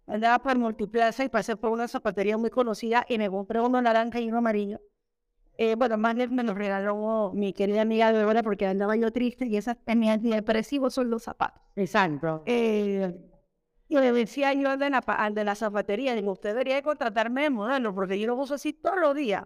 andaba 0.07 0.39
por 0.39 0.57
Multiplaza 0.57 1.25
y 1.25 1.29
pasé 1.29 1.57
por 1.57 1.71
una 1.71 1.89
zapatería 1.89 2.39
muy 2.39 2.51
conocida 2.51 3.05
y 3.09 3.19
me 3.19 3.29
compré 3.29 3.61
uno 3.61 3.83
naranja 3.83 4.21
y 4.21 4.29
uno 4.29 4.39
amarillo. 4.39 4.81
Eh, 5.63 5.75
bueno, 5.75 5.99
más 5.99 6.15
me 6.17 6.43
lo 6.43 6.55
regaló 6.55 7.33
mi 7.35 7.53
querida 7.53 7.83
amiga 7.83 8.11
Débora 8.13 8.43
porque 8.43 8.67
andaba 8.67 8.97
yo 8.97 9.13
triste 9.13 9.45
y 9.45 9.59
esas 9.59 9.77
tenía 9.85 10.15
antidepresivos 10.15 10.95
son 10.95 11.11
los 11.11 11.25
zapatos. 11.25 11.61
Exacto. 11.77 12.43
Eh, 12.47 13.15
y 13.87 13.95
le 13.95 14.11
decía 14.11 14.55
yo 14.55 14.71
al 14.71 14.79
de 14.79 14.89
la, 14.89 15.01
al 15.01 15.35
de 15.35 15.45
la 15.45 15.55
zapatería, 15.55 16.15
digo, 16.15 16.33
usted 16.33 16.53
debería 16.53 16.81
contratarme 16.81 17.43
de 17.43 17.51
modelo 17.51 17.95
porque 17.95 18.19
yo 18.19 18.29
lo 18.29 18.37
uso 18.37 18.55
así 18.55 18.73
todos 18.73 18.99
los 18.99 19.15
días. 19.15 19.45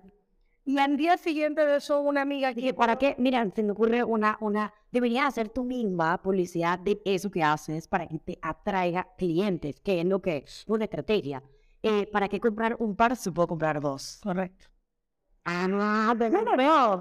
Y 0.65 0.79
al 0.79 0.97
día 0.97 1.17
siguiente 1.17 1.67
de 1.67 1.79
eso, 1.79 2.01
una 2.01 2.23
amiga 2.23 2.55
que... 2.55 2.73
¿Para 2.73 2.97
qué? 2.97 3.17
Mira, 3.19 3.45
se 3.53 3.65
me 3.65 3.73
ocurre 3.73 4.05
una, 4.05 4.39
una... 4.41 4.73
Deberías 4.93 5.27
hacer 5.27 5.49
tu 5.49 5.65
misma 5.65 6.23
publicidad 6.23 6.79
de 6.79 7.03
eso 7.05 7.29
que 7.29 7.43
haces 7.43 7.89
para 7.89 8.07
que 8.07 8.21
te 8.21 8.39
atraiga 8.41 9.09
clientes, 9.19 9.81
que 9.81 9.99
es 9.99 10.07
lo 10.07 10.23
que 10.23 10.37
es 10.37 10.65
una 10.69 10.85
estrategia. 10.85 11.43
Eh, 11.83 12.07
¿Para 12.07 12.29
qué 12.29 12.39
comprar 12.39 12.77
un 12.79 12.95
par 12.95 13.17
si 13.17 13.33
puedo 13.33 13.49
comprar 13.49 13.81
dos? 13.81 14.21
Correcto. 14.23 14.69
Ah, 15.45 15.68
no, 15.68 16.18
pero 16.18 16.42
no, 16.42 16.57
veo. 16.57 17.01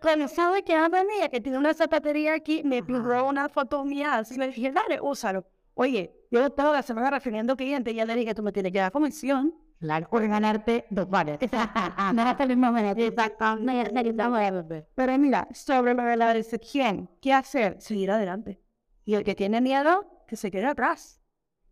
Cuando 0.00 0.26
sabe 0.28 0.62
que 0.64 0.74
habla 0.74 1.04
mía, 1.04 1.28
que 1.28 1.40
tiene 1.40 1.58
una 1.58 1.74
zapatería 1.74 2.34
aquí, 2.34 2.62
me 2.64 2.82
pidió 2.82 3.26
una 3.26 3.48
foto 3.50 3.84
mía, 3.84 4.16
así 4.18 4.36
le 4.38 4.46
dije, 4.48 4.72
dale, 4.72 4.98
úsalo. 5.00 5.44
Oye, 5.74 6.14
yo 6.30 6.46
estaba 6.46 6.72
la 6.72 6.82
semana 6.82 7.10
refiriendo 7.10 7.56
clientes 7.56 7.92
y 7.92 7.96
ya 7.96 8.04
le 8.06 8.14
dije, 8.14 8.34
tú 8.34 8.42
me 8.42 8.52
tienes 8.52 8.72
que 8.72 8.78
dar 8.78 8.92
comisión 8.92 9.54
Claro, 9.78 10.08
por 10.08 10.26
ganarte 10.28 10.84
dos 10.90 11.10
bares. 11.10 11.38
no 11.42 12.22
hasta 12.22 12.44
el 12.44 12.56
momento. 12.56 13.02
Exactamente. 13.02 14.86
Pero 14.94 15.18
mira, 15.18 15.48
sobre 15.52 15.94
lo 15.94 16.04
de 16.04 16.16
la 16.16 16.32
decepción, 16.34 17.10
¿qué 17.20 17.32
hacer? 17.32 17.80
Seguir 17.80 18.12
adelante. 18.12 18.60
Y 19.04 19.14
el 19.14 19.24
que 19.24 19.34
tiene 19.34 19.60
miedo, 19.60 20.06
que 20.28 20.36
se 20.36 20.50
quede 20.52 20.66
atrás. 20.66 21.20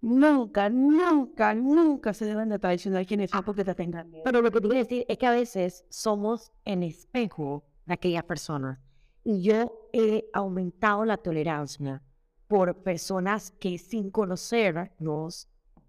Nunca, 0.03 0.71
nunca, 0.71 1.55
nunca 1.55 2.15
se 2.15 2.25
deben 2.25 2.49
de 2.49 2.59
traicionar 2.59 3.05
quienes 3.05 3.31
son 3.31 3.45
porque 3.45 3.65
te 3.65 3.75
tengan 3.75 4.11
miedo. 4.11 4.25
Pero 4.25 4.41
lo 4.41 4.51
que 4.51 4.61
te 4.61 4.69
quiero 4.69 4.85
decir 4.85 5.05
es 5.09 5.19
que 5.19 5.27
a 5.27 5.31
veces 5.31 5.85
somos 5.91 6.53
el 6.65 6.83
espejo 6.83 7.65
de 7.85 7.95
aquellas 7.95 8.25
personas. 8.25 8.79
Y 9.25 9.43
yo 9.43 9.89
he 9.93 10.31
aumentado 10.33 11.05
la 11.05 11.19
tolerancia 11.19 12.03
por 12.49 12.83
personas 12.83 13.51
que 13.51 13.79
sin 13.79 14.11
conocernos 14.11 15.49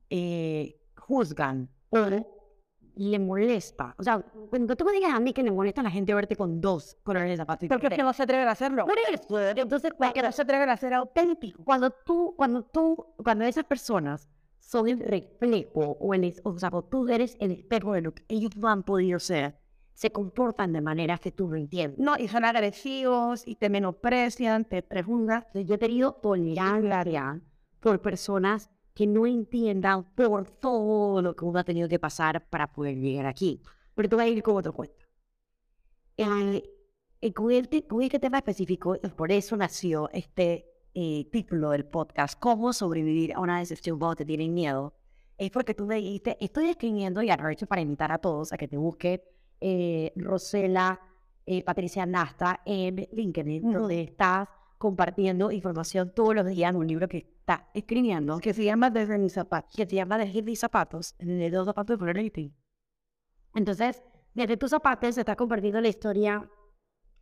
eh, 0.10 0.78
juzgan 0.98 1.70
le 2.96 3.20
molesta. 3.20 3.96
O 3.98 4.04
sea, 4.04 4.24
cuando 4.50 4.76
tú 4.76 4.86
me 4.86 4.92
digas 4.92 5.14
a 5.14 5.20
mí 5.20 5.34
que 5.34 5.44
le 5.44 5.52
molesta 5.52 5.82
a 5.82 5.84
la 5.84 5.92
gente 5.92 6.14
verte 6.14 6.36
con 6.36 6.62
dos 6.62 6.98
colores 7.04 7.30
de 7.30 7.38
zapatos. 7.38 7.70
Porque 7.70 7.88
es 7.88 7.94
que 7.94 8.04
no 8.04 8.14
se 8.14 8.24
atreven 8.24 8.48
a 8.48 8.52
hacerlo. 8.52 8.86
Entonces, 9.56 9.92
porque 9.98 10.22
no 10.22 10.32
se 10.32 10.42
atreven 10.42 10.70
a 10.70 10.78
ser 10.78 10.94
auténtico. 10.94 11.64
Cuando 11.64 11.92
tú, 11.92 12.34
cuando 12.38 12.64
tú, 12.64 13.06
cuando 13.24 13.46
esas 13.46 13.66
personas 13.66 14.30
son 14.60 14.88
el 14.88 15.00
reflejo 15.00 15.98
o 16.00 16.14
el, 16.14 16.34
o 16.44 16.58
sea, 16.58 16.72
tú 16.90 17.08
eres 17.10 17.36
el 17.40 17.52
espejo 17.52 17.94
de 17.94 18.02
lo 18.02 18.14
que 18.14 18.24
ellos 18.28 18.56
no 18.56 18.70
han 18.70 18.84
podido 18.84 19.20
ser, 19.20 19.56
se 19.94 20.12
comportan 20.12 20.74
de 20.74 20.82
maneras 20.82 21.20
que 21.20 21.32
tú 21.32 21.48
no 21.48 21.56
entiendes. 21.58 22.00
No, 22.00 22.16
y 22.18 22.28
son 22.28 22.46
agresivos 22.46 23.44
y 23.46 23.56
te 23.56 23.70
menosprecian, 23.70 24.66
te 24.66 24.82
preguntan. 24.82 25.46
Yo 25.54 25.76
he 25.76 25.78
tenido 25.78 26.14
tolerancia 26.14 27.42
por 27.80 28.02
personas 28.02 28.70
que 28.94 29.08
no 29.08 29.26
entiendan 29.26 30.04
por 30.16 30.48
todo 30.48 31.22
lo 31.22 31.36
que 31.36 31.46
uno 31.46 31.60
ha 31.60 31.64
tenido 31.64 31.88
que 31.88 32.00
pasar 32.00 32.48
para 32.50 32.72
poder 32.72 32.98
llegar 32.98 33.26
aquí. 33.26 33.62
Pero 33.96 34.10
tú 34.10 34.18
vas 34.18 34.26
a 34.26 34.30
ir 34.30 34.44
con 34.44 34.58
otro 34.58 34.74
cuento. 34.74 35.06
Eh, 36.18 37.34
con, 37.34 37.52
este, 37.52 37.88
con 37.88 38.02
este 38.02 38.20
tema 38.20 38.40
específico, 38.40 38.98
por 39.16 39.32
eso 39.32 39.56
nació 39.56 40.10
este 40.12 40.66
eh, 40.94 41.30
título 41.32 41.70
del 41.70 41.86
podcast, 41.86 42.38
Cómo 42.40 42.74
sobrevivir 42.74 43.34
a 43.34 43.40
una 43.40 43.60
decepción 43.60 43.98
cuando 43.98 44.18
te 44.18 44.26
tienen 44.26 44.54
miedo. 44.54 44.94
Es 45.38 45.50
porque 45.50 45.74
tú 45.74 45.86
me 45.86 45.96
dijiste, 45.96 46.38
estoy 46.40 46.70
escribiendo 46.70 47.22
y 47.22 47.30
aprovecho 47.30 47.66
para 47.66 47.82
invitar 47.82 48.12
a 48.12 48.18
todos 48.18 48.52
a 48.54 48.58
que 48.58 48.68
te 48.68 48.78
busquen 48.78 49.22
eh, 49.62 50.12
Rosela 50.16 51.00
eh, 51.46 51.64
Patricia 51.64 52.06
Nasta 52.06 52.62
en 52.66 53.08
LinkedIn, 53.12 53.72
donde 53.72 54.02
estás 54.02 54.48
compartiendo 54.82 55.52
información 55.52 56.12
todos 56.12 56.34
los 56.34 56.48
días 56.48 56.72
en 56.72 56.76
un 56.76 56.88
libro 56.88 57.08
que 57.08 57.20
está 57.20 57.70
escribiendo, 57.76 58.40
que 58.40 58.52
se 58.52 58.64
llama 58.64 58.90
Desde 58.90 59.20
mis 59.20 59.34
zapatos, 59.34 59.72
que 59.76 59.86
se 59.86 59.96
llama 59.96 60.18
Desde 60.18 60.42
mis 60.42 60.60
zapatos, 60.60 61.16
de 61.20 61.52
dos 61.52 61.68
zapatos 61.68 62.00
de 62.00 62.06
reality. 62.12 62.52
Entonces, 63.54 64.02
desde 64.34 64.58
tus 64.58 64.72
zapatos 64.72 65.14
se 65.14 65.22
está 65.22 65.36
compartiendo 65.36 65.80
la 65.80 65.88
historia, 65.88 66.50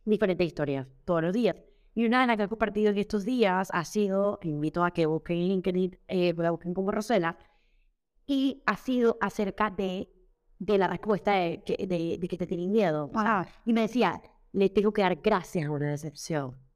diferentes 0.06 0.46
historias, 0.46 0.88
todos 1.04 1.20
los 1.20 1.34
días. 1.34 1.54
Y 1.94 2.06
una 2.06 2.22
de 2.22 2.28
las 2.28 2.38
que 2.38 2.44
he 2.44 2.48
compartido 2.48 2.90
en 2.92 2.96
estos 2.96 3.26
días 3.26 3.68
ha 3.74 3.84
sido, 3.84 4.38
invito 4.42 4.82
a 4.82 4.92
que 4.92 5.04
busquen 5.04 5.36
en 5.36 5.48
LinkedIn, 5.48 5.98
eh, 6.08 6.34
la 6.38 6.52
busquen 6.52 6.72
como 6.72 6.90
Rosela, 6.90 7.36
y 8.26 8.62
ha 8.64 8.78
sido 8.78 9.18
acerca 9.20 9.68
de, 9.68 10.08
de 10.58 10.78
la 10.78 10.88
respuesta 10.88 11.32
de, 11.32 11.62
de, 11.66 12.16
de 12.18 12.28
que 12.28 12.38
te 12.38 12.46
tienen 12.46 12.72
miedo. 12.72 13.10
Ah. 13.14 13.46
Y 13.66 13.74
me 13.74 13.82
decía, 13.82 14.22
le 14.52 14.70
tengo 14.70 14.94
que 14.94 15.02
dar 15.02 15.16
gracias 15.16 15.66
a 15.66 15.70
una 15.70 15.90
decepción 15.90 16.69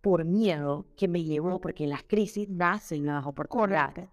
por 0.00 0.24
miedo 0.24 0.86
que 0.96 1.08
me 1.08 1.22
llevó, 1.24 1.60
porque 1.60 1.86
las 1.86 2.02
crisis 2.04 2.48
nacen 2.48 3.06
las 3.06 3.26
oportunidades. 3.26 4.08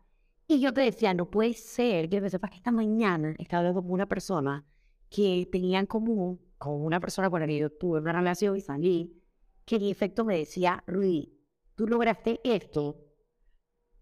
Y 0.48 0.60
yo 0.60 0.74
te 0.74 0.82
decía, 0.82 1.14
no 1.14 1.30
puede 1.30 1.54
ser 1.54 2.10
que 2.10 2.22
me 2.22 2.30
sepas 2.30 2.52
que 2.52 2.58
esta 2.58 2.72
mañana 2.72 3.36
estaba 3.38 3.60
hablando 3.60 3.82
con 3.82 3.92
una 3.92 4.06
persona 4.06 4.66
que 5.10 5.48
tenía 5.52 5.80
en 5.80 5.86
común 5.86 6.40
con 6.58 6.82
una 6.82 7.00
persona 7.00 7.30
con 7.30 7.40
la 7.40 7.48
que 7.48 7.58
yo 7.58 7.70
tuve 7.70 8.00
una 8.00 8.14
relación 8.14 8.56
y 8.56 8.62
salí, 8.62 9.24
que 9.66 9.76
en 9.76 9.84
efecto 9.84 10.26
me 10.26 10.38
decía, 10.38 10.84
Rudy, 10.88 11.32
tú 11.76 11.88
lograste 11.88 12.40
esto 12.44 12.98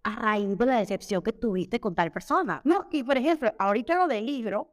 a 0.04 0.16
raíz 0.16 0.58
de 0.58 0.66
la 0.66 0.80
decepción 0.80 1.22
que 1.22 1.34
tuviste 1.34 1.80
con 1.80 1.96
tal 1.96 2.12
persona. 2.12 2.62
No, 2.64 2.88
y 2.92 3.04
por 3.04 3.18
ejemplo, 3.18 3.52
ahorita 3.58 3.96
lo 3.96 4.08
del 4.08 4.26
libro 4.26 4.72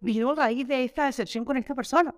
vino 0.00 0.30
a 0.30 0.34
raíz 0.34 0.68
de 0.68 0.84
esta 0.84 1.06
decepción 1.06 1.44
con 1.44 1.56
esta 1.56 1.74
persona. 1.74 2.14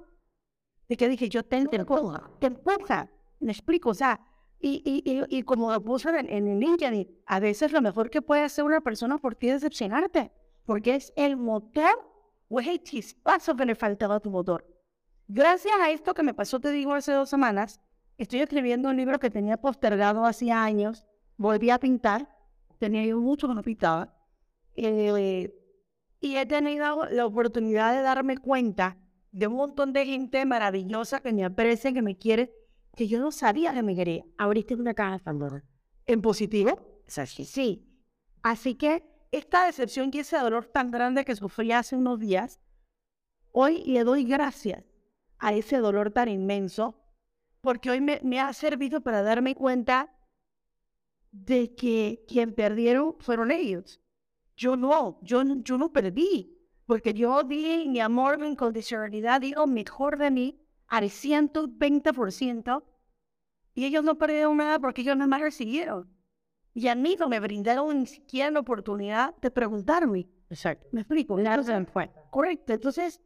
De 0.89 0.97
que 0.97 1.09
dije, 1.09 1.29
yo 1.29 1.45
tengo... 1.45 1.71
Te 1.71 1.77
empuja. 1.77 2.31
Te 2.41 2.47
empuja 2.49 3.11
me 3.41 3.53
explico, 3.53 3.91
o 3.91 3.95
sea, 3.95 4.21
y, 4.63 4.83
y, 4.85 5.25
y, 5.35 5.43
como 5.43 5.73
lo 5.73 5.83
puse 5.83 6.11
en, 6.11 6.29
en 6.29 6.61
LinkedIn, 6.61 7.09
a 7.27 7.41
veces 7.41 7.73
lo 7.73 7.81
mejor 7.81 8.11
que 8.11 8.21
puede 8.21 8.43
hacer 8.43 8.65
una 8.65 8.83
persona 8.83 9.17
por 9.17 9.35
ti 9.35 9.49
es 9.49 9.63
decepcionarte, 9.63 10.31
porque 10.67 10.97
es 10.97 11.13
el 11.17 11.39
motor 11.39 12.11
o 12.49 12.61
es 12.61 12.67
el 12.67 12.83
chispazo 12.83 13.57
que 13.57 13.65
le 13.65 13.75
faltaba 13.75 14.17
a 14.17 14.21
tu 14.21 14.31
motor. 14.31 14.67
Gracias 15.29 15.75
a 15.81 15.91
esto 15.91 16.13
que 16.13 16.23
me 16.23 16.35
pasó, 16.35 16.61
te 16.61 16.71
digo, 16.73 16.93
hace 16.93 17.13
dos 17.13 17.31
semanas, 17.31 17.81
estoy 18.19 18.41
escribiendo 18.41 18.91
un 18.91 18.97
libro 18.97 19.19
que 19.19 19.31
tenía 19.31 19.57
postergado 19.57 20.27
hace 20.27 20.53
años, 20.53 21.07
volví 21.39 21.71
a 21.71 21.79
pintar, 21.79 22.29
tenía 22.79 23.05
yo 23.07 23.19
mucho 23.19 23.49
que 23.49 23.55
no 23.55 23.63
pintaba, 23.63 24.15
eh, 24.75 25.55
y 26.21 26.37
he 26.37 26.47
tenido 26.47 27.07
la 27.07 27.25
oportunidad 27.25 27.95
de 27.95 28.03
darme 28.03 28.37
cuenta 28.37 28.99
de 29.33 29.47
un 29.47 29.55
montón 29.55 29.93
de 29.93 30.05
gente 30.05 30.45
maravillosa 30.45 31.21
que 31.21 31.33
me 31.33 31.45
aprecia, 31.45 31.93
que 31.93 32.03
me 32.03 32.19
quiere, 32.19 32.53
que 32.97 33.09
yo 33.09 33.21
no 33.21 33.33
sabía 33.33 33.73
que 33.73 33.83
me 33.83 33.95
quería. 33.95 34.25
Abriste 34.37 34.75
una 34.75 34.95
caja 34.95 35.13
de 35.13 35.21
Pandora. 35.21 35.65
¿En 36.07 36.23
positivo? 36.23 37.03
Sí. 37.07 37.45
sí. 37.45 37.87
Así 38.43 38.75
que 38.75 39.05
esta 39.33 39.67
decepción 39.67 40.11
y 40.13 40.19
ese 40.19 40.39
dolor 40.39 40.67
tan 40.67 40.91
grande 40.91 41.25
que 41.25 41.37
sufrí 41.37 41.73
hace 41.73 41.97
unos 41.97 42.19
días, 42.19 42.61
hoy 43.53 43.85
le 43.85 44.05
doy 44.05 44.25
gracias 44.25 44.85
a 45.39 45.53
ese 45.53 45.79
dolor 45.79 46.11
tan 46.11 46.29
inmenso, 46.29 47.01
porque 47.61 47.91
hoy 47.91 48.01
me, 48.01 48.21
me 48.23 48.41
ha 48.41 48.53
servido 48.53 49.01
para 49.01 49.23
darme 49.23 49.55
cuenta 49.55 50.17
de 51.31 51.75
que 51.75 52.25
quien 52.27 52.55
perdieron 52.55 53.17
fueron 53.21 53.51
ellos. 53.51 54.01
Yo 54.57 54.77
no, 54.77 55.19
yo, 55.23 55.43
yo 55.63 55.79
no 55.79 55.93
perdí, 55.93 56.59
porque 56.87 57.15
yo 57.15 57.43
di 57.45 57.89
mi 57.89 58.01
amor, 58.01 58.39
mi 58.39 58.49
incondicionalidad, 58.49 59.41
digo 59.41 59.67
mejor 59.67 60.19
de 60.19 60.31
mí 60.31 60.61
al 60.91 61.05
120% 61.05 62.85
y 63.75 63.85
ellos 63.87 64.05
no 64.05 64.19
perdieron 64.19 64.59
nada 64.59 64.79
porque 64.79 65.01
ellos 65.01 65.17
nada 65.17 65.29
más 65.29 65.41
recibieron. 65.41 66.11
Y 66.75 66.89
a 66.89 66.95
mí 66.95 67.17
no 67.19 67.29
me 67.29 67.41
brindaron 67.41 68.01
ni 68.01 68.07
siquiera 68.07 68.51
la 68.51 68.61
oportunidad 68.61 69.35
de 69.37 69.51
preguntarme. 69.51 70.29
Exacto. 70.51 70.89
¿Me 70.93 71.01
explico? 71.01 71.37
Claro, 71.37 71.63
se 71.63 71.85
fue. 71.87 72.11
Correcto. 72.31 72.73
Entonces, 72.73 73.21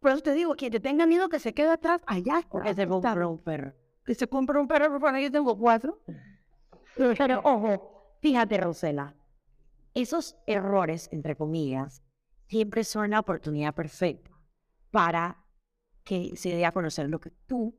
por 0.00 0.10
eso 0.10 0.22
te 0.22 0.34
digo, 0.34 0.54
quien 0.54 0.72
te 0.72 0.80
tenga 0.80 1.06
miedo 1.06 1.28
que 1.28 1.38
se 1.38 1.54
quede 1.54 1.70
atrás, 1.70 2.02
allá. 2.06 2.42
Que 2.62 2.74
se 2.74 2.86
compre 2.86 3.24
un 3.24 3.38
perro. 3.38 3.72
Que 4.04 4.14
se 4.14 4.28
compre 4.28 4.60
un 4.60 4.68
perro, 4.68 4.98
bueno, 4.98 5.18
yo 5.18 5.30
tengo 5.30 5.56
cuatro. 5.56 6.02
Pero, 6.96 7.40
ojo, 7.42 8.16
fíjate, 8.20 8.58
Rosela, 8.58 9.16
esos 9.94 10.36
errores, 10.46 11.08
entre 11.12 11.36
comillas, 11.36 12.02
siempre 12.48 12.84
son 12.84 13.10
la 13.10 13.20
oportunidad 13.20 13.74
perfecta 13.74 14.30
para 14.90 15.43
que 16.04 16.36
se 16.36 16.50
dé 16.54 16.64
a 16.64 16.72
conocer 16.72 17.08
lo 17.08 17.18
que 17.20 17.30
tú 17.46 17.74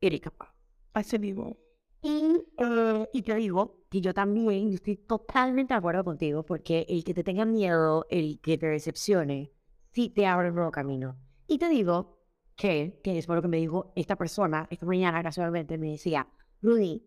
eres 0.00 0.20
capaz. 0.20 0.54
Así 0.92 1.18
mismo. 1.18 1.56
Y, 2.02 2.42
eh, 2.58 3.08
y 3.12 3.22
te 3.22 3.34
digo 3.34 3.84
que 3.88 4.00
yo 4.00 4.12
también 4.12 4.72
estoy 4.72 4.96
totalmente 4.96 5.74
de 5.74 5.78
acuerdo 5.78 6.04
contigo 6.04 6.44
porque 6.44 6.86
el 6.88 7.04
que 7.04 7.14
te 7.14 7.24
tenga 7.24 7.44
miedo, 7.44 8.06
el 8.10 8.40
que 8.40 8.58
te 8.58 8.66
decepcione, 8.66 9.52
sí 9.92 10.10
te 10.10 10.26
abre 10.26 10.48
un 10.48 10.56
nuevo 10.56 10.70
camino. 10.70 11.16
Y 11.46 11.58
te 11.58 11.68
digo 11.68 12.18
que, 12.56 13.00
que 13.02 13.18
es 13.18 13.26
por 13.26 13.36
lo 13.36 13.42
que 13.42 13.48
me 13.48 13.58
dijo 13.58 13.92
esta 13.96 14.16
persona, 14.16 14.66
esta 14.70 14.86
mañana 14.86 15.22
casualmente 15.22 15.78
me 15.78 15.92
decía, 15.92 16.28
Rudy, 16.62 17.02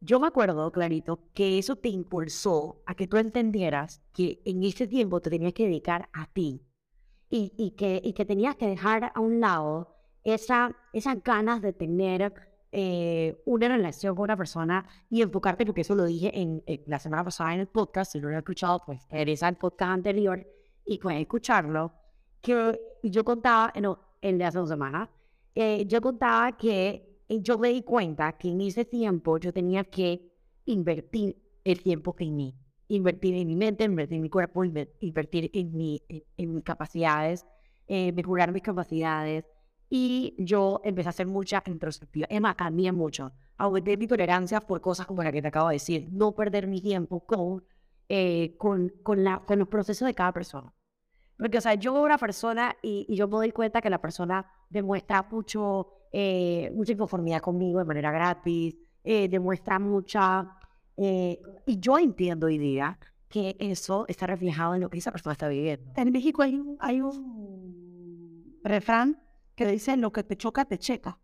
yo 0.00 0.18
me 0.18 0.26
acuerdo 0.28 0.72
clarito 0.72 1.28
que 1.34 1.58
eso 1.58 1.76
te 1.76 1.88
impulsó 1.88 2.82
a 2.86 2.94
que 2.94 3.06
tú 3.06 3.18
entendieras 3.18 4.02
que 4.12 4.40
en 4.44 4.62
ese 4.62 4.86
tiempo 4.86 5.20
te 5.20 5.30
tenías 5.30 5.52
que 5.52 5.64
dedicar 5.64 6.08
a 6.12 6.26
ti 6.26 6.62
y, 7.30 7.52
y, 7.56 7.70
que, 7.72 8.00
y 8.02 8.12
que 8.12 8.24
tenías 8.24 8.56
que 8.56 8.66
dejar 8.66 9.12
a 9.14 9.20
un 9.20 9.40
lado 9.40 9.96
esa, 10.24 10.76
esas 10.92 11.22
ganas 11.22 11.62
de 11.62 11.72
tener 11.72 12.34
eh, 12.72 13.40
una 13.46 13.68
relación 13.68 14.14
con 14.14 14.24
una 14.24 14.36
persona 14.36 14.86
y 15.08 15.22
enfocarte, 15.22 15.64
porque 15.64 15.80
eso 15.80 15.94
lo 15.94 16.04
dije 16.04 16.38
en, 16.38 16.62
en 16.66 16.82
la 16.86 16.98
semana 16.98 17.24
pasada 17.24 17.54
en 17.54 17.60
el 17.60 17.68
podcast, 17.68 18.12
si 18.12 18.20
no 18.20 18.28
lo 18.28 18.34
he 18.34 18.38
escuchado, 18.38 18.82
pues 18.84 19.00
regresa 19.10 19.48
al 19.48 19.56
podcast 19.56 19.92
anterior 19.92 20.46
y 20.84 20.98
puedes 20.98 21.20
escucharlo, 21.20 21.92
que 22.40 22.80
yo 23.02 23.24
contaba, 23.24 23.72
no, 23.80 23.98
el 24.20 24.38
de 24.38 24.44
hace 24.44 24.66
semanas, 24.66 25.08
eh, 25.54 25.84
yo 25.86 26.00
contaba 26.00 26.56
que 26.56 27.22
eh, 27.28 27.40
yo 27.40 27.58
me 27.58 27.68
di 27.68 27.82
cuenta 27.82 28.32
que 28.32 28.48
en 28.48 28.60
ese 28.60 28.84
tiempo 28.84 29.38
yo 29.38 29.52
tenía 29.52 29.84
que 29.84 30.32
invertir 30.66 31.36
el 31.64 31.82
tiempo 31.82 32.14
en 32.18 32.36
mí, 32.36 32.54
invertir 32.90 33.34
en 33.34 33.46
mi 33.46 33.56
mente, 33.56 33.84
invertir 33.84 34.16
en 34.16 34.22
mi 34.22 34.28
cuerpo, 34.28 34.64
inver- 34.64 34.90
invertir 35.00 35.50
en, 35.54 35.72
mi, 35.76 36.02
en, 36.08 36.22
en 36.36 36.54
mis 36.54 36.64
capacidades, 36.64 37.46
eh, 37.86 38.12
mejorar 38.12 38.52
mis 38.52 38.62
capacidades. 38.62 39.44
Y 39.88 40.36
yo 40.38 40.80
empecé 40.84 41.08
a 41.08 41.10
hacer 41.10 41.26
mucha 41.26 41.62
introspectiva. 41.66 42.28
Más, 42.40 42.54
cambié 42.54 42.92
mucho. 42.92 43.32
Aumenté 43.56 43.96
mi 43.96 44.06
tolerancia 44.06 44.60
por 44.60 44.80
cosas 44.80 45.06
como 45.06 45.22
la 45.22 45.32
que 45.32 45.42
te 45.42 45.48
acabo 45.48 45.68
de 45.68 45.74
decir. 45.74 46.08
No 46.12 46.32
perder 46.32 46.66
mi 46.66 46.80
tiempo 46.80 47.24
con, 47.26 47.64
eh, 48.08 48.56
con, 48.56 48.92
con, 49.02 49.24
la, 49.24 49.40
con 49.40 49.58
los 49.58 49.68
procesos 49.68 50.06
de 50.06 50.14
cada 50.14 50.32
persona. 50.32 50.72
Porque, 51.36 51.58
o 51.58 51.60
sea, 51.60 51.74
yo 51.74 51.92
veo 51.92 52.04
una 52.04 52.18
persona 52.18 52.76
y, 52.82 53.06
y 53.08 53.16
yo 53.16 53.26
me 53.26 53.36
doy 53.36 53.50
cuenta 53.50 53.80
que 53.80 53.90
la 53.90 54.00
persona 54.00 54.46
demuestra 54.68 55.26
mucho, 55.30 55.88
eh, 56.12 56.70
mucha 56.74 56.92
inconformidad 56.92 57.40
conmigo 57.40 57.78
de 57.78 57.84
manera 57.84 58.12
gratis, 58.12 58.76
eh, 59.04 59.28
demuestra 59.28 59.78
mucha... 59.78 60.56
eh, 61.02 61.40
y 61.64 61.80
yo 61.80 61.98
entiendo 61.98 62.46
hoy 62.46 62.58
día 62.58 62.98
que 63.30 63.56
eso 63.58 64.04
está 64.08 64.26
reflejado 64.26 64.74
en 64.74 64.82
lo 64.82 64.90
que 64.90 64.98
esa 64.98 65.10
persona 65.10 65.32
está 65.32 65.48
viviendo. 65.48 65.90
En 65.96 66.12
México 66.12 66.42
hay 66.42 66.56
un, 66.56 66.76
hay 66.78 67.00
un 67.00 68.60
refrán 68.62 69.22
que 69.54 69.66
dice, 69.66 69.96
lo 69.96 70.12
que 70.12 70.24
te 70.24 70.36
choca, 70.36 70.66
te 70.66 70.78
checa. 70.78 71.18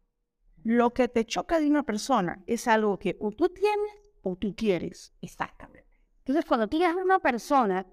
Lo 0.65 0.95
que 0.95 1.09
te 1.09 1.27
choca 1.27 1.61
de 1.61 1.69
una 1.69 1.83
persona 1.83 2.43
es 2.47 2.67
algo 2.69 2.99
que 2.99 3.19
o 3.21 3.33
tú 3.33 3.51
tienes 3.51 4.15
o 4.23 4.37
tú 4.37 4.55
quieres. 4.57 5.13
Exactamente. 5.21 6.01
Entonces, 6.21 6.47
cuando 6.47 6.69
tienes 6.69 6.89
a 6.89 6.97
una 6.97 7.19
persona, 7.19 7.87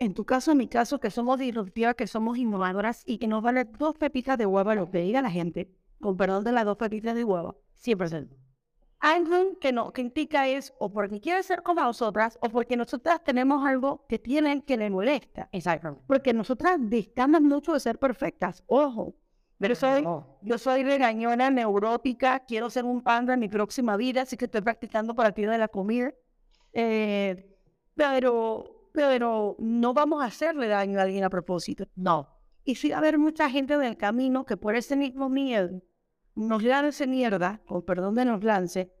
en 0.00 0.14
tu 0.14 0.24
caso, 0.24 0.50
en 0.50 0.58
mi 0.58 0.66
caso, 0.66 0.98
que 0.98 1.10
somos 1.10 1.38
disruptivas, 1.38 1.94
que 1.94 2.08
somos 2.08 2.38
innovadoras 2.38 3.04
y 3.06 3.18
que 3.18 3.28
nos 3.28 3.40
vale 3.40 3.64
dos 3.64 3.96
pepitas 3.96 4.36
de 4.36 4.46
huevo 4.46 4.74
lo 4.74 4.90
que 4.90 4.98
diga 4.98 5.22
la 5.22 5.30
gente, 5.30 5.72
con 6.00 6.16
perdón 6.16 6.42
de 6.42 6.50
las 6.50 6.64
dos 6.64 6.76
pepitas 6.76 7.14
de 7.14 7.22
huevo, 7.22 7.62
100%. 7.84 8.43
Algo 9.04 9.58
que 9.60 9.70
no 9.70 9.92
que 9.92 10.00
indica 10.00 10.48
es 10.48 10.72
o 10.78 10.90
porque 10.90 11.20
quiere 11.20 11.42
ser 11.42 11.62
como 11.62 11.82
nosotras 11.82 12.38
o 12.40 12.48
porque 12.48 12.74
nosotras 12.74 13.22
tenemos 13.22 13.62
algo 13.66 14.06
que 14.08 14.18
tienen 14.18 14.62
que 14.62 14.78
le 14.78 14.88
molesta. 14.88 15.50
Exactamente. 15.52 16.02
Porque 16.06 16.32
nosotras 16.32 16.78
distamos 16.80 17.42
mucho 17.42 17.74
de 17.74 17.80
ser 17.80 17.98
perfectas. 17.98 18.64
Ojo. 18.66 19.14
Pero 19.58 19.74
soy, 19.74 20.04
yo 20.42 20.58
soy 20.58 20.82
regañona, 20.82 21.50
neurótica, 21.50 22.40
quiero 22.40 22.70
ser 22.70 22.84
un 22.84 23.02
panda 23.02 23.34
en 23.34 23.40
mi 23.40 23.48
próxima 23.48 23.96
vida, 23.96 24.22
así 24.22 24.36
que 24.36 24.46
estoy 24.46 24.62
practicando 24.62 25.14
para 25.14 25.28
el 25.28 25.34
pie 25.34 25.48
de 25.48 25.58
la 25.58 25.68
comida. 25.68 26.12
Eh, 26.72 27.56
pero, 27.94 28.88
pero 28.92 29.54
no 29.58 29.94
vamos 29.94 30.22
a 30.22 30.26
hacerle 30.26 30.66
daño 30.66 30.98
a 30.98 31.02
alguien 31.02 31.24
a 31.24 31.30
propósito. 31.30 31.86
No. 31.94 32.28
Y 32.64 32.74
sí 32.76 32.88
va 32.88 32.96
a 32.96 32.98
haber 32.98 33.18
mucha 33.18 33.48
gente 33.50 33.76
del 33.76 33.96
camino 33.96 34.44
que 34.44 34.56
por 34.56 34.74
ese 34.74 34.96
mismo 34.96 35.28
miedo 35.28 35.82
nos 36.34 36.62
lance 36.62 37.06
mierda, 37.06 37.60
con 37.66 37.82
perdón 37.82 38.14
de 38.14 38.24
nos 38.24 38.42
lance, 38.42 38.92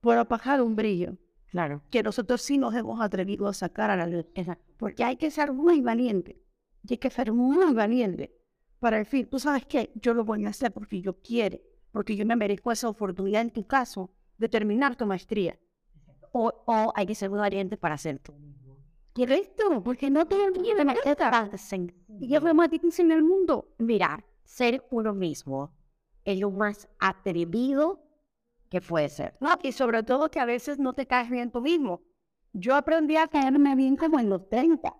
por 0.00 0.18
apagar 0.18 0.60
un 0.62 0.76
brillo 0.76 1.16
Claro. 1.50 1.82
que 1.90 2.02
nosotros 2.02 2.42
sí 2.42 2.58
nos 2.58 2.74
hemos 2.74 3.00
atrevido 3.00 3.46
a 3.46 3.54
sacar 3.54 3.90
a 3.90 3.96
la 3.96 4.06
luz. 4.06 4.26
Exacto. 4.34 4.72
Porque 4.76 5.04
hay 5.04 5.16
que 5.16 5.30
ser 5.30 5.52
muy 5.52 5.80
valiente. 5.80 6.40
Y 6.82 6.94
hay 6.94 6.98
que 6.98 7.10
ser 7.10 7.32
muy 7.32 7.72
valiente 7.72 8.34
para 8.80 8.98
decir, 8.98 9.30
tú 9.30 9.38
sabes 9.38 9.64
qué, 9.64 9.92
yo 9.94 10.12
lo 10.12 10.24
voy 10.24 10.44
a 10.44 10.50
hacer 10.50 10.72
porque 10.72 11.00
yo 11.00 11.22
quiero, 11.22 11.58
porque 11.92 12.16
yo 12.16 12.26
me 12.26 12.36
merezco 12.36 12.72
esa 12.72 12.88
oportunidad 12.88 13.40
en 13.40 13.50
tu 13.50 13.66
caso 13.66 14.10
de 14.36 14.48
terminar 14.48 14.96
tu 14.96 15.06
maestría. 15.06 15.58
O, 16.32 16.52
o 16.66 16.92
hay 16.94 17.06
que 17.06 17.14
ser 17.14 17.30
muy 17.30 17.38
valiente 17.38 17.76
para 17.76 17.94
hacer 17.94 18.18
tú 18.18 18.32
mismo. 18.34 18.76
Correcto, 19.14 19.82
porque 19.84 20.10
no 20.10 20.26
te 20.26 20.34
olvides 20.34 20.76
de 20.76 21.94
Y 22.20 22.34
es 22.34 22.42
lo 22.42 22.52
más 22.52 22.68
difícil 22.68 23.06
en 23.06 23.12
el 23.12 23.22
mundo. 23.22 23.72
Mira, 23.78 24.24
ser 24.42 24.84
uno 24.90 25.14
mismo 25.14 25.72
es 26.24 26.40
lo 26.40 26.50
más 26.50 26.88
atrevido 26.98 28.02
que 28.70 28.80
puede 28.80 29.08
ser. 29.08 29.36
No, 29.40 29.50
y 29.62 29.72
sobre 29.72 30.02
todo 30.02 30.30
que 30.30 30.40
a 30.40 30.44
veces 30.44 30.78
no 30.78 30.92
te 30.92 31.06
caes 31.06 31.30
bien 31.30 31.50
tú 31.50 31.60
mismo. 31.60 32.02
Yo 32.52 32.76
aprendí 32.76 33.16
a 33.16 33.26
caerme 33.26 33.74
bien 33.74 33.96
como 33.96 34.20
en 34.20 34.30
los 34.30 34.48
30. 34.48 34.94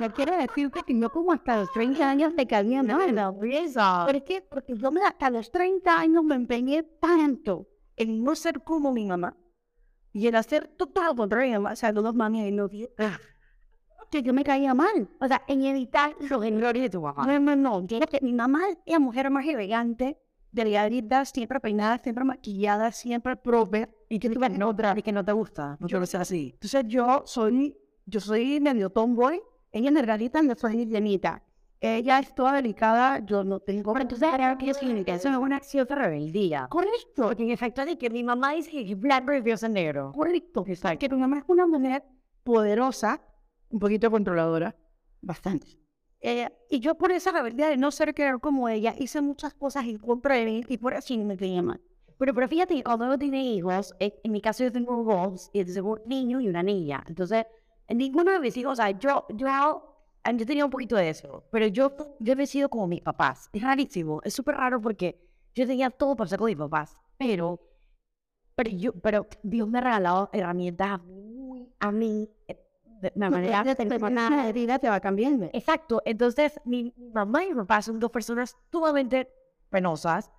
Yo 0.00 0.12
quiero 0.14 0.36
decir 0.36 0.70
que 0.70 0.98
yo 0.98 1.10
como 1.10 1.32
hasta 1.32 1.58
los 1.58 1.72
30 1.72 2.08
años 2.08 2.34
me 2.34 2.46
caía 2.46 2.82
mal. 2.82 3.34
¿Por 4.06 4.24
qué? 4.24 4.40
Porque 4.40 4.74
yo 4.76 4.90
me, 4.90 5.02
hasta 5.02 5.28
los 5.28 5.50
30 5.50 5.98
años 5.98 6.24
me 6.24 6.34
empeñé 6.34 6.82
tanto 6.82 7.68
en 7.96 8.24
no 8.24 8.34
ser 8.34 8.62
como 8.62 8.92
mi 8.92 9.04
mamá 9.04 9.36
y 10.12 10.26
en 10.26 10.36
hacer 10.36 10.68
todo 10.68 11.04
lo 11.04 11.14
contrario. 11.14 11.62
O 11.62 11.76
sea, 11.76 11.92
los 11.92 12.14
mami 12.14 12.48
y 12.48 12.52
no 12.52 12.70
que 14.10 14.22
yo 14.22 14.32
me 14.32 14.44
caía 14.44 14.72
mal. 14.72 15.08
O 15.20 15.26
sea, 15.26 15.42
en 15.48 15.64
evitar 15.64 16.14
los 16.20 16.44
errores 16.44 16.82
de 16.82 16.90
tu 16.90 17.02
mamá. 17.02 17.26
No, 17.26 17.38
no, 17.38 17.56
no. 17.56 17.86
Era 17.90 18.06
que 18.06 18.20
mi 18.22 18.32
mamá 18.32 18.60
es 18.68 18.78
la 18.86 18.98
mujer 18.98 19.30
más 19.30 19.46
elegante, 19.46 20.18
delgadita, 20.56 21.24
siempre 21.24 21.60
peinada, 21.60 21.98
siempre 22.02 22.24
maquillada, 22.24 22.90
siempre 22.90 23.36
proper. 23.36 23.90
Y 24.08 24.18
que 24.18 24.28
y 24.28 25.02
que 25.02 25.12
no 25.12 25.24
te 25.24 25.32
gusta. 25.32 25.76
No 25.78 25.86
Yo- 25.86 25.96
quiero 25.98 26.06
ser 26.06 26.20
así. 26.22 26.50
Entonces 26.54 26.84
yo 26.88 27.22
soy, 27.26 27.76
yo 28.06 28.20
soy 28.20 28.60
medio 28.60 28.90
tomboy, 28.90 29.40
ella 29.72 29.88
es 29.90 29.94
delgadita, 29.94 30.40
yo 30.42 30.54
soy 30.56 30.86
llenita. 30.86 31.42
Ella 31.78 32.18
es 32.20 32.34
toda 32.34 32.54
delicada, 32.54 33.18
yo 33.24 33.44
no 33.44 33.60
tengo... 33.60 33.92
Pero 33.92 34.02
entonces 34.02 34.28
era 34.32 34.56
que 34.56 34.70
eso 34.70 34.80
eso 34.80 35.28
es 35.28 35.36
una 35.36 35.56
acción 35.56 35.86
de 35.86 35.94
rebeldía. 35.94 36.68
Correcto, 36.70 37.32
en 37.36 37.50
efecto 37.50 37.84
de 37.84 37.98
que 37.98 38.08
mi 38.08 38.24
mamá 38.24 38.52
dice 38.54 38.70
que 38.70 38.92
es 38.92 38.98
blanco 38.98 39.34
y 39.34 39.42
Dios 39.42 39.62
es 39.62 39.70
negro. 39.70 40.10
correcto. 40.12 40.64
Que 40.64 41.08
mi 41.10 41.18
mamá 41.20 41.38
es 41.38 41.44
una 41.48 41.66
mujer 41.66 42.02
poderosa, 42.42 43.20
un 43.68 43.78
poquito 43.78 44.10
controladora, 44.10 44.74
bastante. 45.20 45.66
Eh, 46.20 46.48
y 46.70 46.80
yo 46.80 46.94
por 46.96 47.12
esa 47.12 47.30
rebeldía 47.30 47.68
de 47.68 47.76
no 47.76 47.90
ser 47.90 48.14
querer 48.14 48.40
como 48.40 48.68
ella, 48.68 48.94
hice 48.98 49.20
muchas 49.20 49.54
cosas 49.54 49.84
en 49.84 49.98
contra 49.98 50.34
de 50.34 50.44
mí 50.44 50.64
y 50.68 50.78
por 50.78 50.94
eso 50.94 51.16
me 51.18 51.36
tenía 51.36 51.62
mal. 51.62 51.80
Pero, 52.18 52.32
pero 52.32 52.48
fíjate 52.48 52.82
cuando 52.82 53.18
tiene 53.18 53.44
hijos, 53.44 53.94
en, 53.98 54.14
en 54.22 54.32
mi 54.32 54.40
caso 54.40 54.64
yo 54.64 54.72
tengo 54.72 55.04
dos, 55.04 55.50
y 55.52 55.60
entonces 55.60 55.82
un 55.82 56.00
niño 56.06 56.40
y 56.40 56.48
una 56.48 56.62
niña. 56.62 57.04
Entonces, 57.06 57.44
ninguno 57.88 58.32
de 58.32 58.40
mis 58.40 58.56
hijos, 58.56 58.72
o 58.72 58.76
sea, 58.76 58.90
yo, 58.90 59.26
yo, 59.34 59.82
yo 60.34 60.46
tenía 60.46 60.64
un 60.64 60.70
poquito 60.70 60.96
de 60.96 61.10
eso, 61.10 61.44
pero 61.50 61.66
yo, 61.66 61.94
yo 62.18 62.32
he 62.32 62.46
sido 62.46 62.68
como 62.68 62.86
mis 62.86 63.02
papás. 63.02 63.50
Es 63.52 63.62
rarísimo, 63.62 64.20
es 64.24 64.34
súper 64.34 64.56
raro 64.56 64.80
porque 64.80 65.20
yo 65.54 65.66
tenía 65.66 65.90
todo 65.90 66.16
para 66.16 66.28
ser 66.28 66.38
con 66.38 66.46
mis 66.46 66.56
papás, 66.56 66.96
pero, 67.18 67.60
pero, 68.54 68.70
yo, 68.70 68.92
pero 68.94 69.26
Dios 69.42 69.68
me 69.68 69.78
ha 69.78 69.82
regalado 69.82 70.30
herramientas 70.32 70.88
a 70.88 70.98
mí, 70.98 71.68
a 71.78 71.92
mí 71.92 72.30
eh, 72.48 72.65
de 73.00 73.12
una 73.14 73.30
manera 73.30 73.64
La 73.64 73.74
personal. 73.74 74.52
vida 74.52 74.78
te 74.78 74.88
va 74.88 75.00
cambiando. 75.00 75.48
Exacto. 75.52 76.02
Entonces, 76.04 76.60
mi, 76.64 76.92
mamá 77.12 77.44
y 77.44 77.48
mi 77.50 77.54
papá 77.54 77.82
son 77.82 77.98
dos 77.98 78.10
personas 78.10 78.56
sumamente 78.70 79.28
penosas. 79.70 80.30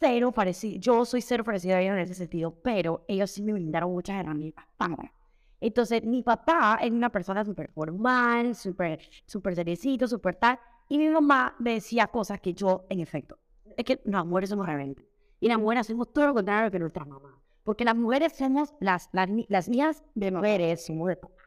Cero 0.00 0.30
parecido. 0.30 0.78
Yo 0.78 1.04
soy 1.04 1.20
cero 1.20 1.42
parecida 1.42 1.76
a 1.76 1.80
ellos 1.80 1.94
en 1.94 2.00
ese 2.00 2.14
sentido, 2.14 2.54
pero 2.62 3.04
ellos 3.08 3.30
sí 3.30 3.42
me 3.42 3.52
brindaron 3.52 3.90
muchas 3.90 4.20
herramientas. 4.20 4.64
para. 4.76 5.12
Entonces, 5.60 6.04
mi 6.04 6.22
papá 6.22 6.78
es 6.80 6.90
una 6.90 7.10
persona 7.10 7.44
súper 7.44 7.68
formal, 7.72 8.54
súper, 8.54 9.00
súper 9.26 9.56
seriecito, 9.56 10.06
súper 10.06 10.36
tal. 10.36 10.58
Y 10.88 10.98
mi 10.98 11.08
mamá 11.08 11.56
me 11.58 11.74
decía 11.74 12.06
cosas 12.06 12.40
que 12.40 12.54
yo, 12.54 12.86
en 12.88 13.00
efecto, 13.00 13.38
es 13.76 13.84
que 13.84 14.00
las 14.04 14.24
mujeres 14.24 14.50
somos 14.50 14.66
rebeldes. 14.66 15.04
Y 15.40 15.48
las 15.48 15.58
mujeres 15.58 15.82
hacemos 15.82 16.12
todo 16.12 16.28
lo 16.28 16.34
contrario 16.34 16.70
que 16.70 16.78
nuestras 16.78 17.06
mamás. 17.06 17.34
Porque 17.64 17.84
las 17.84 17.96
mujeres 17.96 18.32
somos 18.34 18.74
las, 18.80 19.08
las, 19.12 19.28
las 19.48 19.68
niñas 19.68 20.04
de 20.14 20.30
mujeres, 20.30 20.86
somos 20.86 21.08
de 21.08 21.16
papá. 21.16 21.37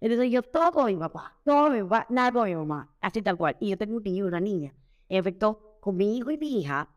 Entonces 0.00 0.30
yo 0.30 0.42
todo 0.42 0.72
con 0.72 0.86
mi 0.86 0.96
papá, 0.96 1.38
todo 1.44 1.70
mi 1.70 1.82
papá, 1.82 2.06
nada 2.08 2.32
con 2.32 2.48
mi 2.48 2.54
mamá, 2.54 2.94
así 3.00 3.20
tal 3.20 3.36
cual. 3.36 3.56
Y 3.60 3.70
yo 3.70 3.76
tengo 3.76 3.96
un 3.96 4.02
niño 4.02 4.24
y 4.24 4.28
una 4.28 4.40
niña. 4.40 4.74
En 5.08 5.18
efecto, 5.18 5.78
con 5.80 5.96
mi 5.96 6.16
hijo 6.16 6.30
y 6.30 6.38
mi 6.38 6.60
hija, 6.60 6.88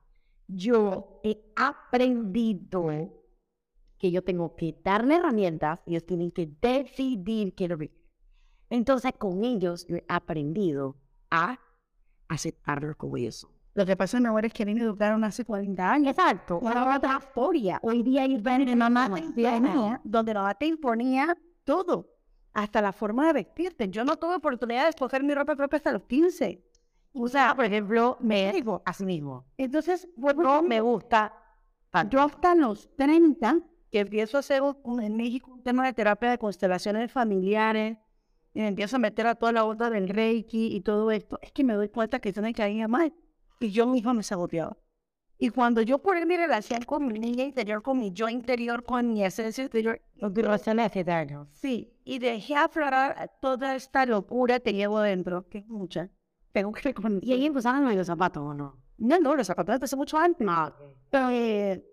yo 0.47 1.19
he 1.23 1.51
aprendido 1.55 2.89
que 3.97 4.11
yo 4.11 4.23
tengo 4.23 4.55
que 4.55 4.77
darle 4.83 5.15
herramientas 5.15 5.81
y 5.85 5.91
ellos 5.91 6.05
tienen 6.05 6.31
que 6.31 6.49
decidir 6.61 7.55
qué 7.55 7.65
es 7.65 7.69
lo. 7.69 7.77
Entonces, 8.69 9.13
con 9.17 9.43
ellos 9.43 9.85
yo 9.87 9.97
he 9.97 10.05
aprendido 10.07 10.97
a 11.29 11.59
aceptarlos 12.27 12.95
como 12.95 13.17
ellos 13.17 13.35
son. 13.35 13.51
Lo 13.75 13.85
que 13.85 13.97
pasa 13.97 14.17
en 14.17 14.27
ahora 14.27 14.47
es 14.47 14.53
que 14.53 14.63
a 14.63 14.65
mí 14.65 14.75
me 14.75 14.81
educaron 14.81 15.23
hace 15.23 15.45
40 15.45 15.91
años. 15.91 16.09
Exacto. 16.11 16.59
Una 16.59 16.95
otra 16.95 17.19
historia. 17.19 17.79
Hoy 17.81 18.03
día 18.03 18.25
ellos 18.25 18.43
ven 18.43 18.65
de 18.65 18.75
mamá 18.75 19.09
donde 20.03 20.33
mamá 20.33 20.53
te 20.53 20.67
imponía 20.67 21.35
todo, 21.63 22.12
hasta 22.53 22.81
la 22.81 22.91
forma 22.93 23.27
de 23.27 23.33
vestirte. 23.33 23.89
Yo 23.89 24.03
no 24.05 24.17
tuve 24.17 24.35
oportunidad 24.35 24.83
de 24.83 24.89
escoger 24.89 25.23
mi 25.23 25.33
ropa 25.33 25.55
propia 25.55 25.77
hasta 25.77 25.91
los 25.91 26.03
15. 26.03 26.63
O 27.13 27.27
sea, 27.27 27.55
por 27.55 27.65
ejemplo, 27.65 28.17
me 28.19 28.51
digo 28.51 28.81
así 28.85 29.05
mismo. 29.05 29.45
Entonces, 29.57 30.07
bueno, 30.15 30.43
No 30.43 30.63
me 30.63 30.81
gusta 30.81 31.33
yo 32.09 32.21
hasta 32.21 32.55
los 32.55 32.89
30, 32.95 33.59
que 33.91 33.99
empiezo 33.99 34.37
a 34.37 34.39
hacer 34.39 34.63
un- 34.63 34.99
en 35.01 35.15
México 35.15 35.51
un 35.51 35.61
tema 35.61 35.85
de 35.85 35.93
terapia 35.93 36.31
de 36.31 36.39
constelaciones 36.39 37.11
familiares, 37.11 37.97
y 38.55 38.59
me 38.61 38.67
empiezo 38.67 38.95
a 38.95 38.99
meter 38.99 39.27
a 39.27 39.35
toda 39.35 39.51
la 39.51 39.63
onda 39.65 39.89
del 39.91 40.09
Reiki 40.09 40.75
y 40.75 40.81
todo 40.81 41.11
esto, 41.11 41.37
es 41.43 41.51
que 41.51 41.63
me 41.63 41.73
doy 41.73 41.89
cuenta 41.89 42.19
que 42.19 42.31
yo 42.31 42.41
me 42.41 42.53
caía 42.53 42.87
mal. 42.87 43.13
Y 43.59 43.69
yo 43.71 43.85
misma 43.87 44.13
me 44.13 44.23
saboteaba. 44.23 44.75
Y 45.43 45.49
cuando 45.49 45.81
yo 45.81 45.97
por 45.97 46.25
mi 46.25 46.37
relación 46.37 46.83
con 46.83 47.05
mi 47.05 47.19
niña 47.19 47.43
interior, 47.43 47.81
con 47.81 47.99
mi 47.99 48.13
yo 48.13 48.29
interior, 48.29 48.81
con 48.81 49.11
mi 49.11 49.25
esencia 49.25 49.65
interior, 49.65 50.01
Relaciones 50.15 50.95
eternas. 50.95 51.49
sí, 51.51 51.91
y 52.05 52.19
dejé 52.19 52.55
aflorar 52.55 53.29
toda 53.41 53.75
esta 53.75 54.05
locura 54.05 54.61
que 54.61 54.71
llevo 54.71 55.01
dentro, 55.01 55.49
que 55.49 55.57
es 55.57 55.67
mucha. 55.67 56.09
Tengo 56.53 56.71
que 56.71 56.83
reconocer. 56.83 57.27
¿Y 57.27 57.33
ahí 57.33 57.45
empezaron 57.45 57.93
los 57.93 58.07
zapatos 58.07 58.41
o 58.41 58.53
no? 58.53 58.77
No, 58.97 59.19
no, 59.19 59.35
los 59.35 59.45
zapatos 59.45 59.75
empecé 59.75 59.97
mucho 59.97 60.17
antes. 60.17 60.47
No. 60.47 60.73
Pero, 61.09 61.29
eh, 61.31 61.85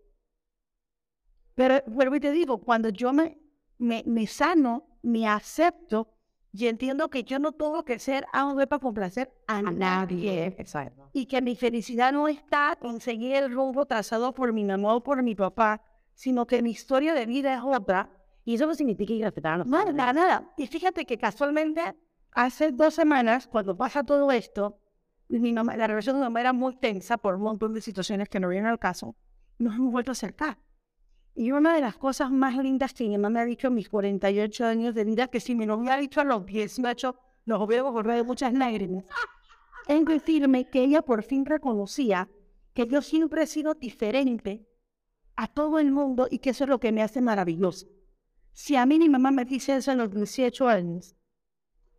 pero 1.57 1.83
vuelvo 1.89 2.15
y 2.15 2.21
te 2.21 2.31
digo, 2.31 2.59
cuando 2.59 2.89
yo 2.91 3.13
me, 3.13 3.37
me, 3.79 4.05
me 4.07 4.29
sano, 4.29 4.87
me 5.03 5.27
acepto 5.27 6.07
y 6.53 6.67
entiendo 6.67 7.09
que 7.11 7.23
yo 7.23 7.39
no 7.39 7.53
tengo 7.53 7.85
que 7.85 7.99
ser 7.99 8.27
A 8.33 8.51
o 8.51 8.55
B 8.55 8.67
para 8.67 8.81
complacer 8.81 9.33
a, 9.47 9.59
A 9.59 9.63
nadie. 9.63 10.47
Exacto. 10.59 11.09
Y 11.13 11.27
que 11.27 11.41
mi 11.41 11.55
felicidad 11.55 12.13
no 12.13 12.29
está 12.29 12.77
en 12.83 13.01
seguir 13.01 13.37
el 13.37 13.53
rumbo 13.53 13.87
trazado 13.87 14.35
por 14.35 14.53
mi 14.53 14.65
mamá 14.65 14.95
o 14.95 15.03
por 15.03 15.23
mi 15.23 15.35
papá, 15.35 15.83
sino 16.15 16.47
que 16.47 16.63
mi 16.63 16.71
historia 16.71 17.15
de 17.15 17.27
vida 17.27 17.55
es 17.55 17.63
otra. 17.63 18.11
Y 18.45 18.55
eso 18.55 18.67
no 18.67 18.75
significa 18.75 19.15
que 19.15 19.25
respetaran 19.25 19.61
los 19.61 19.69
Nada, 19.69 19.93
nada, 19.93 20.13
nada. 20.13 20.53
Y 20.57 20.67
fíjate 20.67 21.05
que 21.05 21.19
casualmente, 21.19 21.95
hace 22.33 22.73
dos 22.73 22.95
semanas, 22.95 23.47
cuando 23.47 23.77
pasa 23.77 24.03
todo 24.03 24.33
esto, 24.33 24.81
mi 25.29 25.53
mamá, 25.53 25.77
la 25.77 25.87
relación 25.87 26.17
de 26.17 26.21
mi 26.21 26.25
mamá 26.25 26.41
era 26.41 26.53
muy 26.53 26.77
tensa 26.77 27.17
por 27.17 27.37
un 27.37 27.43
montón 27.43 27.75
de 27.75 27.81
situaciones 27.81 28.29
que 28.29 28.41
no 28.41 28.49
vienen 28.49 28.69
al 28.69 28.79
caso, 28.79 29.15
nos 29.59 29.77
hemos 29.77 29.93
vuelto 29.93 30.11
a 30.11 30.13
acercar. 30.13 30.59
Y 31.41 31.53
una 31.53 31.75
de 31.75 31.81
las 31.81 31.97
cosas 31.97 32.31
más 32.31 32.55
lindas 32.59 32.93
que 32.93 33.05
mi 33.05 33.17
mamá 33.17 33.31
me 33.31 33.41
ha 33.41 33.45
dicho 33.47 33.69
en 33.69 33.75
mis 33.75 33.89
48 33.89 34.67
años 34.67 34.95
de 34.95 35.05
vida, 35.05 35.29
que 35.29 35.41
si 35.41 35.55
me 35.55 35.65
lo 35.65 35.77
hubiera 35.77 35.97
dicho 35.97 36.21
a 36.21 36.25
los 36.25 36.45
18, 36.45 37.17
nos 37.47 37.63
hubiéramos 37.63 37.95
borrado 37.95 38.23
muchas 38.27 38.53
lágrimas, 38.53 39.07
es 39.89 40.05
decirme 40.05 40.69
que 40.69 40.85
ella 40.85 41.01
por 41.01 41.23
fin 41.23 41.47
reconocía 41.47 42.29
que 42.75 42.87
yo 42.87 43.01
siempre 43.01 43.45
he 43.45 43.47
sido 43.47 43.73
diferente 43.73 44.69
a 45.35 45.47
todo 45.47 45.79
el 45.79 45.91
mundo 45.91 46.29
y 46.31 46.41
que 46.41 46.51
eso 46.51 46.65
es 46.65 46.69
lo 46.69 46.79
que 46.79 46.93
me 46.93 47.03
hace 47.03 47.23
maravilloso. 47.23 47.87
Si 48.53 48.77
a 48.77 48.85
mí 48.85 48.99
mi 48.99 49.09
mamá 49.09 49.31
me 49.31 49.47
dice 49.47 49.77
eso 49.77 49.93
a 49.93 49.95
los 49.95 50.11
18 50.11 50.69
años, 50.69 51.17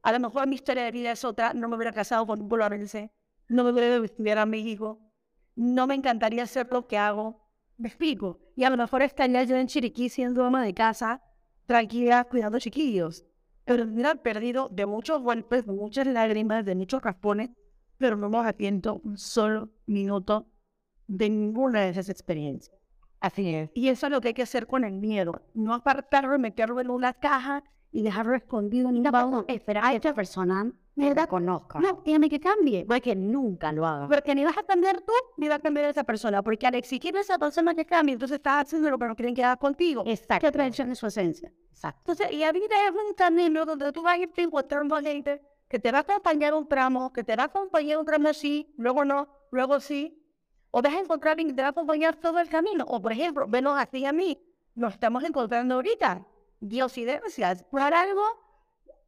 a 0.04 0.12
lo 0.12 0.20
mejor 0.20 0.46
mi 0.46 0.54
historia 0.54 0.84
de 0.84 0.92
vida 0.92 1.14
es 1.14 1.26
otra, 1.26 1.56
no 1.56 1.68
me 1.68 1.78
hubiera 1.78 1.94
casado 1.94 2.28
con 2.28 2.42
un 2.42 2.48
bolorense, 2.48 3.12
no 3.48 3.64
me 3.64 3.72
hubiera 3.72 4.06
estudiar 4.06 4.38
a 4.38 4.46
mi 4.46 4.60
hijo, 4.60 5.02
no 5.56 5.88
me 5.88 5.96
encantaría 5.96 6.44
hacer 6.44 6.68
lo 6.70 6.86
que 6.86 7.00
hago, 7.00 7.42
me 7.82 7.88
explico. 7.88 8.40
Y 8.56 8.64
a 8.64 8.70
lo 8.70 8.78
mejor 8.78 9.02
estaría 9.02 9.44
yo 9.44 9.58
en 9.58 9.68
Chiriquí 9.68 10.10
siendo 10.10 10.46
ama 10.46 10.64
de 10.64 10.74
casa, 10.74 11.22
tranquila, 11.66 12.24
cuidando 12.26 12.60
chiquillos. 12.60 13.26
Pero 13.66 13.86
me 13.86 13.94
hubiera 13.94 14.16
perdido 14.16 14.70
de 14.70 14.86
muchos 14.86 15.22
golpes, 15.22 15.66
de 15.66 15.74
muchas 15.74 16.08
lágrimas, 16.08 16.64
de 16.64 16.76
muchos 16.76 17.02
raspones, 17.02 17.50
pero 17.98 18.16
no 18.16 18.30
me 18.30 18.38
arrepiento 18.38 19.02
un 19.04 19.18
solo 19.18 19.70
minuto 19.86 20.48
de 21.08 21.30
ninguna 21.30 21.82
de 21.82 21.90
esas 21.90 22.10
experiencias. 22.10 22.76
Así 23.20 23.54
es. 23.54 23.70
Y 23.74 23.90
eso 23.90 24.08
es 24.08 24.12
lo 24.12 24.22
que 24.22 24.30
hay 24.30 24.34
que 24.34 24.42
hacer 24.42 24.66
con 24.66 24.84
el 24.84 24.94
miedo. 24.94 25.44
No 25.54 25.74
apartarlo, 25.74 26.38
meterlo 26.40 26.80
en 26.82 26.90
una 26.90 27.14
caja 27.14 27.64
y 27.92 28.02
dejarlo 28.02 28.36
escondido. 28.36 28.92
Ni 28.92 29.00
No 29.00 29.12
vamos 29.12 29.46
a 29.48 29.54
esperar 29.54 29.86
a 29.86 29.94
esta 29.94 30.14
persona 30.14 30.72
¿Verdad? 30.96 31.24
reconozca. 31.24 31.80
No, 31.80 32.00
tiene 32.00 32.30
que 32.30 32.40
cambie. 32.40 32.86
Puede 32.86 33.02
que 33.02 33.16
nunca 33.16 33.72
lo 33.72 33.86
haga. 33.86 34.08
Porque 34.08 34.36
ni 34.36 34.44
vas 34.44 34.58
a 34.58 34.64
cambiar 34.64 35.02
tú, 35.02 35.14
ni 35.38 35.48
va 35.48 35.56
a 35.56 35.60
cambiar 35.60 35.90
esa 35.90 36.04
persona. 36.04 36.44
Porque 36.44 36.68
al 36.68 36.76
exigirle 36.76 37.20
a 37.20 37.22
esa 37.22 37.38
persona 37.38 37.74
que 37.74 37.86
cambie, 37.86 38.14
entonces 38.14 38.38
estás 38.38 38.66
haciéndolo, 38.66 38.98
pero 39.00 39.10
no 39.10 39.16
quieren 39.16 39.34
quedar 39.34 39.58
contigo. 39.58 40.04
Exacto. 40.06 40.46
¿Qué 40.46 40.52
traición 40.52 40.90
de 40.90 40.96
su 40.96 41.08
esencia? 41.08 41.52
Exacto. 41.70 42.12
Entonces, 42.12 42.32
y 42.32 42.40
la 42.40 42.52
vida 42.52 42.76
es 42.88 42.92
un 42.92 43.14
camino 43.14 43.66
donde 43.66 43.92
tú 43.92 44.02
vas 44.02 44.16
a 44.16 44.18
ir 44.18 44.30
encontrando 44.36 44.98
gente 44.98 45.42
que 45.68 45.80
te 45.80 45.92
va 45.92 46.00
a 46.00 46.02
acompañar 46.02 46.54
un 46.54 46.68
tramo, 46.68 47.14
que 47.14 47.24
te 47.24 47.36
va 47.36 47.44
a 47.44 47.46
acompañar 47.46 47.98
un 47.98 48.06
tramo 48.06 48.34
sí, 48.34 48.74
luego 48.78 49.06
no, 49.06 49.30
luego 49.52 49.80
sí. 49.80 50.18
O 50.70 50.82
vas 50.82 50.94
a 50.94 51.00
encontrar 51.00 51.32
alguien 51.32 51.50
que 51.50 51.56
te 51.56 51.62
va 51.62 51.70
a 51.70 51.72
acompañar 51.72 52.16
todo 52.18 52.40
el 52.40 52.50
camino. 52.50 52.86
O, 52.88 53.02
por 53.02 53.14
ejemplo, 53.14 53.46
venos 53.48 53.80
así 53.80 54.06
a 54.06 54.12
mí. 54.12 54.38
Nos 54.76 54.94
estamos 54.94 55.24
encontrando 55.24 55.76
ahorita. 55.76 56.26
Diosidencias. 56.60 57.64
Por 57.64 57.82
algo, 57.82 58.24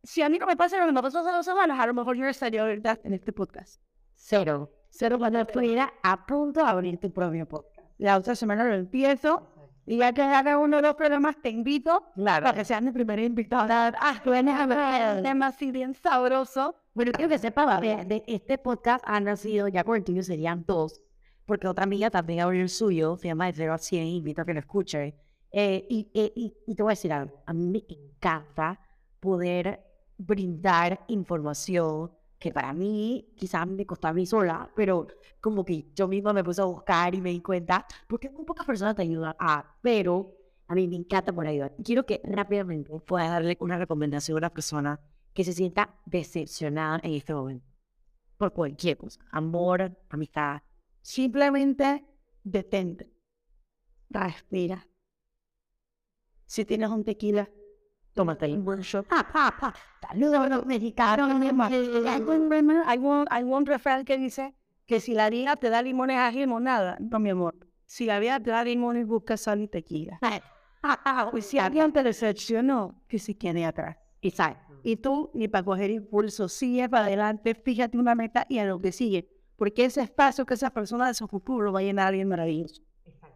si 0.04 0.22
a 0.22 0.30
mí 0.30 0.38
no 0.38 0.46
me 0.46 0.56
pasa 0.56 0.78
lo 0.78 0.86
que 0.86 0.92
me 0.92 1.02
pasó 1.02 1.20
hace 1.20 1.32
dos 1.32 1.46
semanas, 1.46 1.80
a 1.80 1.88
lo 1.88 1.94
mejor 1.94 2.16
yo 2.18 2.26
estaría 2.28 2.62
ahorita 2.62 3.00
en 3.04 3.14
este 3.14 3.32
podcast. 3.34 3.82
Cero. 4.16 4.72
Cero 4.90 5.18
cuando 5.18 5.40
estuviera 5.40 5.94
a 6.04 6.26
punto 6.26 6.62
de 6.64 6.70
abrir 6.70 7.00
tu 7.00 7.12
propio 7.12 7.48
podcast. 7.48 7.88
La 7.98 8.18
otra 8.18 8.36
semana 8.36 8.64
lo 8.66 8.76
empiezo. 8.76 9.48
Y 9.86 9.98
ya 9.98 10.14
que 10.14 10.22
haga 10.22 10.58
uno 10.58 10.78
de 10.78 10.84
los 10.84 10.96
programas, 10.96 11.42
te 11.42 11.50
invito 11.50 12.06
Claro. 12.16 12.46
para 12.46 12.58
que 12.58 12.64
seas 12.64 12.82
mi 12.82 12.92
primera 12.92 13.22
invitada. 13.22 13.94
Ah, 14.00 14.22
tú 14.24 14.32
vienes 14.32 14.58
a 14.58 14.66
ver 14.66 15.18
un 15.18 15.24
tema 15.24 15.48
así 15.48 15.72
bien 15.72 15.94
sabroso. 15.94 16.76
Bueno, 16.94 17.12
quiero 17.12 17.28
que 17.28 17.38
sepa, 17.38 17.82
de, 17.82 18.06
de 18.06 18.24
este 18.28 18.58
podcast 18.58 19.04
han 19.06 19.26
nacido, 19.26 19.68
ya 19.68 19.84
con 19.84 19.98
el 19.98 20.04
tuyo 20.06 20.24
serían 20.24 20.64
dos, 20.66 21.02
porque 21.46 21.68
otra 21.68 21.84
amiga 21.84 22.10
también 22.10 22.40
abrió 22.42 22.62
el 22.62 22.70
suyo, 22.70 23.18
se 23.18 23.28
llama 23.28 23.48
De 23.48 23.54
0 23.54 23.74
a 23.74 23.78
100, 23.78 24.06
invito 24.08 24.42
a 24.44 24.46
que 24.46 24.54
lo 24.54 24.60
escuche. 24.62 25.16
Eh, 25.52 25.86
y, 25.90 26.10
eh, 26.14 26.32
y, 26.36 26.54
y 26.66 26.76
te 26.76 26.82
voy 26.84 26.92
a 26.92 26.94
decir 26.96 27.12
algo, 27.12 27.44
a 27.46 27.52
mí 27.54 27.66
me 27.70 27.84
encanta 27.94 28.80
poder 29.20 29.84
brindar 30.18 31.04
información 31.08 32.12
que 32.40 32.52
para 32.52 32.74
mí 32.74 33.34
quizás 33.38 33.66
me 33.66 33.86
costó 33.86 34.10
a 34.10 34.14
mí 34.14 34.26
sola, 34.26 34.70
pero 34.76 35.08
como 35.40 35.64
que 35.64 35.88
yo 35.96 36.08
misma 36.08 36.34
me 36.34 36.44
puse 36.44 36.62
a 36.62 36.66
buscar 36.66 37.16
y 37.16 37.22
me 37.22 37.30
di 37.30 37.42
cuenta, 37.42 37.86
porque 38.08 38.30
muy 38.30 38.44
pocas 38.44 38.66
personas 38.66 38.96
te 38.96 39.02
ayudan 39.04 39.34
a, 39.40 39.78
pero 39.82 40.36
a 40.68 40.76
mí 40.76 40.88
me 40.88 40.98
encanta 40.98 41.32
por 41.32 41.48
ayudar. 41.48 41.74
Quiero 41.84 42.06
que 42.06 42.22
rápidamente 42.24 42.92
puedas 43.06 43.30
darle 43.30 43.58
una 43.62 43.78
recomendación 43.78 44.36
a 44.36 44.40
una 44.40 44.50
persona 44.50 45.00
que 45.34 45.44
se 45.44 45.54
sienta 45.54 45.96
decepcionada 46.06 47.00
en 47.04 47.14
este 47.14 47.34
momento. 47.34 47.66
Por 48.38 48.52
cualquier 48.52 48.98
cosa. 48.98 49.22
Amor, 49.32 49.98
amistad. 50.10 50.62
Simplemente 51.02 52.06
detente. 52.44 53.10
Respira. 54.10 54.88
Si 56.46 56.66
tienes 56.66 56.90
un 56.90 57.04
tequila, 57.04 57.50
Tómatelo. 58.14 58.54
un 58.56 58.66
buen 58.66 58.82
shot. 58.82 59.08
Pa, 59.08 59.24
pa. 59.32 59.74
Saludos 60.02 60.36
a 60.40 60.50
los 60.50 60.66
mexicanos. 60.66 61.30
Hay 61.32 63.00
un, 63.00 63.26
hay 63.30 63.44
un- 63.44 63.66
refrán 63.66 64.06
que 64.06 64.18
dice 64.18 64.54
que 64.86 65.00
si 65.00 65.14
la 65.14 65.30
vida 65.30 65.56
te 65.56 65.70
da 65.70 65.82
limones, 65.82 66.18
haz 66.18 66.36
limonada. 66.36 66.98
No, 67.00 67.20
mi 67.20 67.30
amor. 67.32 67.56
Si 67.86 68.06
la 68.06 68.20
vida 68.20 68.40
te 68.40 68.52
da 68.52 68.64
limones, 68.64 69.08
busca 69.08 69.38
sal 69.38 69.62
y 69.62 69.68
tequila. 69.68 70.20
Y 71.34 71.42
si 71.42 71.58
alguien 71.60 71.92
te 71.94 72.04
decepcionó, 72.04 73.02
que 73.08 73.18
se 73.20 73.38
quede 73.38 73.66
atrás. 73.66 73.98
Exacto. 74.22 74.74
Y 74.84 74.98
tú, 74.98 75.32
ni 75.34 75.48
para 75.48 75.64
coger 75.64 75.90
impulso, 75.92 76.50
sigue 76.50 76.90
para 76.90 77.06
adelante, 77.06 77.56
fíjate 77.56 77.98
una 77.98 78.16
meta 78.16 78.46
y 78.50 78.58
a 78.60 78.66
lo 78.66 78.80
que 78.80 78.92
sigue. 78.92 79.30
Porque 79.56 79.86
ese 79.86 80.02
espacio 80.02 80.46
que 80.46 80.56
esa 80.56 80.72
persona 80.72 81.08
de 81.08 81.14
su 81.14 81.28
futuro 81.28 81.72
va 81.72 81.80
a 81.80 81.84
llenar 81.84 82.06
a 82.06 82.08
alguien 82.10 82.28
maravilloso. 82.28 82.82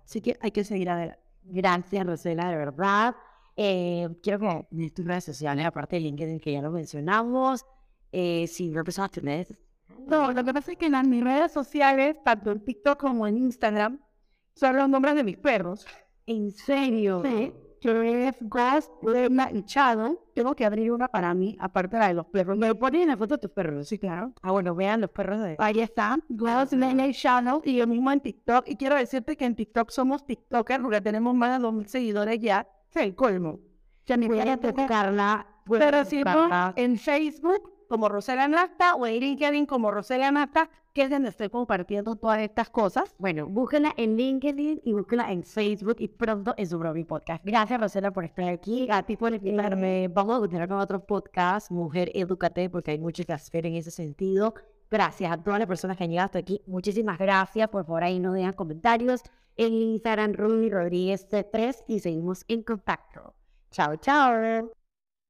Así 0.03 0.19
que 0.21 0.37
hay 0.41 0.51
que 0.51 0.63
seguir 0.63 0.89
adelante. 0.89 1.21
Gracias, 1.43 2.05
Rosela, 2.05 2.49
de 2.49 2.57
verdad. 2.57 3.15
Eh, 3.59 4.07
quiero 4.21 4.39
que 4.39 4.67
en 4.71 4.93
tus 4.93 5.05
redes 5.05 5.23
sociales, 5.25 5.65
aparte 5.65 5.95
del 5.95 6.03
LinkedIn 6.03 6.39
que 6.39 6.53
ya 6.53 6.61
lo 6.61 6.71
mencionamos, 6.71 7.65
eh, 8.11 8.45
si 8.47 8.69
personas 8.69 9.11
tienes. 9.11 9.57
No, 10.05 10.31
lo 10.31 10.43
que 10.43 10.53
pasa 10.53 10.71
es 10.71 10.77
que 10.77 10.85
en 10.85 11.09
mis 11.09 11.23
redes 11.23 11.51
sociales, 11.51 12.17
tanto 12.23 12.51
en 12.51 12.63
TikTok 12.63 12.99
como 12.99 13.25
en 13.25 13.37
Instagram, 13.37 13.99
son 14.53 14.77
los 14.77 14.87
nombres 14.87 15.15
de 15.15 15.23
mis 15.23 15.37
perros. 15.37 15.85
¿En 16.27 16.51
serio? 16.51 17.23
Sí, 17.23 17.51
que 17.81 18.27
es 18.27 18.35
Ghost, 18.41 18.91
Lemna 19.03 19.49
y 19.51 19.63
Shadow. 19.65 20.19
Tengo 20.35 20.55
que 20.55 20.65
abrir 20.65 20.91
una 20.91 21.07
para 21.07 21.33
mí, 21.33 21.57
aparte 21.59 21.95
de 21.95 22.01
la 22.01 22.07
de 22.09 22.13
los 22.13 22.25
perros. 22.27 22.57
Me 22.57 22.75
ponen 22.75 23.07
la 23.07 23.17
foto 23.17 23.35
de 23.35 23.41
tus 23.41 23.51
perros, 23.51 23.87
sí, 23.87 23.97
claro. 23.97 24.33
Ah, 24.43 24.51
bueno, 24.51 24.75
vean 24.75 25.01
los 25.01 25.09
perros 25.09 25.41
de. 25.41 25.55
Ahí 25.57 25.79
está, 25.79 26.17
Ghost, 26.29 26.73
Lemna 26.73 27.07
y 27.07 27.11
Shadow. 27.11 27.61
Y 27.65 27.77
yo 27.77 27.87
mismo 27.87 28.11
en 28.11 28.19
TikTok. 28.19 28.67
Y 28.67 28.75
quiero 28.75 28.95
decirte 28.95 29.35
que 29.35 29.45
en 29.45 29.55
TikTok 29.55 29.89
somos 29.89 30.25
TikTokers 30.25 30.81
porque 30.83 31.01
tenemos 31.01 31.33
más 31.33 31.59
de 31.59 31.67
2.000 31.67 31.85
seguidores 31.87 32.39
ya. 32.39 32.67
El 33.03 33.15
colmo. 33.15 33.59
Ya 34.05 34.17
ni 34.17 34.27
Voy 34.27 34.39
a 34.39 34.53
a 34.53 34.57
tocar. 34.57 34.87
tocarla. 34.87 35.47
Pero 35.69 36.05
si 36.05 36.23
no, 36.23 36.73
en 36.75 36.97
Facebook 36.97 37.73
como 37.89 38.09
Rosela 38.09 38.47
Nasta 38.47 38.95
o 38.95 39.05
en 39.05 39.19
LinkedIn 39.19 39.65
como 39.65 39.91
Rosela 39.91 40.31
Nasta, 40.31 40.69
que 40.93 41.03
es 41.03 41.09
donde 41.09 41.29
estoy 41.29 41.49
compartiendo 41.49 42.15
todas 42.15 42.39
estas 42.39 42.69
cosas. 42.69 43.15
Bueno, 43.17 43.47
búsquenla 43.47 43.93
en 43.97 44.17
LinkedIn 44.17 44.81
y 44.83 44.93
búsquenla 44.93 45.31
en 45.31 45.43
Facebook 45.43 45.97
y 45.99 46.07
pronto 46.07 46.53
en 46.57 46.67
su 46.67 46.79
propio 46.79 47.05
podcast. 47.05 47.43
Gracias, 47.45 47.79
Rosela, 47.79 48.11
por 48.11 48.23
estar 48.25 48.49
aquí. 48.49 48.87
A 48.89 49.03
ti 49.03 49.15
por 49.15 49.33
invitarme. 49.33 50.07
Vamos 50.09 50.37
a 50.37 50.39
continuar 50.39 50.67
con 50.67 50.79
otro 50.79 51.05
podcast, 51.05 51.71
Mujer 51.71 52.11
Educate, 52.13 52.69
porque 52.69 52.91
hay 52.91 52.99
mucho 52.99 53.23
que 53.25 53.33
hacer 53.33 53.65
en 53.65 53.75
ese 53.75 53.91
sentido. 53.91 54.53
Gracias 54.89 55.31
a 55.31 55.37
todas 55.37 55.59
las 55.59 55.67
personas 55.67 55.97
que 55.97 56.03
han 56.03 56.09
llegado 56.09 56.25
hasta 56.25 56.39
aquí. 56.39 56.61
Muchísimas 56.65 57.17
gracias. 57.17 57.69
Por 57.69 57.85
favor, 57.85 58.03
ahí 58.03 58.19
nos 58.19 58.33
dejan 58.33 58.53
comentarios 58.53 59.21
en 59.57 59.73
Instagram, 59.73 60.33
Ruby 60.33 60.69
Rodríguez 60.69 61.27
C3 61.29 61.83
y 61.87 61.99
seguimos 61.99 62.45
en 62.47 62.63
contacto. 62.63 63.33
Chao, 63.71 63.95
chao. 63.97 64.71